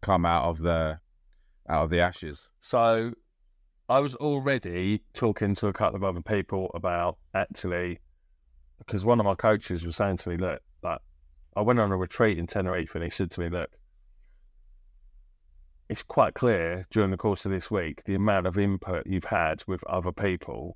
[0.02, 1.00] come out of the
[1.70, 2.50] out of the ashes?
[2.60, 3.14] So
[3.88, 8.00] I was already talking to a couple of other people about actually
[8.92, 11.00] because one of my coaches was saying to me, look, like
[11.56, 13.70] I went on a retreat in Tenerife and he said to me, look,
[15.88, 19.64] it's quite clear during the course of this week the amount of input you've had
[19.66, 20.76] with other people,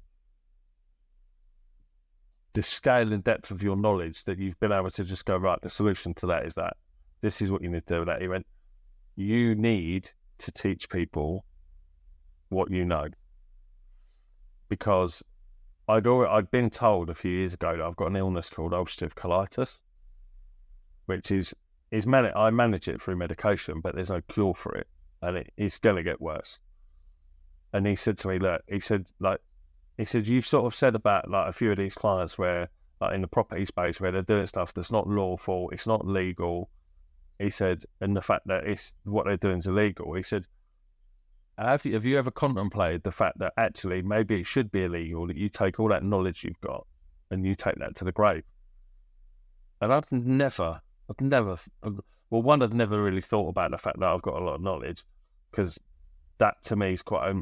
[2.53, 5.59] the scale and depth of your knowledge that you've been able to just go, right,
[5.61, 6.77] the solution to that is that.
[7.19, 8.21] This is what you need to do with that.
[8.21, 8.45] He went,
[9.17, 11.43] you need to teach people
[12.47, 13.09] what you know.
[14.69, 15.21] Because
[15.87, 18.71] I'd already, I'd been told a few years ago that I've got an illness called
[18.71, 19.81] ulcerative colitis,
[21.05, 21.53] which is
[21.91, 24.87] is man- I manage it through medication, but there's no cure for it,
[25.21, 26.59] and it, it's going to get worse.
[27.73, 29.39] And he said to me, look, he said like,
[29.97, 32.69] he said you've sort of said about like a few of these clients where
[33.01, 36.69] like in the property space where they're doing stuff that's not lawful, it's not legal.
[37.37, 40.13] He said, and the fact that it's what they're doing is illegal.
[40.13, 40.47] He said,
[41.57, 45.27] have you, have you ever contemplated the fact that actually maybe it should be illegal
[45.27, 46.85] that you take all that knowledge you've got
[47.31, 48.43] and you take that to the grave?
[49.81, 51.91] And I've never, I've never, uh,
[52.29, 54.61] well, one, I'd never really thought about the fact that I've got a lot of
[54.61, 55.03] knowledge
[55.51, 55.79] because
[56.39, 57.41] that to me is quite a,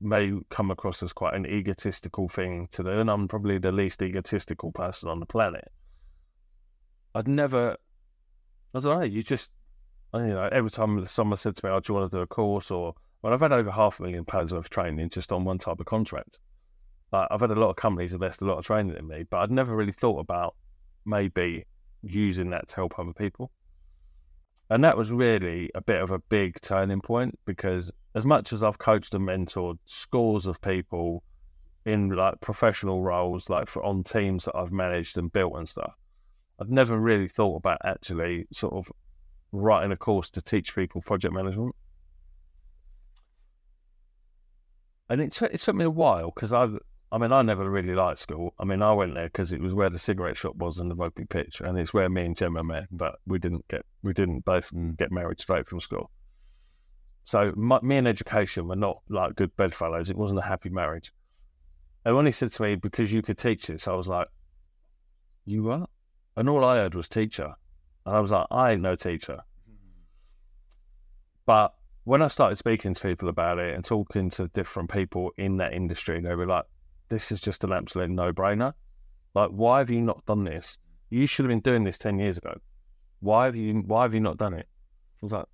[0.00, 4.02] may come across as quite an egotistical thing to do, and I'm probably the least
[4.02, 5.70] egotistical person on the planet.
[7.14, 7.76] I'd never,
[8.74, 9.50] I don't know, you just,
[10.14, 12.26] you know, every time someone said to me, oh, do you want to do a
[12.26, 15.44] course or well, I've had over half a million pounds worth of training just on
[15.44, 16.40] one type of contract.
[17.12, 19.38] Like, I've had a lot of companies invest a lot of training in me, but
[19.38, 20.56] I'd never really thought about
[21.04, 21.66] maybe
[22.02, 23.50] using that to help other people.
[24.70, 28.62] And that was really a bit of a big turning point because as much as
[28.62, 31.22] I've coached and mentored scores of people
[31.84, 35.94] in like professional roles, like for on teams that I've managed and built and stuff,
[36.58, 38.90] I've never really thought about actually sort of
[39.52, 41.74] writing a course to teach people project management.
[45.12, 46.68] And it took it took me a while because I,
[47.12, 48.54] I mean, I never really liked school.
[48.58, 50.94] I mean, I went there because it was where the cigarette shop was and the
[50.94, 52.86] rugby pitch, and it's where me and Gemma met.
[52.90, 54.96] But we didn't get we didn't both mm.
[54.96, 56.10] get married straight from school.
[57.24, 60.08] So my, me and education were not like good bedfellows.
[60.08, 61.12] It wasn't a happy marriage.
[62.06, 64.28] And when he said to me, "Because you could teach this," I was like,
[65.44, 65.90] "You what?"
[66.38, 67.54] And all I heard was teacher,
[68.06, 69.40] and I was like, "I ain't no teacher."
[69.70, 69.76] Mm.
[71.44, 71.74] But
[72.04, 75.72] when I started speaking to people about it and talking to different people in that
[75.72, 76.64] industry, they were like,
[77.08, 78.72] "This is just an absolute no-brainer.
[79.34, 80.78] Like, why have you not done this?
[81.10, 82.54] You should have been doing this ten years ago.
[83.20, 83.74] Why have you?
[83.86, 85.46] Why have you not done it?" I was like,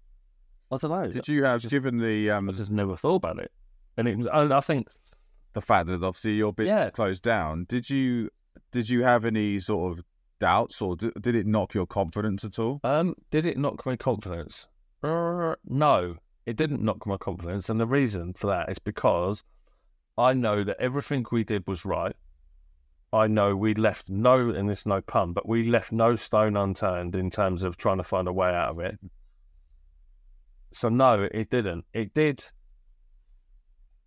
[0.72, 1.10] "I don't know.
[1.12, 3.52] Did you have just- given the um I just never thought about it."
[3.96, 4.88] And it was, and I think
[5.52, 6.90] the fact that obviously your business Yeah.
[6.90, 7.64] closed down?
[7.68, 8.30] Did you
[8.70, 10.04] did you have any sort of
[10.38, 12.80] doubts, or did, did it knock your confidence at all?
[12.84, 14.68] Um, did it knock my confidence?
[15.02, 16.16] Uh, no,
[16.48, 19.44] it didn't knock my confidence, and the reason for that is because
[20.16, 22.16] I know that everything we did was right.
[23.12, 27.14] I know we left no, and this no pun, but we left no stone unturned
[27.14, 28.98] in terms of trying to find a way out of it.
[30.72, 31.84] So no, it didn't.
[31.92, 32.42] It did.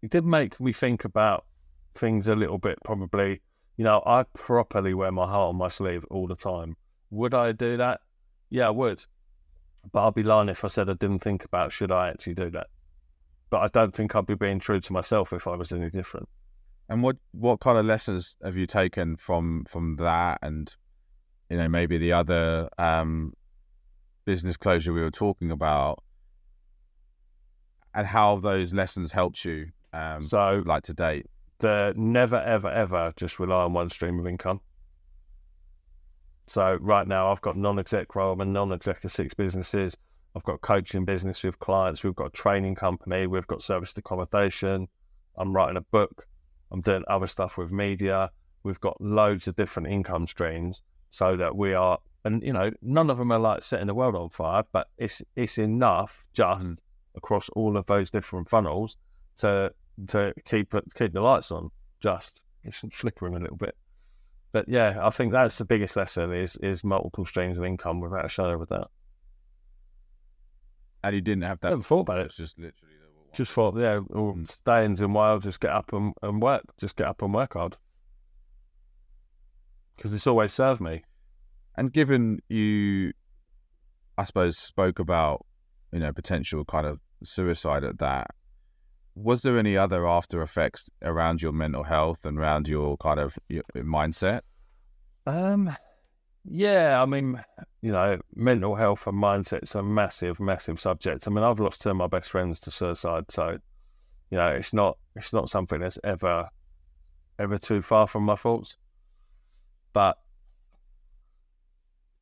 [0.02, 1.46] It did make me think about
[1.94, 2.80] things a little bit.
[2.84, 3.40] Probably,
[3.78, 6.76] you know, I properly wear my heart on my sleeve all the time.
[7.12, 8.02] Would I do that?
[8.50, 9.06] Yeah, I would.
[9.92, 12.50] But I'd be lying if I said I didn't think about should I actually do
[12.52, 12.68] that.
[13.50, 16.30] But I don't think I'd be being true to myself if I was any different.
[16.90, 20.74] And what what kind of lessons have you taken from from that, and
[21.50, 23.34] you know maybe the other um,
[24.26, 26.04] business closure we were talking about,
[27.94, 31.28] and how those lessons helped you, um, So like to date?
[31.60, 34.60] the never ever ever just rely on one stream of income.
[36.52, 39.96] So right now I've got non-exec role, I'm a non-exec of six businesses.
[40.36, 42.04] I've got coaching business with clients.
[42.04, 43.26] We've got a training company.
[43.26, 44.90] We've got serviced accommodation.
[45.38, 46.28] I'm writing a book.
[46.70, 48.32] I'm doing other stuff with media.
[48.64, 53.10] We've got loads of different income streams so that we are, and you know, none
[53.10, 56.78] of them are like setting the world on fire, but it's it's enough just Mm.
[57.16, 58.98] across all of those different funnels
[59.38, 59.74] to
[60.08, 61.72] to keep keep the lights on.
[62.02, 63.76] Just it's flickering a little bit,
[64.52, 68.26] but yeah, I think that's the biggest lesson is is multiple streams of income without
[68.26, 68.92] a shadow of a doubt.
[71.04, 71.70] And you didn't have I that.
[71.72, 72.26] never thought about it.
[72.28, 72.96] It's just literally.
[73.34, 74.48] Just thought, yeah, well, Mm.
[74.48, 76.64] staying's in while, just get up and, and work.
[76.78, 77.78] Just get up and work hard.
[79.96, 81.04] Because it's always served me.
[81.76, 83.14] And given you,
[84.18, 85.46] I suppose, spoke about
[85.94, 88.32] you know potential kind of suicide at that,
[89.16, 93.38] was there any other after effects around your mental health and around your kind of
[93.50, 94.42] your mindset?
[95.28, 95.76] Um,
[96.46, 97.44] yeah, I mean,
[97.82, 101.28] you know, mental health and mindset's a massive, massive subject.
[101.28, 103.58] I mean, I've lost two of my best friends to suicide, so
[104.30, 106.48] you know, it's not it's not something that's ever
[107.38, 108.78] ever too far from my thoughts.
[109.94, 110.18] But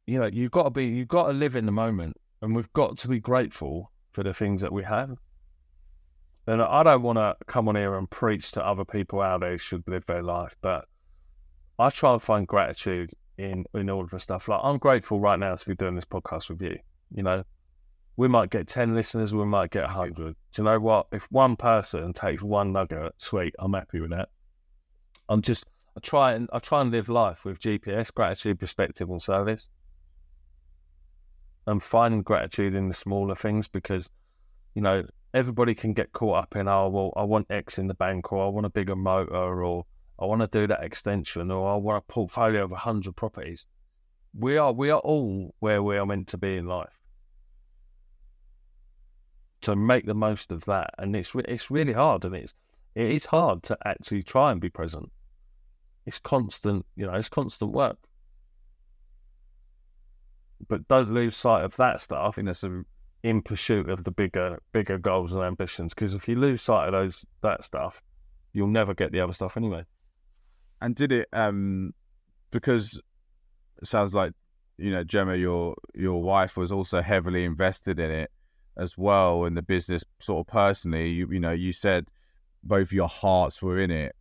[0.07, 2.71] you know, you've got to be you've got to live in the moment, and we've
[2.73, 5.17] got to be grateful for the things that we have.
[6.49, 9.55] And I don't want to come on here and preach to other people how they
[9.57, 10.85] should live their life, but
[11.77, 14.47] I try and find gratitude in in all of the stuff.
[14.47, 16.79] Like I'm grateful right now to be doing this podcast with you.
[17.13, 17.43] You know,
[18.17, 20.35] we might get ten listeners, we might get hundred.
[20.53, 21.05] Do you know what?
[21.11, 24.29] If one person takes one nugget, sweet, I'm happy with that.
[25.29, 25.65] I'm just
[25.95, 29.69] I try and I try and live life with GPS, gratitude, perspective, and service.
[31.67, 34.09] And find gratitude in the smaller things because,
[34.73, 35.03] you know,
[35.33, 38.45] everybody can get caught up in oh well I want X in the bank or
[38.45, 39.85] I want a bigger motor or
[40.19, 43.65] I want to do that extension or I want a portfolio of hundred properties.
[44.37, 46.99] We are we are all where we are meant to be in life.
[49.61, 52.53] To make the most of that, and it's it's really hard, and it's
[52.95, 55.11] it is hard to actually try and be present.
[56.05, 57.97] It's constant, you know, it's constant work.
[60.67, 62.83] But don't lose sight of that I stuff think that's a
[63.23, 65.93] in pursuit of the bigger bigger goals and ambitions.
[65.93, 68.01] Because if you lose sight of those that stuff,
[68.53, 69.83] you'll never get the other stuff anyway.
[70.81, 71.93] And did it um
[72.51, 73.01] because
[73.81, 74.33] it sounds like
[74.77, 78.31] you know Gemma, your your wife was also heavily invested in it
[78.77, 80.03] as well in the business.
[80.19, 82.05] Sort of personally, you you know you said
[82.63, 84.15] both your hearts were in it.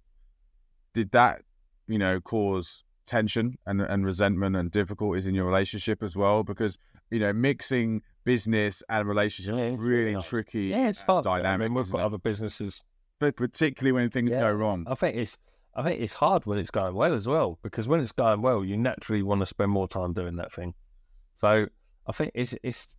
[0.95, 1.43] Did that
[1.87, 6.43] you know cause tension and and resentment and difficulties in your relationship as well?
[6.43, 6.77] Because
[7.11, 10.65] you know mixing business and relationship Yeah, really tricky.
[10.67, 11.25] Yeah, it's hard.
[11.25, 11.47] Dynamic.
[11.47, 12.83] I mean, we've got other businesses.
[13.21, 14.41] but particularly when things Yeah.
[14.41, 14.85] go wrong.
[14.87, 15.37] I think it's
[15.75, 18.65] I think it's hard when it's going well as well because when it's going well,
[18.65, 20.75] you naturally want to spend more time doing that thing.
[21.35, 21.67] So
[22.07, 22.97] I think it's it's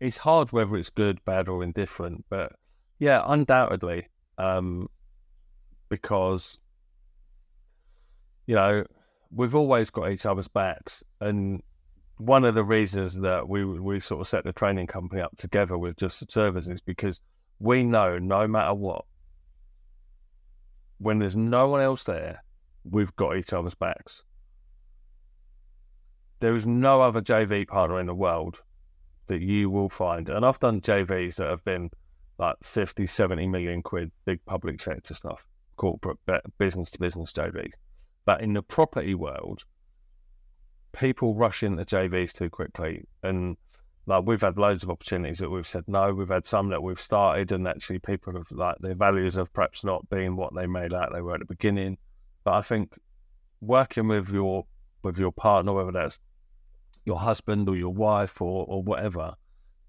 [0.00, 2.24] it's hard whether it's good, bad, or indifferent.
[2.28, 2.52] But
[2.98, 4.08] yeah, undoubtedly,
[4.38, 4.88] um,
[5.88, 6.58] because
[8.46, 8.84] you know
[9.30, 11.62] we've always got each other's backs, and
[12.26, 15.76] one of the reasons that we we sort of set the training company up together
[15.76, 17.20] with just servers is because
[17.58, 19.04] we know no matter what,
[20.98, 22.44] when there's no one else there,
[22.88, 24.22] we've got each other's backs.
[26.38, 28.62] There is no other JV partner in the world
[29.26, 31.90] that you will find, and I've done JVs that have been
[32.38, 35.44] like 50, 70 million quid, big public sector stuff,
[35.76, 36.18] corporate
[36.58, 37.72] business to business JVs.
[38.24, 39.64] But in the property world,
[40.92, 43.04] people rush into JVs too quickly.
[43.22, 43.56] And
[44.06, 46.12] like we've had loads of opportunities that we've said no.
[46.12, 49.84] We've had some that we've started, and actually people have like their values have perhaps
[49.84, 51.98] not been what they made out they were at the beginning.
[52.44, 52.98] But I think
[53.60, 54.66] working with your
[55.02, 56.20] with your partner, whether that's
[57.04, 59.34] your husband or your wife or, or whatever,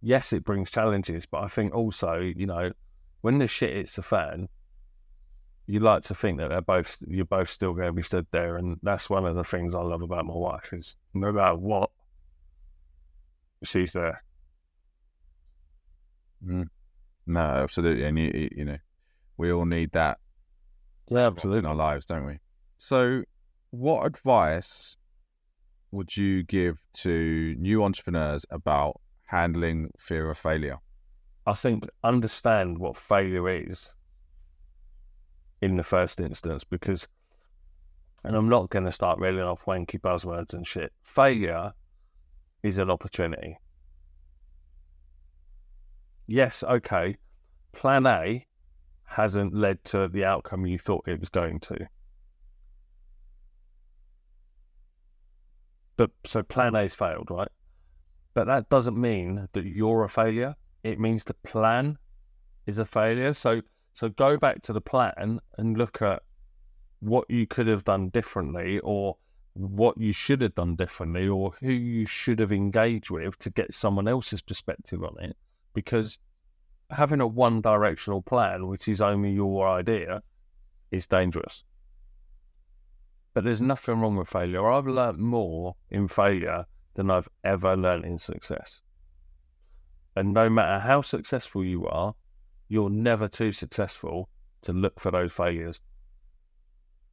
[0.02, 2.72] yes, it brings challenges, but I think also, you know,
[3.22, 4.50] when the shit hits the fan,
[5.66, 8.58] you like to think that they're both you're both still going to be stood there,
[8.58, 11.90] and that's one of the things I love about my wife is no matter what,
[13.64, 14.24] she's there.
[16.46, 16.68] Mm.
[17.26, 18.78] No, absolutely, and you, you know,
[19.38, 20.20] we all need that.
[21.10, 22.40] Yeah, absolutely in our lives, don't we?
[22.78, 23.24] So,
[23.72, 24.98] what advice
[25.92, 30.80] would you give to new entrepreneurs about handling fear of failure?
[31.46, 33.94] I think understand what failure is
[35.64, 37.08] in the first instance because,
[38.26, 40.92] and I'm not going to start reeling off wanky buzzwords and shit.
[41.04, 41.72] Failure
[42.64, 43.58] is an opportunity.
[46.28, 47.16] Yes, okay.
[47.72, 48.46] Plan A
[49.06, 51.88] hasn't led to the outcome you thought it was going to.
[55.96, 57.52] But so plan A's failed, right?
[58.34, 60.56] But that doesn't mean that you're a failure.
[60.84, 61.98] It means the plan
[62.66, 63.32] is a failure.
[63.32, 63.62] So
[63.94, 66.24] so go back to the plan and look at
[67.00, 69.18] what you could have done differently or
[69.54, 73.74] what you should have done differently or who you should have engaged with to get
[73.74, 75.38] someone else's perspective on it.
[75.74, 76.18] Because
[76.90, 80.24] having a one directional plan, which is only your idea,
[80.92, 81.64] is dangerous.
[83.34, 84.68] But there's nothing wrong with failure.
[84.68, 86.66] I've learned more in failure
[86.96, 88.82] than I've ever learned in success.
[90.16, 92.14] And no matter how successful you are,
[92.74, 94.28] you're never too successful
[94.64, 95.80] to look for those failures.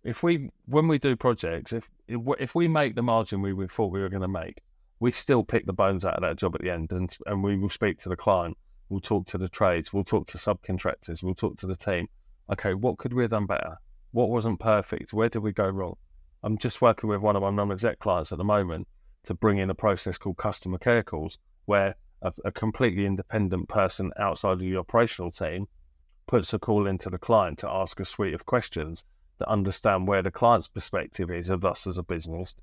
[0.02, 4.00] If we, when we do projects, if if we make the margin we thought we
[4.00, 4.62] were going to make,
[5.00, 7.58] we still pick the bones out of that job at the end, and and we
[7.58, 8.56] will speak to the client,
[8.88, 12.08] we'll talk to the trades, we'll talk to subcontractors, we'll talk to the team.
[12.50, 13.76] Okay, what could we have done better?
[14.12, 15.12] What wasn't perfect?
[15.12, 15.96] Where did we go wrong?
[16.42, 18.88] I'm just working with one of my non-exec clients at the moment,
[19.24, 24.12] to bring in a process called customer care calls, where a, a completely independent person
[24.18, 25.66] outside of the operational team
[26.26, 29.04] puts a call into the client to ask a suite of questions
[29.38, 32.54] that understand where the client's perspective is of us as a business,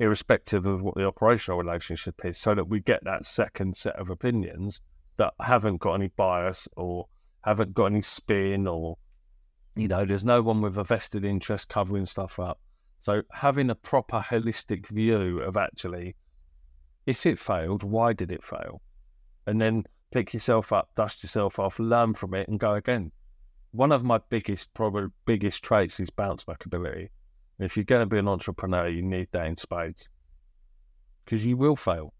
[0.00, 4.10] irrespective of what the operational relationship is, so that we get that second set of
[4.10, 4.80] opinions
[5.16, 7.06] that haven't got any bias or
[7.42, 8.96] haven't got any spin or,
[9.76, 12.58] you know, there's no one with a vested interest covering stuff up.
[12.98, 16.16] So having a proper holistic view of actually,
[17.06, 18.80] if it failed, why did it fail?
[19.46, 23.12] And then pick yourself up, dust yourself off, learn from it, and go again.
[23.72, 27.10] One of my biggest, probably biggest traits is bounce back ability.
[27.58, 30.08] if you're going to be an entrepreneur, you need that in spades
[31.24, 32.12] because you will fail.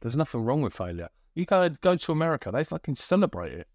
[0.00, 1.08] There's nothing wrong with failure.
[1.34, 3.68] You go go to America, they fucking celebrate it.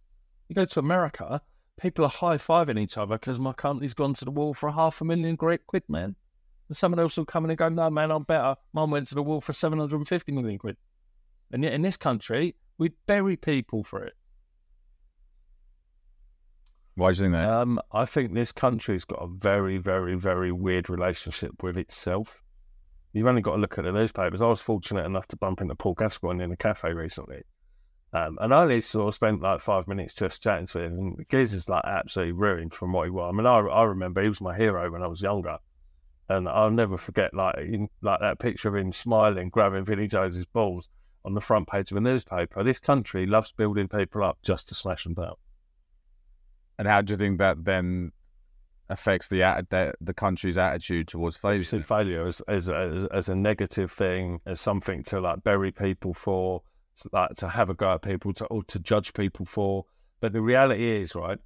[0.49, 1.41] You go to America,
[1.79, 5.01] people are high fiving each other because my company's gone to the wall for half
[5.01, 6.15] a million great quid, man.
[6.67, 8.55] And someone else will come in and go, no, man, I'm better.
[8.73, 10.75] Mine went to the wall for 750 million quid.
[11.51, 14.13] And yet in this country, we bury people for it.
[16.95, 17.49] Why do you think that?
[17.49, 22.41] Um, I think this country's got a very, very, very weird relationship with itself.
[23.13, 24.41] You've only got to look at the newspapers.
[24.41, 27.43] I was fortunate enough to bump into Paul Gascoigne in a cafe recently.
[28.13, 30.93] Um, and I only sort of spent like five minutes just chatting to him.
[30.97, 33.31] And geezer's like absolutely ruined from what he was.
[33.31, 35.57] I mean, I, I remember he was my hero when I was younger.
[36.29, 40.45] And I'll never forget like in, like that picture of him smiling, grabbing Vinnie Jones's
[40.45, 40.89] balls
[41.27, 42.63] on the front page of a newspaper.
[42.63, 45.35] This country loves building people up just to slash them down.
[46.79, 48.13] And how do you think that then
[48.89, 49.39] affects the
[49.69, 51.63] the, the country's attitude towards failure?
[51.63, 56.13] See failure as, as, as, as a negative thing, as something to like bury people
[56.13, 56.63] for,
[57.11, 59.85] like to have a go at people, to or to judge people for.
[60.21, 61.39] But the reality is, right,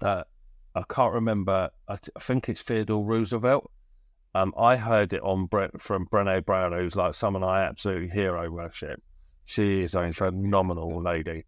[0.00, 0.26] that
[0.74, 1.70] I can't remember.
[1.86, 3.70] I, th- I think it's Theodore Roosevelt.
[4.38, 8.48] Um, I heard it on Brett from Brené Brown, who's like someone I absolutely hero
[8.48, 9.02] worship.
[9.46, 11.44] She is a phenomenal lady,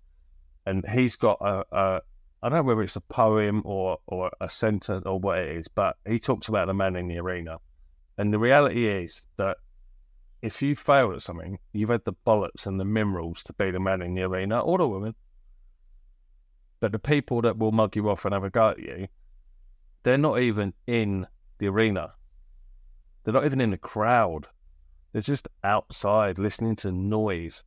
[0.66, 2.00] and he's got a, a
[2.42, 5.68] I don't know whether it's a poem or or a sentence or what it is,
[5.68, 7.58] but he talks about the man in the arena,
[8.18, 9.58] and the reality is that
[10.42, 13.78] if you fail at something, you've had the bollocks and the minerals to be the
[13.78, 15.14] man in the arena or the woman.
[16.80, 19.06] But the people that will mug you off and have a go at you,
[20.02, 22.14] they're not even in the arena.
[23.24, 24.46] They're not even in the crowd.
[25.12, 27.64] They're just outside listening to noise.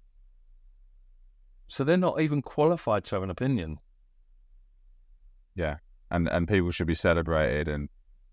[1.68, 3.80] So they're not even qualified to have an opinion.
[5.56, 5.78] Yeah,
[6.10, 7.90] and and people should be celebrated, and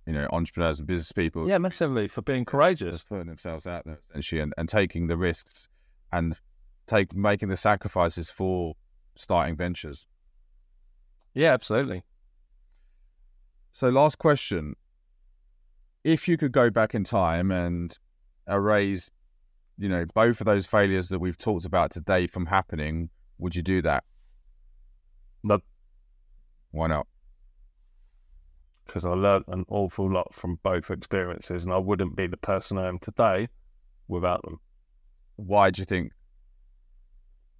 [0.07, 1.49] you know, entrepreneurs and business people.
[1.49, 5.69] Yeah, massively for being courageous, putting themselves out there essentially, and, and taking the risks,
[6.13, 6.37] and
[6.87, 8.75] take making the sacrifices for
[9.15, 10.07] starting ventures.
[11.35, 12.03] Yeah, absolutely.
[13.73, 14.75] So, last question:
[16.05, 17.97] If you could go back in time and
[18.49, 19.11] erase,
[19.77, 23.63] you know, both of those failures that we've talked about today from happening, would you
[23.63, 24.05] do that?
[25.43, 25.59] No.
[26.71, 27.07] Why not?
[28.87, 32.79] Because I learned an awful lot from both experiences, and I wouldn't be the person
[32.79, 33.49] I am today
[34.09, 34.59] without them.
[35.37, 36.13] Why do you think?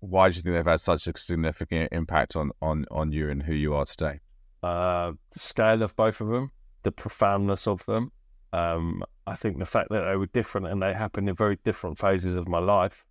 [0.01, 3.43] Why do you think they've had such a significant impact on on on you and
[3.43, 4.21] who you are today?
[4.63, 6.51] Uh, the scale of both of them,
[6.83, 8.11] the profoundness of them.
[8.53, 11.99] Um, I think the fact that they were different and they happened in very different
[11.99, 13.05] phases of my life.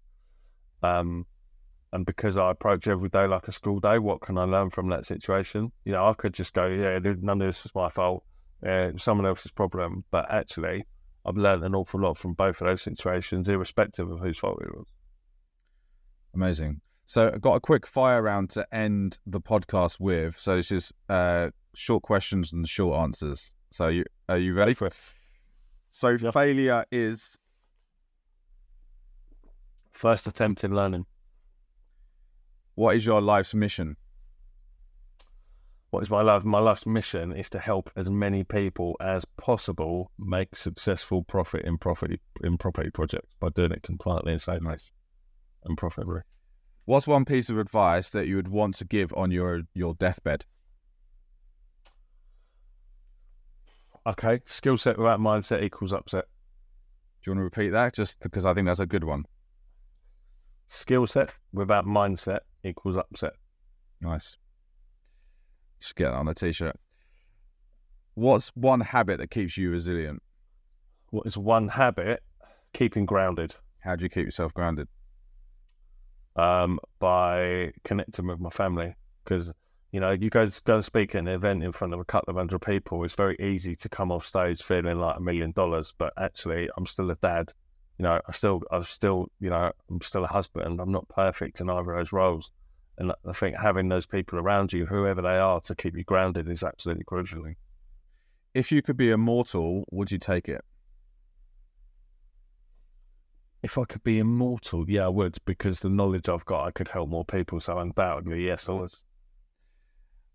[0.84, 1.26] Um,
[1.92, 4.90] and because I approach every day like a school day, what can I learn from
[4.90, 5.72] that situation?
[5.86, 8.24] You know, I could just go, yeah, none of this is my fault.
[8.64, 10.04] Yeah, someone else's problem.
[10.12, 10.86] But actually,
[11.26, 14.76] I've learned an awful lot from both of those situations, irrespective of whose fault it
[14.76, 14.88] was.
[16.36, 16.82] Amazing.
[17.06, 20.38] So, I've got a quick fire round to end the podcast with.
[20.40, 23.52] So, this is uh, short questions and short answers.
[23.72, 24.76] So, you, are you ready?
[24.76, 24.86] For
[25.90, 26.34] so, yep.
[26.34, 27.38] failure is
[29.92, 31.06] first attempt in learning.
[32.76, 33.98] What is your life's mission?
[35.90, 36.46] What is my life?
[36.46, 41.78] My life's mission is to help as many people as possible make successful profit in
[41.80, 44.92] property in property projects by doing it compliantly and safely nice.
[45.66, 46.22] and profitably.
[46.86, 50.46] What's one piece of advice that you would want to give on your your deathbed?
[54.10, 56.26] Okay, skill set without mindset equals upset.
[57.22, 57.94] Do you want to repeat that?
[57.94, 59.26] Just because I think that's a good one.
[60.68, 63.34] Skill set without mindset equals upset.
[64.02, 64.36] Nice.
[65.80, 66.76] Just get that on a t-shirt.
[68.16, 70.24] What's one habit that keeps you resilient?
[71.12, 72.24] What is one habit?
[72.74, 73.58] Keeping grounded.
[73.80, 74.88] How do you keep yourself grounded?
[76.36, 79.54] Um, by connecting with my family, because
[79.92, 82.32] you know, you go go and speak at an event in front of a couple
[82.32, 83.04] of hundred people.
[83.04, 86.86] It's very easy to come off stage feeling like a million dollars, but actually, I'm
[86.86, 87.54] still a dad
[88.00, 90.80] you know, I still, I'm still, you know, I'm still a husband.
[90.80, 92.50] I'm not perfect in either of those roles.
[92.98, 96.50] And I think having those people around you, whoever they are, to keep you grounded
[96.50, 97.44] is absolutely crucial.
[98.54, 100.64] If you could be immortal, would you take it?
[103.62, 106.88] If I could be immortal, yeah, I would, because the knowledge I've got, I could
[106.88, 107.60] help more people.
[107.60, 108.94] So undoubtedly, yes, I would.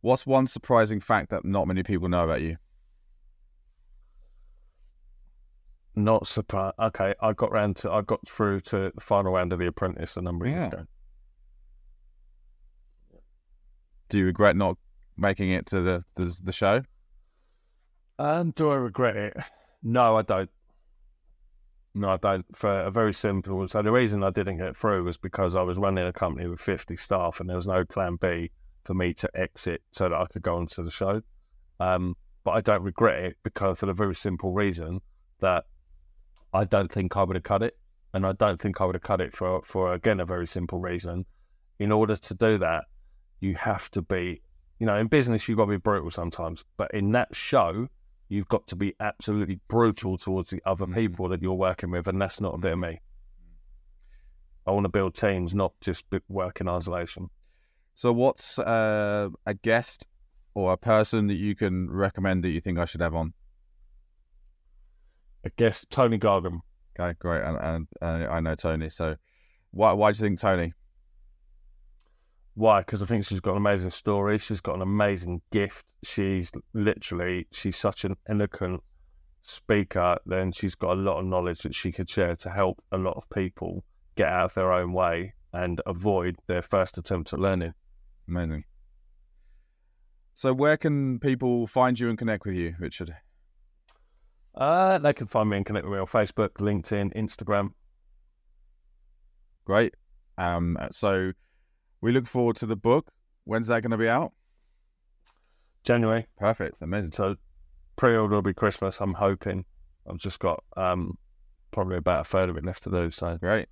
[0.05, 2.59] What's one surprising fact that not many people know about you?
[5.97, 6.75] Not surprised.
[6.79, 10.19] Okay, I got round to I got through to the final round of The Apprentice
[10.19, 10.59] a number of yeah.
[10.59, 10.83] years ago.
[14.11, 14.77] Do you regret not
[15.17, 16.83] making it to the the, the show?
[18.19, 19.37] Um, do I regret it?
[19.83, 20.51] No, I don't.
[21.95, 22.45] No, I don't.
[22.55, 23.67] For a very simple.
[23.69, 26.61] So the reason I didn't get through was because I was running a company with
[26.61, 28.51] fifty staff, and there was no plan B
[28.85, 31.23] for me to exit so that I could go onto the show.
[31.81, 35.01] Um, but I don't regret it because for the very simple reason
[35.41, 35.65] that
[36.53, 37.77] I don't think I would have cut it.
[38.13, 40.79] And I don't think I would have cut it for, for again, a very simple
[40.79, 41.27] reason.
[41.81, 42.85] In order to do that,
[43.41, 44.41] you have to be,
[44.79, 46.63] you know, in business, you've got to be brutal sometimes.
[46.77, 47.89] But in that show,
[48.29, 50.95] you've got to be absolutely brutal towards the other mm-hmm.
[50.95, 52.07] people that you're working with.
[52.07, 53.01] And that's not a bit of me.
[54.67, 57.31] I want to build teams, not just work in isolation.
[57.95, 60.07] So, what's uh, a guest
[60.55, 63.33] or a person that you can recommend that you think I should have on?
[65.47, 66.61] I guess Tony Gargan.
[66.99, 68.89] Okay, great, and, and, and I know Tony.
[68.89, 69.17] So,
[69.71, 70.73] why why do you think Tony?
[72.55, 72.81] Why?
[72.81, 74.39] Because I think she's got an amazing story.
[74.39, 75.85] She's got an amazing gift.
[76.03, 78.83] She's literally she's such an eloquent
[79.43, 80.17] speaker.
[80.27, 83.17] Then she's got a lot of knowledge that she could share to help a lot
[83.17, 83.85] of people
[84.17, 87.75] get out of their own way and avoid their first attempt at learning.
[88.29, 88.65] Amazing.
[90.35, 93.15] So, where can people find you and connect with you, Richard?
[94.55, 97.71] Uh, they can find me and connect with me on Facebook, LinkedIn, Instagram.
[99.65, 99.95] Great.
[100.39, 101.33] Um, so
[102.01, 103.11] we look forward to the book.
[103.45, 104.33] When's that going to be out?
[105.85, 106.27] January.
[106.39, 106.83] Perfect.
[106.83, 107.13] Amazing.
[107.13, 107.37] So
[107.97, 109.01] pre-order will be Christmas.
[109.01, 109.65] I'm hoping.
[110.09, 111.19] I've just got um,
[111.71, 113.11] probably about a third of it left to do.
[113.11, 113.69] So Great.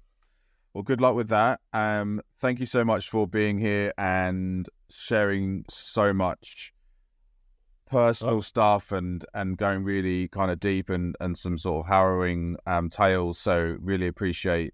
[0.74, 1.61] Well, good luck with that.
[1.73, 6.73] Um, thank you so much for being here and sharing so much
[7.90, 8.40] personal Oh.
[8.40, 12.89] stuff and and going really kind of deep and and some sort of harrowing um,
[12.89, 13.39] tales.
[13.39, 14.73] So really appreciate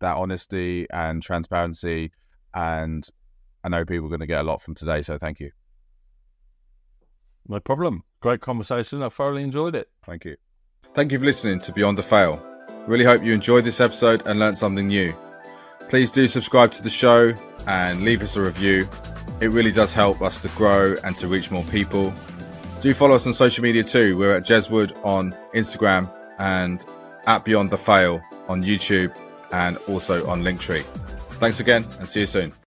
[0.00, 2.10] that honesty and transparency.
[2.52, 3.08] And
[3.62, 5.02] I know people are going to get a lot from today.
[5.02, 5.52] So thank you.
[7.48, 8.02] no problem.
[8.20, 9.02] Great conversation.
[9.02, 9.88] I thoroughly enjoyed it.
[10.04, 10.36] Thank you.
[10.94, 12.44] Thank you for listening to Beyond the Fail.
[12.88, 15.14] Really hope you enjoyed this episode and learned something new.
[15.88, 17.32] Please do subscribe to the show
[17.68, 18.88] and leave us a review.
[19.40, 22.12] It really does help us to grow and to reach more people.
[22.80, 24.16] Do follow us on social media too.
[24.16, 26.84] We're at Jeswood on Instagram and
[27.26, 29.16] at Beyond the Fail on YouTube
[29.52, 30.84] and also on Linktree.
[31.38, 32.52] Thanks again and see you soon.